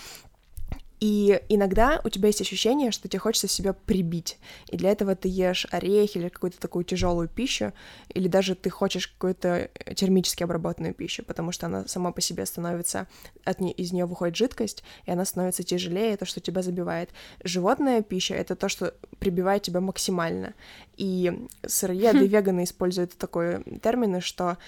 И 1.01 1.41
иногда 1.49 2.01
у 2.05 2.09
тебя 2.09 2.27
есть 2.29 2.41
ощущение, 2.41 2.91
что 2.91 3.09
тебе 3.09 3.21
хочется 3.21 3.47
себя 3.47 3.73
прибить. 3.73 4.39
И 4.69 4.77
для 4.77 4.91
этого 4.91 5.15
ты 5.15 5.29
ешь 5.29 5.67
орехи 5.71 6.19
или 6.19 6.29
какую-то 6.29 6.59
такую 6.59 6.85
тяжелую 6.85 7.29
пищу, 7.29 7.73
или 8.09 8.27
даже 8.27 8.55
ты 8.55 8.69
хочешь 8.71 9.07
какую-то 9.07 9.71
термически 9.95 10.43
обработанную 10.43 10.95
пищу, 10.95 11.25
потому 11.25 11.53
что 11.53 11.67
она 11.67 11.87
сама 11.87 12.11
по 12.11 12.21
себе 12.21 12.45
становится, 12.47 13.07
от 13.45 13.61
не, 13.61 13.73
из 13.73 13.93
нее 13.93 14.07
выходит 14.07 14.37
жидкость, 14.37 14.83
и 15.07 15.11
она 15.11 15.25
становится 15.25 15.63
тяжелее, 15.63 16.17
то, 16.17 16.27
что 16.27 16.41
тебя 16.41 16.63
забивает. 16.63 17.11
Животная 17.45 18.03
пища— 18.03 18.35
это 18.37 18.57
то, 18.57 18.69
что 18.69 18.95
прибивает 19.21 19.63
тебя 19.63 19.81
максимально. 19.81 20.55
И 20.97 21.47
сыроеды 21.67 22.25
и 22.25 22.29
веганы 22.29 22.65
используют 22.65 23.17
такой 23.17 23.63
термин, 23.83 24.21
что, 24.21 24.59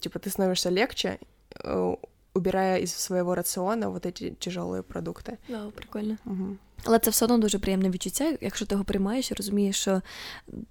типа, 0.00 0.18
ты 0.18 0.28
становишься 0.28 0.68
легче, 0.68 1.18
э, 1.62 1.96
убирая 2.37 2.79
из 2.79 2.93
своего 2.93 3.35
рациона 3.35 3.89
вот 3.89 4.05
эти 4.05 4.35
тяжелые 4.39 4.81
продукты. 4.81 5.37
Вау, 5.49 5.71
прикольно. 5.71 6.17
Мгм. 6.25 6.57
Але 6.83 6.99
це 6.99 7.11
все 7.11 7.25
одно 7.25 7.37
дуже 7.37 7.59
приємне 7.59 7.89
відчуття, 7.89 8.37
якщо 8.41 8.65
ти 8.65 8.75
його 8.75 8.83
приймаєш 8.85 9.31
і 9.31 9.33
розумієш, 9.33 9.75
що 9.81 10.01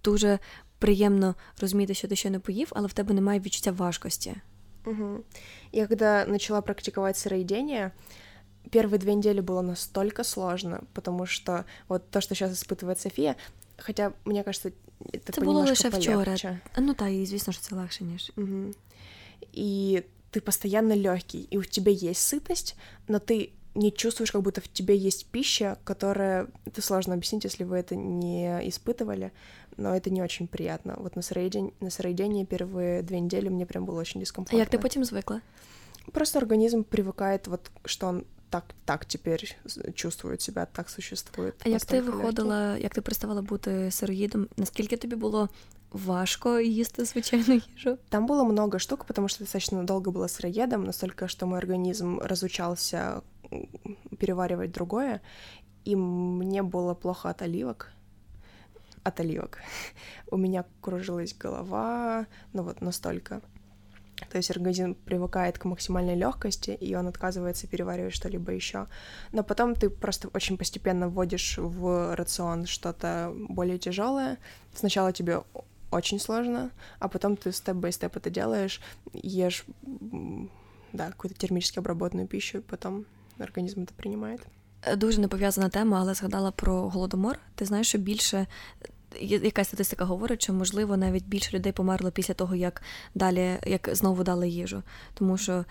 дуже 0.04 0.38
приємно 0.78 1.35
розуміти, 1.61 1.94
що 1.94 2.08
ти 2.08 2.16
ще 2.16 2.30
не 2.30 2.38
поїв, 2.38 2.68
але 2.70 2.87
в 2.87 2.92
тебе 2.92 3.14
немає 3.14 3.40
відчуття 3.40 3.72
важкості. 3.72 4.35
Мгм. 4.85 5.18
Я 5.72 5.87
когда 5.87 6.24
начала 6.26 6.61
практиковать 6.61 7.16
сыроедение, 7.16 7.90
первые 8.72 8.98
две 8.98 9.14
недели 9.14 9.40
было 9.40 9.62
настолько 9.62 10.24
сложно, 10.24 10.80
потому 10.92 11.26
что 11.26 11.64
вот 11.88 12.11
то, 12.11 12.20
что 12.20 12.35
сейчас 12.35 12.50
испытывает 12.52 12.98
София, 12.98 13.35
хотя, 13.78 14.12
мне 14.24 14.42
кажется, 14.42 14.72
это 15.12 15.32
Це 15.32 15.40
було 15.40 15.52
понемножку 15.52 15.88
лише 15.88 15.98
вчора. 15.98 16.24
полегче. 16.24 16.61
А, 16.74 16.80
Ну 16.80 16.94
так, 16.94 17.11
і 17.11 17.26
звісно, 17.26 17.52
що 17.52 17.62
це 17.62 17.74
легше, 17.76 18.04
ніж. 18.04 18.32
Мгм. 18.37 18.74
И 19.58 20.02
ты 20.37 20.40
постоянно 20.40 20.94
легкий, 20.94 21.42
и 21.50 21.58
у 21.58 21.62
тебя 21.64 21.92
есть 21.92 22.20
сытость, 22.22 22.76
но 23.08 23.18
ты 23.18 23.50
не 23.74 23.90
чувствуешь, 23.92 24.32
как 24.32 24.42
будто 24.42 24.61
в 24.61 24.68
тебе 24.68 24.96
есть 24.96 25.26
пища, 25.26 25.78
которая... 25.85 26.46
Это 26.66 26.82
сложно 26.82 27.14
объяснить, 27.14 27.44
если 27.44 27.64
вы 27.64 27.76
это 27.78 27.96
не 27.96 28.46
испытывали, 28.68 29.30
но 29.78 29.94
это 29.96 30.11
не 30.11 30.22
очень 30.22 30.46
приятно. 30.46 30.94
Вот 30.98 31.16
на 31.16 31.22
сыроедении, 31.22 31.72
на 31.80 31.90
сыроедении 31.90 32.44
первые 32.44 33.02
две 33.02 33.20
недели 33.20 33.48
мне 33.48 33.64
прям 33.66 33.85
было 33.87 34.00
очень 34.00 34.20
А 34.20 34.24
дискомфортно. 34.24 34.58
як 34.58 34.68
ти 34.68 34.78
потім 34.78 35.04
звикла? 35.04 35.40
Просто 36.12 36.38
организм 36.38 36.82
привыкает, 36.82 37.46
вот 37.48 37.70
что 37.85 38.08
он 38.08 38.24
так, 38.50 38.64
так 38.85 39.04
теперь 39.06 39.56
с- 39.66 39.92
чувствует 39.94 40.42
себя, 40.42 40.66
так 40.66 40.90
существует. 40.90 41.54
А 41.64 41.68
як 41.68 41.85
ти 41.85 41.94
настолько 41.96 41.96
легкий. 42.06 42.16
виходила, 42.20 42.78
як 42.78 42.94
ти 42.94 43.00
переставала 43.00 43.42
бути 43.42 43.90
сироїдом? 43.90 44.48
Наскільки 44.56 44.96
тобі 44.96 45.16
було 45.16 45.48
важко 45.97 46.60
їсти 46.60 47.05
звичайну 47.05 47.62
їжу? 47.75 47.97
Там 48.10 48.27
было 48.27 48.43
много 48.43 48.79
штук, 48.79 49.05
потому 49.05 49.27
что 49.27 49.43
достаточно 49.43 49.83
долго 49.83 50.12
было 50.12 50.27
сыроедом, 50.27 50.83
настолько, 50.83 51.27
что 51.27 51.47
мой 51.47 51.60
организм 51.60 52.19
разучался 52.19 53.21
переваривать 54.19 54.71
другое, 54.71 55.21
и 55.85 55.95
мне 55.95 56.63
было 56.63 56.93
плохо 56.93 57.29
от 57.29 57.41
оливок. 57.41 57.91
От 59.04 59.19
оливок. 59.19 59.60
У 60.31 60.37
меня 60.37 60.65
кружилась 60.81 61.33
голова, 61.33 62.25
ну 62.54 62.63
вот 62.63 62.81
настолько. 62.81 63.41
То 64.31 64.37
есть 64.37 64.52
организм 64.52 64.95
привыкает 64.95 65.60
к 65.60 65.65
максимальной 65.65 66.15
легкости, 66.15 66.71
и 66.71 66.95
он 66.95 67.08
отказывается 67.08 67.67
переваривать 67.67 68.13
что-либо 68.13 68.52
еще. 68.52 68.87
Но 69.31 69.43
потом 69.43 69.75
ты 69.75 69.89
просто 69.89 70.29
очень 70.33 70.58
постепенно 70.58 71.08
вводишь 71.08 71.58
в 71.58 72.15
рацион 72.15 72.65
что-то 72.65 73.31
более 73.50 73.77
тяжелое. 73.77 74.37
Сначала 74.73 75.13
тебе 75.13 75.43
очень 75.92 76.19
сложно, 76.19 76.71
а 77.00 77.08
потом 77.08 77.35
ты 77.35 77.52
степ-бай-степ 77.52 78.17
это 78.17 78.29
делаешь, 78.29 78.81
ешь, 79.13 79.65
да, 80.94 81.08
какую-то 81.08 81.40
термически 81.40 81.79
обработанную 81.79 82.27
пищу, 82.27 82.58
и 82.58 82.62
потом 82.62 83.06
організм 83.40 83.85
це 83.85 83.94
приймає. 83.96 84.38
Дуже 84.98 85.21
не 85.21 85.27
пов'язана 85.27 85.69
тема, 85.69 86.00
але 86.00 86.13
згадала 86.13 86.52
про 86.52 86.90
голодомор. 86.90 87.40
Ти 87.56 87.65
знаєш, 87.65 87.88
що 87.88 87.98
більше 87.98 88.48
яка 89.21 89.63
статистика 89.63 90.06
говорить, 90.06 90.42
що 90.42 90.54
можливо 90.54 90.98
навіть 90.98 91.25
більше 91.25 91.58
людей 91.58 91.71
померло 91.71 92.12
після 92.12 92.33
того, 92.33 92.56
як 92.56 92.81
далі 93.15 93.60
як 93.65 93.90
знову 93.92 94.23
дали 94.23 94.50
їжу, 94.50 94.83
тому 95.13 95.38
що 95.38 95.65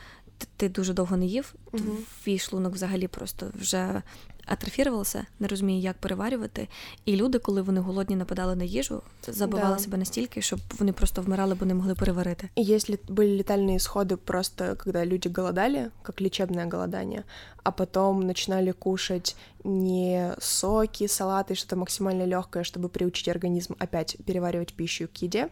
ти 0.56 0.68
дуже 0.68 0.92
довго 0.92 1.16
не 1.16 1.26
їв, 1.26 1.54
угу. 1.72 1.96
твій 2.24 2.38
шлунок 2.38 2.74
взагалі 2.74 3.08
просто 3.08 3.50
вже 3.54 4.02
атрофірувався, 4.45 5.25
не 5.39 5.47
розуміє, 5.47 5.79
як 5.79 5.97
переварювати. 5.97 6.67
І 7.05 7.15
люди, 7.15 7.39
коли 7.39 7.61
вони 7.61 7.81
голодні 7.81 8.15
нападали 8.15 8.55
на 8.55 8.63
їжу, 8.63 9.01
забивали 9.27 9.75
да. 9.75 9.81
себе 9.81 9.97
настільки, 9.97 10.41
щоб 10.41 10.59
вони 10.79 10.91
просто 10.93 11.21
вмирали, 11.21 11.55
бо 11.55 11.65
не 11.65 11.73
могли 11.73 11.95
переварити. 11.95 12.49
И 12.57 12.61
если 12.61 12.99
были 13.07 13.43
летальные 13.43 13.77
исходы 13.77 14.17
просто, 14.17 14.75
когда 14.75 15.05
люди 15.05 15.29
голодали, 15.29 15.91
как 16.03 16.21
лечебное 16.21 16.65
голодание, 16.65 17.23
а 17.63 17.71
потом 17.71 18.27
начинали 18.27 18.71
кушать 18.71 19.35
не 19.63 20.35
соки, 20.39 21.07
салаты, 21.07 21.55
что-то 21.55 21.75
максимально 21.75 22.25
легкое, 22.25 22.63
чтобы 22.63 22.89
приучить 22.89 23.27
организм 23.27 23.75
опять 23.79 24.17
переваривать 24.25 24.73
пищу 24.73 25.07
к 25.07 25.21
еде, 25.21 25.49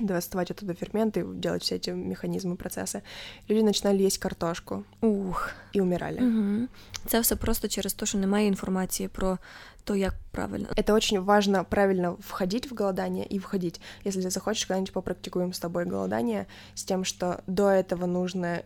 доставать 0.00 0.50
оттуда 0.50 0.74
ферменты, 0.74 1.24
делать 1.34 1.62
все 1.62 1.76
эти 1.76 1.90
механизмы, 1.90 2.56
процессы. 2.56 3.02
Люди 3.48 3.66
починали 3.66 3.98
їсти 3.98 4.22
картошку. 4.22 4.84
Ух. 5.00 5.50
І 5.72 5.80
умирали. 5.80 6.18
Угу. 6.18 6.68
Це 7.06 7.20
все 7.20 7.36
просто 7.36 7.68
через 7.68 7.94
те, 7.94 8.06
що 8.06 8.18
немає 8.18 8.46
інформації 8.46 9.08
про 9.08 9.38
то, 9.84 9.96
як 9.96 10.14
правильно. 10.30 10.68
Это 10.76 10.94
очень 10.94 11.18
важно 11.18 11.64
правильно 11.64 12.16
входить 12.20 12.70
в 12.70 12.74
голодание 12.74 13.26
и 13.32 13.38
входить. 13.38 13.80
Если 14.04 14.22
ты 14.22 14.30
захочешь, 14.30 14.64
когда-нибудь 14.64 14.92
попрактикуем 14.92 15.52
с 15.52 15.58
тобой 15.58 15.84
голодание, 15.84 16.46
с 16.74 16.84
тем, 16.84 17.04
что 17.04 17.42
до 17.46 17.68
этого 17.68 18.06
нужно 18.06 18.62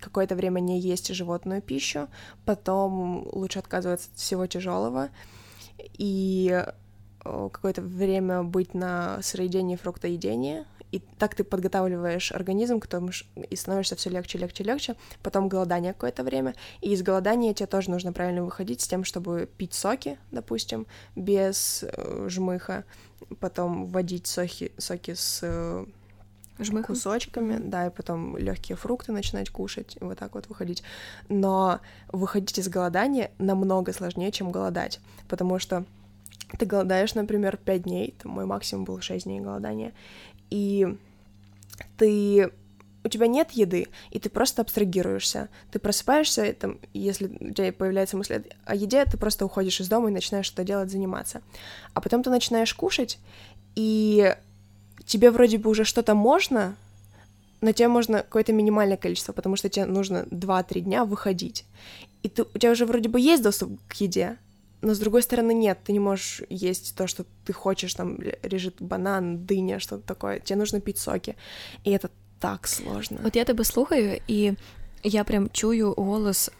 какое-то 0.00 0.34
время 0.34 0.60
не 0.60 0.80
есть 0.80 1.14
животную 1.14 1.62
пищу, 1.62 2.08
потом 2.44 3.28
лучше 3.32 3.60
отказываться 3.60 4.08
от 4.12 4.18
всего 4.18 4.46
тяжелого 4.46 5.08
и 5.98 6.64
какое-то 7.23 7.81
время 7.81 8.43
быть 8.43 8.73
на 8.73 9.21
сыроедении, 9.21 9.75
фруктоедении, 9.75 10.65
и 10.93 10.99
так 11.17 11.33
ты 11.33 11.43
подготавливаешь 11.43 12.31
организм 12.31 12.79
к 12.79 12.85
тому, 12.85 13.09
и 13.49 13.55
становишься 13.55 13.95
все 13.95 14.11
легче, 14.11 14.37
легче, 14.37 14.63
легче, 14.63 14.95
потом 15.23 15.49
голодание 15.49 15.93
какое-то 15.93 16.23
время, 16.23 16.53
и 16.81 16.91
из 16.91 17.01
голодания 17.01 17.53
тебе 17.55 17.65
тоже 17.65 17.89
нужно 17.89 18.13
правильно 18.13 18.43
выходить 18.43 18.81
с 18.81 18.87
тем, 18.87 19.03
чтобы 19.03 19.49
пить 19.57 19.73
соки, 19.73 20.19
допустим, 20.29 20.85
без 21.15 21.83
э, 21.83 22.27
жмыха, 22.29 22.83
потом 23.39 23.87
вводить 23.87 24.27
соки, 24.27 24.71
соки 24.77 25.15
с 25.15 25.39
э, 25.41 25.85
Жмыхом. 26.59 26.93
кусочками, 26.93 27.57
да, 27.57 27.87
и 27.87 27.89
потом 27.89 28.37
легкие 28.37 28.75
фрукты 28.75 29.11
начинать 29.11 29.49
кушать, 29.49 29.97
и 29.99 30.03
вот 30.03 30.19
так 30.19 30.35
вот 30.35 30.47
выходить. 30.47 30.83
Но 31.27 31.79
выходить 32.11 32.59
из 32.59 32.69
голодания 32.69 33.31
намного 33.39 33.93
сложнее, 33.93 34.31
чем 34.31 34.51
голодать, 34.51 34.99
потому 35.27 35.57
что 35.57 35.85
ты 36.57 36.65
голодаешь, 36.65 37.15
например, 37.15 37.57
5 37.57 37.83
дней, 37.83 38.15
там 38.21 38.31
мой 38.33 38.45
максимум 38.45 38.85
был 38.85 39.01
6 39.01 39.25
дней 39.25 39.39
голодания, 39.39 39.93
и 40.49 40.97
ты 41.97 42.51
у 43.03 43.09
тебя 43.09 43.27
нет 43.27 43.51
еды, 43.51 43.87
и 44.11 44.19
ты 44.19 44.29
просто 44.29 44.61
абстрагируешься. 44.61 45.49
Ты 45.71 45.79
просыпаешься, 45.79 46.45
и, 46.45 46.53
там, 46.53 46.79
если 46.93 47.27
у 47.27 47.53
тебя 47.53 47.73
появляется 47.73 48.15
мысль 48.15 48.43
о 48.65 48.75
еде, 48.75 49.03
ты 49.05 49.17
просто 49.17 49.45
уходишь 49.45 49.81
из 49.81 49.89
дома 49.89 50.09
и 50.09 50.13
начинаешь 50.13 50.45
что-то 50.45 50.63
делать, 50.63 50.89
заниматься. 50.89 51.41
А 51.93 52.01
потом 52.01 52.23
ты 52.23 52.29
начинаешь 52.29 52.73
кушать, 52.73 53.19
и 53.75 54.35
тебе 55.05 55.31
вроде 55.31 55.57
бы 55.57 55.69
уже 55.69 55.83
что-то 55.83 56.15
можно, 56.15 56.75
но 57.59 57.71
тебе 57.71 57.87
можно 57.87 58.19
какое-то 58.19 58.53
минимальное 58.53 58.97
количество, 58.97 59.33
потому 59.33 59.55
что 59.55 59.69
тебе 59.69 59.85
нужно 59.85 60.25
2-3 60.31 60.81
дня 60.81 61.05
выходить. 61.05 61.65
И 62.21 62.29
ты, 62.29 62.43
у 62.43 62.57
тебя 62.57 62.71
уже 62.71 62.85
вроде 62.85 63.09
бы 63.09 63.19
есть 63.19 63.43
доступ 63.43 63.79
к 63.87 63.95
еде, 63.95 64.37
но 64.82 64.94
с 64.94 64.98
другой 64.98 65.22
стороны 65.22 65.54
нет, 65.54 65.78
ты 65.84 65.92
не 65.92 66.00
можешь 66.00 66.42
есть 66.48 66.94
то, 66.94 67.06
что 67.06 67.24
ты 67.44 67.52
хочешь, 67.52 67.94
там 67.94 68.18
лежит 68.42 68.76
банан, 68.80 69.44
дыня, 69.44 69.80
что-то 69.80 70.02
такое, 70.02 70.38
тебе 70.38 70.58
нужно 70.58 70.80
пить 70.80 70.98
соки, 70.98 71.36
и 71.84 71.90
это 71.90 72.10
так 72.40 72.68
сложно. 72.68 73.18
От 73.24 73.36
я 73.36 73.44
тебе 73.44 73.64
слухаю, 73.64 74.20
і 74.28 74.52
я 75.02 75.24
прям 75.24 75.50
чую 75.52 75.94
голос 75.96 76.50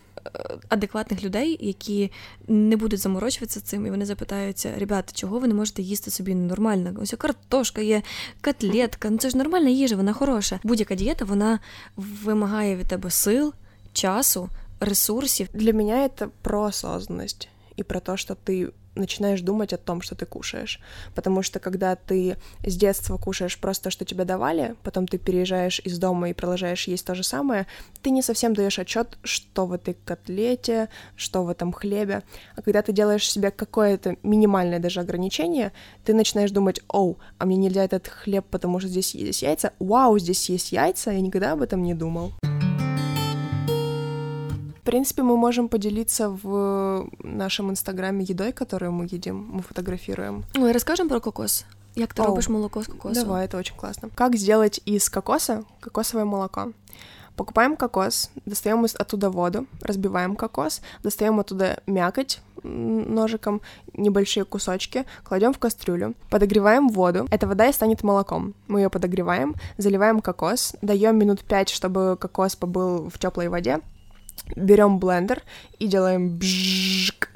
адекватних 0.68 1.22
людей, 1.22 1.58
які 1.60 2.12
не 2.48 2.76
будуть 2.76 3.00
заморочуватися 3.00 3.60
цим, 3.60 3.86
і 3.86 3.90
вони 3.90 4.06
запитаються: 4.06 4.72
ребята, 4.76 5.12
чого 5.14 5.38
ви 5.38 5.48
не 5.48 5.54
можете 5.54 5.82
їсти 5.82 6.10
собі 6.10 6.34
нормально? 6.34 6.96
Ось 7.02 7.14
картошка 7.18 7.80
є, 7.80 8.02
котлетка, 8.40 9.10
ну 9.10 9.18
це 9.18 9.30
ж 9.30 9.38
нормальна 9.38 9.68
їжа, 9.68 9.96
вона 9.96 10.12
хороша. 10.12 10.60
Будь-яка 10.64 10.94
дієта 10.94 11.24
вона 11.24 11.58
вимагає 11.96 12.76
від 12.76 12.86
тебе 12.86 13.10
сил, 13.10 13.54
часу, 13.92 14.48
ресурсів. 14.80 15.48
Для 15.54 15.72
мене 15.72 16.10
це 16.18 16.28
про 16.42 16.62
осознанность 16.62 17.48
И 17.77 17.83
про 17.83 17.99
то, 17.99 18.17
что 18.17 18.35
ты 18.35 18.71
начинаешь 18.95 19.41
думать 19.41 19.73
о 19.73 19.77
том, 19.77 20.01
что 20.01 20.15
ты 20.15 20.25
кушаешь. 20.25 20.79
Потому 21.15 21.41
что 21.41 21.59
когда 21.59 21.95
ты 21.95 22.37
с 22.65 22.75
детства 22.75 23.17
кушаешь 23.17 23.57
просто, 23.57 23.89
что 23.89 24.05
тебе 24.05 24.25
давали, 24.25 24.75
потом 24.83 25.07
ты 25.07 25.17
переезжаешь 25.17 25.81
из 25.83 25.97
дома 25.97 26.29
и 26.29 26.33
продолжаешь 26.33 26.87
есть 26.87 27.05
то 27.05 27.15
же 27.15 27.23
самое, 27.23 27.67
ты 28.01 28.11
не 28.11 28.21
совсем 28.21 28.53
даешь 28.53 28.79
отчет, 28.79 29.17
что 29.23 29.65
в 29.65 29.73
этой 29.73 29.95
котлете, 30.05 30.89
что 31.15 31.43
в 31.43 31.49
этом 31.49 31.73
хлебе. 31.73 32.23
А 32.55 32.61
когда 32.61 32.81
ты 32.81 32.91
делаешь 32.91 33.29
себе 33.29 33.51
какое-то 33.51 34.17
минимальное 34.23 34.79
даже 34.79 34.99
ограничение, 34.99 35.71
ты 36.03 36.13
начинаешь 36.13 36.51
думать, 36.51 36.81
оу, 36.87 37.17
а 37.37 37.45
мне 37.45 37.57
нельзя 37.57 37.83
этот 37.83 38.07
хлеб, 38.07 38.45
потому 38.49 38.79
что 38.79 38.89
здесь 38.89 39.15
есть 39.15 39.41
яйца. 39.41 39.73
Вау, 39.79 40.19
здесь 40.19 40.49
есть 40.49 40.71
яйца, 40.71 41.11
я 41.11 41.21
никогда 41.21 41.53
об 41.53 41.61
этом 41.61 41.83
не 41.83 41.93
думал. 41.93 42.33
В 44.83 44.85
принципе, 44.85 45.23
мы 45.23 45.37
можем 45.37 45.69
поделиться 45.69 46.27
в 46.29 47.07
нашем 47.19 47.71
инстаграме 47.71 48.25
едой, 48.25 48.51
которую 48.51 48.91
мы 48.91 49.05
едим, 49.05 49.47
мы 49.49 49.61
фотографируем. 49.61 50.43
Ой, 50.57 50.73
расскажем 50.73 51.07
про 51.07 51.21
кокос. 51.21 51.63
Як 51.95 52.13
ты 52.13 52.21
робишь 52.21 52.49
молоко 52.49 52.83
с 52.83 52.87
кокосом? 52.87 53.23
Давай, 53.23 53.45
это 53.45 53.57
очень 53.57 53.77
классно. 53.77 54.09
Как 54.13 54.35
сделать 54.35 54.81
из 54.83 55.09
кокоса 55.09 55.63
кокосовое 55.79 56.25
молоко? 56.25 56.73
Покупаем 57.37 57.77
кокос, 57.77 58.29
достаем 58.45 58.83
оттуда 58.83 59.29
воду, 59.29 59.67
разбиваем 59.81 60.35
кокос, 60.35 60.81
достаем 61.01 61.39
оттуда 61.39 61.81
мякоть 61.87 62.41
ножиком, 62.61 63.61
небольшие 63.93 64.43
кусочки, 64.43 65.05
кладем 65.23 65.53
в 65.53 65.59
кастрюлю, 65.59 66.13
подогреваем 66.29 66.89
воду. 66.89 67.25
Эта 67.31 67.47
вода 67.47 67.69
и 67.69 67.73
станет 67.73 68.03
молоком. 68.03 68.53
Мы 68.67 68.81
ее 68.81 68.89
подогреваем, 68.89 69.55
заливаем 69.77 70.19
кокос, 70.19 70.75
даем 70.81 71.17
минут 71.17 71.45
5, 71.45 71.69
чтобы 71.69 72.17
кокос 72.19 72.57
побыл 72.57 73.09
в 73.09 73.17
теплой 73.17 73.47
воде, 73.47 73.79
берем 74.55 74.99
блендер 74.99 75.43
и 75.79 75.87
делаем 75.87 76.37
бжик. 76.37 77.29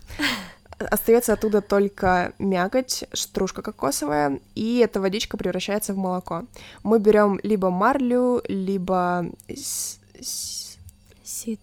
Остается 0.80 1.34
оттуда 1.34 1.62
только 1.62 2.34
мякоть, 2.38 3.06
стружка 3.12 3.64
кокосовая, 3.64 4.40
и 4.54 4.78
эта 4.78 5.02
водичка 5.02 5.36
превращается 5.36 5.94
в 5.94 5.98
молоко. 5.98 6.46
Мы 6.84 7.00
берем 7.00 7.40
либо 7.42 7.72
марлю, 7.72 8.44
либо 8.48 9.26
сито, 9.50 10.80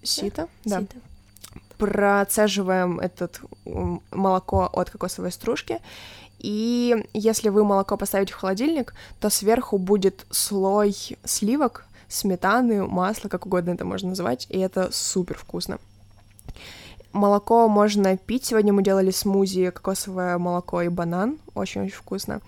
сито, 0.03 0.49
да. 0.65 0.81
Сито. 0.81 0.97
Процеживаем 1.79 2.99
этот 2.99 3.41
молоко 4.11 4.69
от 4.73 4.91
кокосовой 4.91 5.31
стружки, 5.31 5.81
и 6.39 7.07
если 7.13 7.49
вы 7.51 7.65
молоко 7.65 7.97
поставите 7.97 8.33
в 8.33 8.37
холодильник, 8.37 8.95
то 9.21 9.31
сверху 9.31 9.79
будет 9.79 10.27
слой 10.31 10.95
сливок, 11.25 11.87
сметаны, 12.09 12.87
масла, 12.87 13.29
как 13.29 13.47
угодно 13.47 13.71
это 13.71 13.85
можно 13.85 14.11
называть, 14.11 14.47
и 14.51 14.59
это 14.59 14.91
супер 14.93 15.37
вкусно. 15.39 15.79
Молоко 17.13 17.69
можно 17.69 18.17
пить. 18.17 18.45
Сегодня 18.45 18.73
мы 18.73 18.83
делали 18.83 19.13
смузи 19.13 19.71
кокосовое 19.71 20.37
молоко 20.39 20.83
и 20.83 20.89
банан. 20.89 21.39
Очень-очень 21.55 21.95
вкусно. 21.95 22.41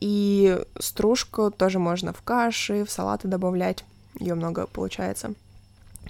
И 0.00 0.60
стружку 0.80 1.50
тоже 1.50 1.78
можно 1.78 2.12
в 2.12 2.20
каши, 2.22 2.84
в 2.84 2.90
салаты 2.90 3.28
добавлять. 3.28 3.84
Ее 4.18 4.34
много 4.34 4.66
получается. 4.66 5.34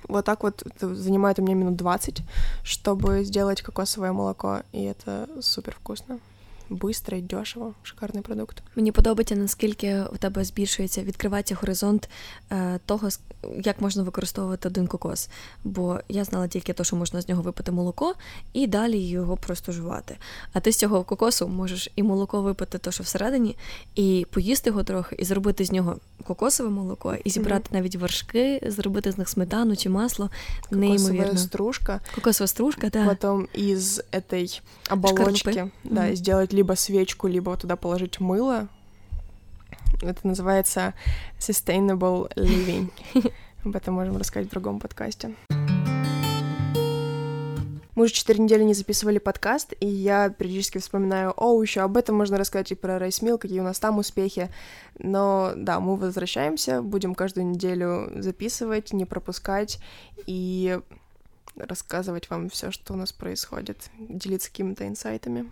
Вот 0.08 0.24
так 0.24 0.42
вот 0.42 0.62
это 0.64 0.94
занимает 0.94 1.38
у 1.38 1.42
меня 1.42 1.54
минут 1.54 1.76
20, 1.76 2.22
чтобы 2.62 3.24
сделать 3.24 3.60
кокосовое 3.60 4.12
молоко, 4.12 4.62
и 4.72 4.82
это 4.84 5.28
супер 5.42 5.74
вкусно. 5.74 6.20
Быстро 6.69 7.15
і 7.15 7.21
дешево, 7.21 7.73
шикарний 7.83 8.23
продукт. 8.23 8.63
Мені 8.75 8.91
подобається, 8.91 9.35
наскільки 9.35 10.01
у 10.13 10.17
тебе 10.17 10.43
збільшується, 10.43 11.03
відкривається 11.03 11.55
горизонт 11.55 12.09
е, 12.51 12.79
того, 12.85 13.09
як 13.63 13.81
можна 13.81 14.03
використовувати 14.03 14.67
один 14.67 14.87
кокос. 14.87 15.29
Бо 15.63 15.99
я 16.09 16.23
знала 16.23 16.47
тільки 16.47 16.73
те, 16.73 16.83
що 16.83 16.95
можна 16.95 17.21
з 17.21 17.29
нього 17.29 17.41
випити 17.41 17.71
молоко, 17.71 18.13
і 18.53 18.67
далі 18.67 18.99
його 18.99 19.37
просто 19.37 19.71
жувати. 19.71 20.17
А 20.53 20.59
ти 20.59 20.71
з 20.71 20.77
цього 20.77 21.03
кокосу 21.03 21.47
можеш 21.47 21.91
і 21.95 22.03
молоко 22.03 22.41
випити, 22.41 22.77
то 22.77 22.91
що 22.91 23.03
всередині, 23.03 23.57
і 23.95 24.25
поїсти 24.31 24.69
його 24.69 24.83
трохи, 24.83 25.15
і 25.19 25.25
зробити 25.25 25.65
з 25.65 25.71
нього 25.71 25.99
кокосове 26.23 26.69
молоко, 26.69 27.15
і 27.23 27.29
зібрати 27.29 27.69
mm-hmm. 27.69 27.73
навіть 27.73 27.95
вершки, 27.95 28.61
зробити 28.67 29.11
з 29.11 29.17
них 29.17 29.29
сметану 29.29 29.75
чи 29.75 29.89
масло. 29.89 30.29
Неймовірно. 30.71 31.37
стружка. 31.37 32.01
Кокосова 32.15 32.47
стружка, 32.47 32.89
да. 32.89 33.05
Потом 33.05 33.47
из 33.57 34.01
этой 34.11 34.61
оболочки, 34.89 35.49
Шкарлупы. 35.49 35.71
да, 35.83 36.01
mm-hmm. 36.01 36.15
сделать 36.15 36.53
либо 36.60 36.74
свечку, 36.74 37.26
либо 37.26 37.56
туда 37.56 37.76
положить 37.76 38.20
мыло, 38.20 38.68
Это 40.02 40.26
называется 40.26 40.92
Sustainable 41.38 42.30
Living. 42.36 42.90
Об 43.64 43.76
этом 43.76 43.94
можем 43.94 44.18
рассказать 44.18 44.48
в 44.48 44.50
другом 44.50 44.78
подкасте. 44.78 45.34
Мы 47.94 48.04
уже 48.04 48.12
четыре 48.12 48.40
недели 48.40 48.62
не 48.62 48.74
записывали 48.74 49.18
подкаст, 49.18 49.72
и 49.80 49.86
я 49.86 50.28
периодически 50.28 50.76
вспоминаю, 50.76 51.32
о, 51.34 51.62
еще 51.62 51.80
об 51.80 51.96
этом 51.96 52.16
можно 52.16 52.38
рассказать 52.38 52.72
и 52.72 52.74
про 52.74 52.98
Райсмил, 52.98 53.38
какие 53.38 53.60
у 53.60 53.64
нас 53.64 53.78
там 53.78 53.98
успехи. 53.98 54.50
Но 54.98 55.52
да, 55.56 55.80
мы 55.80 55.96
возвращаемся, 55.96 56.82
будем 56.82 57.14
каждую 57.14 57.46
неделю 57.46 58.10
записывать, 58.16 58.92
не 58.92 59.06
пропускать 59.06 59.80
и 60.26 60.78
рассказывать 61.56 62.28
вам 62.28 62.50
все, 62.50 62.70
что 62.70 62.92
у 62.92 62.96
нас 62.96 63.12
происходит, 63.12 63.90
делиться 63.98 64.50
какими-то 64.50 64.86
инсайтами. 64.86 65.50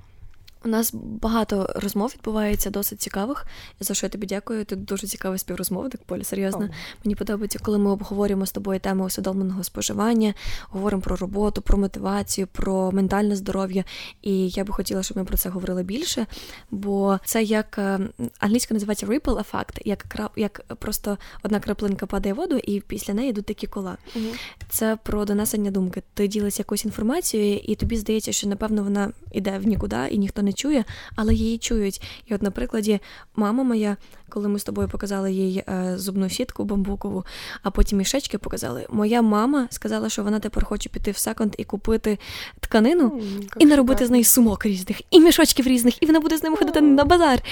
У 0.64 0.68
нас 0.68 0.94
багато 0.94 1.72
розмов 1.74 2.12
відбувається 2.14 2.70
досить 2.70 3.00
цікавих. 3.00 3.46
За 3.80 3.94
що 3.94 4.06
я 4.06 4.10
тобі 4.10 4.26
дякую. 4.26 4.64
Ти 4.64 4.76
дуже 4.76 5.06
цікавий 5.06 5.38
співрозмовник, 5.38 6.02
Поля, 6.06 6.24
серйозно. 6.24 6.60
Oh. 6.60 6.70
Мені 7.04 7.14
подобається, 7.14 7.58
коли 7.62 7.78
ми 7.78 7.90
обговорюємо 7.90 8.46
з 8.46 8.52
тобою 8.52 8.80
теми 8.80 9.04
усвідомленого 9.04 9.64
споживання, 9.64 10.34
говоримо 10.68 11.02
про 11.02 11.16
роботу, 11.16 11.62
про 11.62 11.78
мотивацію, 11.78 12.46
про 12.46 12.92
ментальне 12.92 13.36
здоров'я. 13.36 13.84
І 14.22 14.48
я 14.48 14.64
би 14.64 14.72
хотіла, 14.72 15.02
щоб 15.02 15.16
ми 15.16 15.24
про 15.24 15.36
це 15.36 15.48
говорили 15.48 15.82
більше, 15.82 16.26
бо 16.70 17.18
це 17.24 17.42
як 17.42 17.78
е, 17.78 17.98
англійська 18.38 18.74
називається 18.74 19.06
ripple 19.06 19.44
effect, 19.44 19.80
як 19.84 19.98
крап, 19.98 20.32
як 20.36 20.64
просто 20.78 21.18
одна 21.42 21.60
краплинка 21.60 22.06
падає 22.06 22.32
в 22.32 22.36
воду, 22.36 22.56
і 22.56 22.80
після 22.80 23.14
неї 23.14 23.30
йдуть 23.30 23.46
такі 23.46 23.66
кола. 23.66 23.96
Mm-hmm. 24.16 24.34
Це 24.68 24.98
про 25.02 25.24
донесення 25.24 25.70
думки. 25.70 26.02
Ти 26.14 26.28
ділишся 26.28 26.60
якоюсь 26.60 26.84
інформацією, 26.84 27.58
і 27.58 27.74
тобі 27.74 27.96
здається, 27.96 28.32
що 28.32 28.48
напевно 28.48 28.82
вона 28.82 29.12
йде 29.32 29.58
в 29.58 29.66
нікуди, 29.66 30.08
і 30.10 30.18
ніхто 30.18 30.42
не 30.42 30.47
не 30.48 30.52
чує, 30.52 30.84
але 31.16 31.34
її 31.34 31.58
чують. 31.58 32.02
І 32.26 32.34
от, 32.34 32.42
на 32.42 32.50
прикладі, 32.50 33.00
мама 33.36 33.64
моя, 33.64 33.96
коли 34.28 34.48
ми 34.48 34.58
з 34.58 34.64
тобою 34.64 34.88
показали 34.88 35.32
їй 35.32 35.64
е, 35.68 35.98
зубну 35.98 36.30
сітку 36.30 36.64
бамбукову, 36.64 37.24
а 37.62 37.70
потім 37.70 37.98
мішечки 37.98 38.38
показали. 38.38 38.86
Моя 38.90 39.22
мама 39.22 39.68
сказала, 39.70 40.08
що 40.08 40.22
вона 40.22 40.40
тепер 40.40 40.64
хоче 40.64 40.88
піти 40.88 41.10
в 41.10 41.16
секонд 41.16 41.54
і 41.58 41.64
купити 41.64 42.18
тканину 42.60 43.08
mm, 43.08 43.44
і 43.58 43.66
наробити 43.66 44.06
з 44.06 44.10
неї 44.10 44.24
сумок 44.24 44.66
різних, 44.66 45.00
і 45.10 45.20
мішочків 45.20 45.66
різних, 45.66 46.02
і 46.02 46.06
вона 46.06 46.20
буде 46.20 46.38
з 46.38 46.42
ними 46.42 46.56
ходити 46.56 46.80
на 46.80 47.04
базар. 47.04 47.42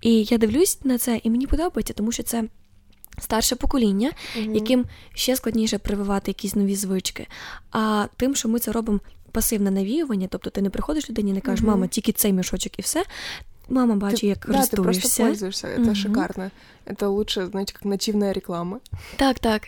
І 0.00 0.22
я 0.22 0.38
дивлюсь 0.38 0.78
на 0.84 0.98
це, 0.98 1.20
і 1.22 1.30
мені 1.30 1.46
подобається, 1.46 1.92
тому 1.92 2.12
що 2.12 2.22
це. 2.22 2.44
Старше 3.20 3.56
покоління, 3.56 4.12
mm-hmm. 4.12 4.54
яким 4.54 4.84
ще 5.14 5.36
складніше 5.36 5.78
прививати 5.78 6.30
якісь 6.30 6.54
нові 6.54 6.74
звички. 6.74 7.26
А 7.70 8.06
тим, 8.16 8.34
що 8.34 8.48
ми 8.48 8.58
це 8.58 8.72
робимо 8.72 9.00
пасивне 9.32 9.70
навіювання, 9.70 10.28
тобто 10.30 10.50
ти 10.50 10.62
не 10.62 10.70
приходиш 10.70 11.10
людині 11.10 11.30
і 11.30 11.34
не 11.34 11.40
кажеш, 11.40 11.64
мама, 11.64 11.86
тільки 11.86 12.12
цей 12.12 12.32
мішочок 12.32 12.78
і 12.78 12.82
все. 12.82 13.04
Мама 13.68 13.94
бачить, 13.94 14.24
як 14.24 14.38
да, 14.38 14.46
користуєшся. 14.46 14.76
Да, 14.76 14.76
ти 14.76 14.82
просто 14.82 15.22
пользуєшся, 15.24 15.68
це 15.76 15.82
угу. 15.82 15.94
шикарно. 15.94 16.50
Це 16.98 17.06
лучше, 17.06 17.46
знаєте, 17.46 17.72
як 17.74 17.84
нативна 17.84 18.32
реклама. 18.32 18.80
Так, 19.16 19.38
так. 19.38 19.62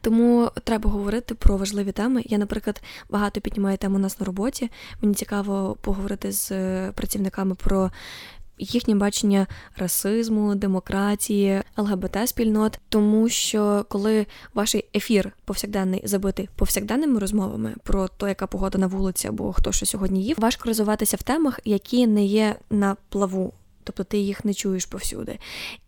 Тому 0.00 0.50
треба 0.64 0.90
говорити 0.90 1.34
про 1.34 1.56
важливі 1.56 1.92
теми. 1.92 2.22
Я, 2.26 2.38
наприклад, 2.38 2.82
багато 3.10 3.40
піднімаю 3.40 3.78
тему 3.78 3.96
у 3.96 3.98
нас 3.98 4.20
на 4.20 4.26
роботі. 4.26 4.70
Мені 5.02 5.14
цікаво 5.14 5.76
поговорити 5.80 6.32
з 6.32 6.52
е, 6.52 6.92
працівниками 6.94 7.54
про 7.54 7.90
їхнє 8.58 8.94
бачення 8.94 9.46
расизму, 9.76 10.54
демократії, 10.54 11.62
ЛГБТ-спільнот, 11.76 12.78
тому 12.88 13.28
що 13.28 13.86
коли 13.88 14.26
ваш 14.54 14.76
ефір 14.94 15.32
повсякденний 15.44 16.00
забитий 16.04 16.48
повсякденними 16.56 17.20
розмовами 17.20 17.74
про 17.82 18.08
те, 18.08 18.28
яка 18.28 18.46
погода 18.46 18.78
на 18.78 18.86
вулиці 18.86 19.28
або 19.28 19.52
хто 19.52 19.72
що 19.72 19.86
сьогодні 19.86 20.24
їв, 20.24 20.36
важко 20.40 20.68
розвиватися 20.68 21.16
в 21.16 21.22
темах, 21.22 21.60
які 21.64 22.06
не 22.06 22.24
є 22.24 22.56
на 22.70 22.96
плаву. 23.08 23.52
Тобто 23.84 24.04
ти 24.04 24.18
їх 24.18 24.44
не 24.44 24.54
чуєш 24.54 24.86
повсюди. 24.86 25.38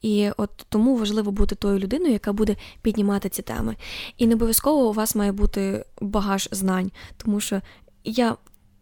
І 0.03 0.31
от 0.37 0.51
тому 0.69 0.97
важливо 0.97 1.33
бути 1.33 1.55
тою 1.55 1.79
людиною, 1.79 2.13
яка 2.13 2.33
буде 2.33 2.57
піднімати 2.83 3.29
ці 3.29 3.43
теми. 3.43 3.77
І 4.19 4.27
не 4.27 4.35
обов'язково 4.35 4.89
у 4.89 4.93
вас 4.93 5.15
має 5.15 5.33
бути 5.33 5.85
багаж 6.01 6.49
знань, 6.53 6.91
тому 7.17 7.41
що 7.41 7.61
я 8.05 8.37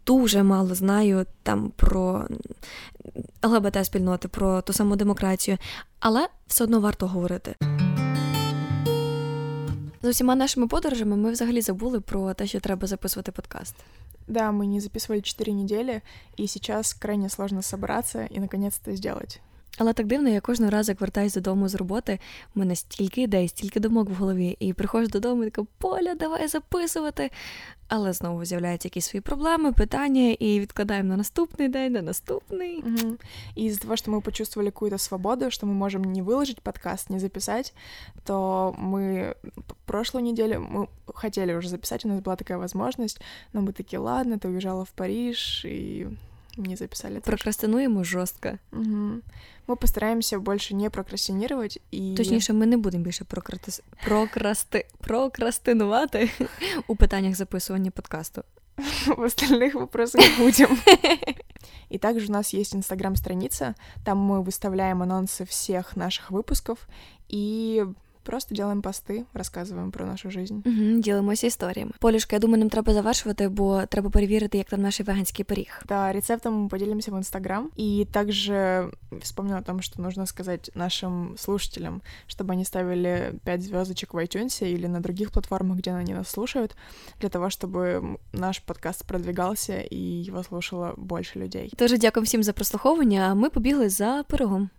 дуже 0.05 0.43
мало 0.43 0.75
знаю 0.75 1.25
там 1.43 1.71
про 1.75 2.27
ЛГБТ-спільноти, 3.41 4.27
про 4.27 4.61
ту 4.61 4.73
саму 4.73 4.95
демократію, 4.95 5.57
але 5.99 6.27
все 6.47 6.63
одно 6.63 6.79
варто 6.79 7.07
говорити. 7.07 7.55
З 10.01 10.09
усіма 10.09 10.35
нашими 10.35 10.67
подорожами 10.67 11.15
ми 11.15 11.31
взагалі 11.31 11.61
забули 11.61 11.99
про 12.01 12.33
те, 12.33 12.47
що 12.47 12.59
треба 12.59 12.87
записувати 12.87 13.31
подкаст. 13.31 13.75
Да, 14.27 14.51
мы 14.51 14.65
не 14.65 14.79
записывали 14.79 15.21
4 15.21 15.53
недели, 15.53 16.01
и 16.39 16.47
сейчас 16.47 16.93
крайне 16.93 17.29
сложно 17.29 17.61
собраться 17.61 18.25
и 18.25 18.39
наконец-то 18.39 18.95
сделать. 18.95 19.41
Але 19.78 19.92
так 19.92 20.06
дивно, 20.06 20.28
я 20.28 20.40
кожного 20.40 20.70
разу, 20.70 20.92
як 20.92 21.00
вертаюсь 21.00 21.34
додому 21.34 21.68
з 21.68 21.74
роботи, 21.74 22.18
в 22.54 22.58
мене 22.58 22.76
стільки 22.76 23.22
ідей, 23.22 23.48
стільки 23.48 23.80
думок 23.80 24.10
в 24.10 24.12
голові, 24.12 24.56
і 24.60 24.72
приходжу 24.72 25.08
додому 25.08 25.44
і 25.44 25.50
така 25.50 25.66
Поля, 25.78 26.14
давай 26.14 26.48
записувати. 26.48 27.30
Але 27.88 28.12
знову 28.12 28.44
з'являються 28.44 28.86
якісь 28.86 29.06
свої 29.06 29.20
проблеми, 29.20 29.72
питання, 29.72 30.30
і 30.30 30.60
відкладаємо 30.60 31.08
на 31.08 31.16
наступний 31.16 31.68
день, 31.68 31.92
на 31.92 32.02
наступний. 32.02 32.82
Угу. 32.82 33.16
И 33.58 33.64
из-за 33.64 33.80
того, 33.80 33.96
что 33.96 34.10
мы 34.10 34.20
почувствовали 34.20 34.70
какую-то 34.70 34.98
свободу, 34.98 35.50
что 35.50 35.66
мы 35.66 35.72
можем 35.72 36.04
не 36.04 36.22
выложить 36.22 36.60
подкаст, 36.60 37.10
не 37.10 37.18
записать, 37.18 37.74
то 38.24 38.74
мы 38.78 39.34
прошлую 39.86 40.24
неделю 40.24 40.60
мы 40.60 40.88
хотели 41.14 41.54
уже 41.54 41.68
записать, 41.68 42.04
у 42.04 42.08
нас 42.08 42.20
была 42.20 42.36
такая 42.36 42.58
возможность, 42.58 43.20
но 43.52 43.60
мы 43.60 43.72
такие, 43.72 44.00
ладно, 44.00 44.38
ты 44.38 44.48
уезжала 44.48 44.84
в 44.84 44.90
Париж, 44.90 45.64
и 45.64 46.08
не 46.56 46.76
записали. 46.76 47.20
Прокрастинуємо 47.20 48.04
жорстко. 48.04 48.50
Угу. 48.72 49.10
Ми 49.66 49.76
постараємося 49.76 50.38
більше 50.38 50.74
не 50.74 50.90
прокрастинувати 50.90 51.80
і. 51.90 52.14
Точніше, 52.16 52.52
ми 52.52 52.66
не 52.66 52.76
будемо 52.76 53.04
більше 53.04 53.24
прократи... 53.24 53.72
прокрасти... 54.04 54.86
прокрастинувати 55.00 56.30
у 56.86 56.96
питаннях 56.96 57.34
записування 57.34 57.90
подкасту. 57.90 58.42
В 59.06 59.20
остальных 59.20 59.74
вопросах 59.74 60.22
будем. 60.38 60.78
И 61.90 61.98
также 61.98 62.28
у 62.28 62.32
нас 62.32 62.54
есть 62.54 62.74
инстаграм-страница, 62.74 63.74
там 64.04 64.18
мы 64.18 64.42
выставляем 64.42 65.02
анонсы 65.02 65.44
всех 65.46 65.96
наших 65.96 66.30
выпусков, 66.30 66.78
и 67.28 67.84
Просто 68.28 68.54
делаем 68.54 68.82
пости, 68.82 69.24
розказуємо 69.34 69.90
про 69.90 70.06
нашу 70.06 70.30
жизнь. 70.30 70.54
Угу, 70.54 71.00
Ділимося 71.00 71.46
історіями. 71.46 71.92
Полюшка, 71.98 72.36
я 72.36 72.40
думаю, 72.40 72.58
нам 72.58 72.70
треба 72.70 72.94
завершувати, 72.94 73.48
бо 73.48 73.86
треба 73.86 74.10
перевірити, 74.10 74.58
як 74.58 74.66
там 74.66 74.82
наш 74.82 75.00
веганський 75.00 75.44
пиріг. 75.44 75.82
Да, 75.88 76.12
рецептом 76.12 76.64
мы 76.64 76.68
поделимся 76.68 77.10
в 77.10 77.16
Инстаграм. 77.16 77.70
И 77.78 78.06
также 78.12 78.88
вспомнила 79.22 79.58
о 79.58 79.62
том, 79.62 79.80
что 79.80 80.02
нужно 80.02 80.26
сказать 80.26 80.70
нашим 80.74 81.34
слушателям, 81.38 82.02
чтобы 82.26 82.52
они 82.52 82.64
ставили 82.64 83.32
5 83.44 83.62
звездочек 83.62 84.14
в 84.14 84.16
iTunes 84.16 84.74
или 84.74 84.88
на 84.88 85.00
других 85.00 85.30
платформах, 85.30 85.78
где 85.78 85.92
они 85.92 86.14
нас 86.14 86.28
слушают, 86.28 86.76
для 87.20 87.28
того, 87.28 87.46
чтобы 87.46 88.18
наш 88.32 88.58
подкаст 88.58 89.06
продвигался 89.06 89.80
и 89.80 90.24
его 90.28 90.42
слушало 90.42 90.94
больше 90.96 91.38
людей. 91.38 91.72
Дуже 91.78 91.98
дякую 91.98 92.24
всім 92.24 92.42
за 92.42 92.52
прослуховування. 92.52 93.28
А 93.30 93.34
ми 93.34 93.50
побігли 93.50 93.88
за 93.88 94.24
пирогом. 94.28 94.70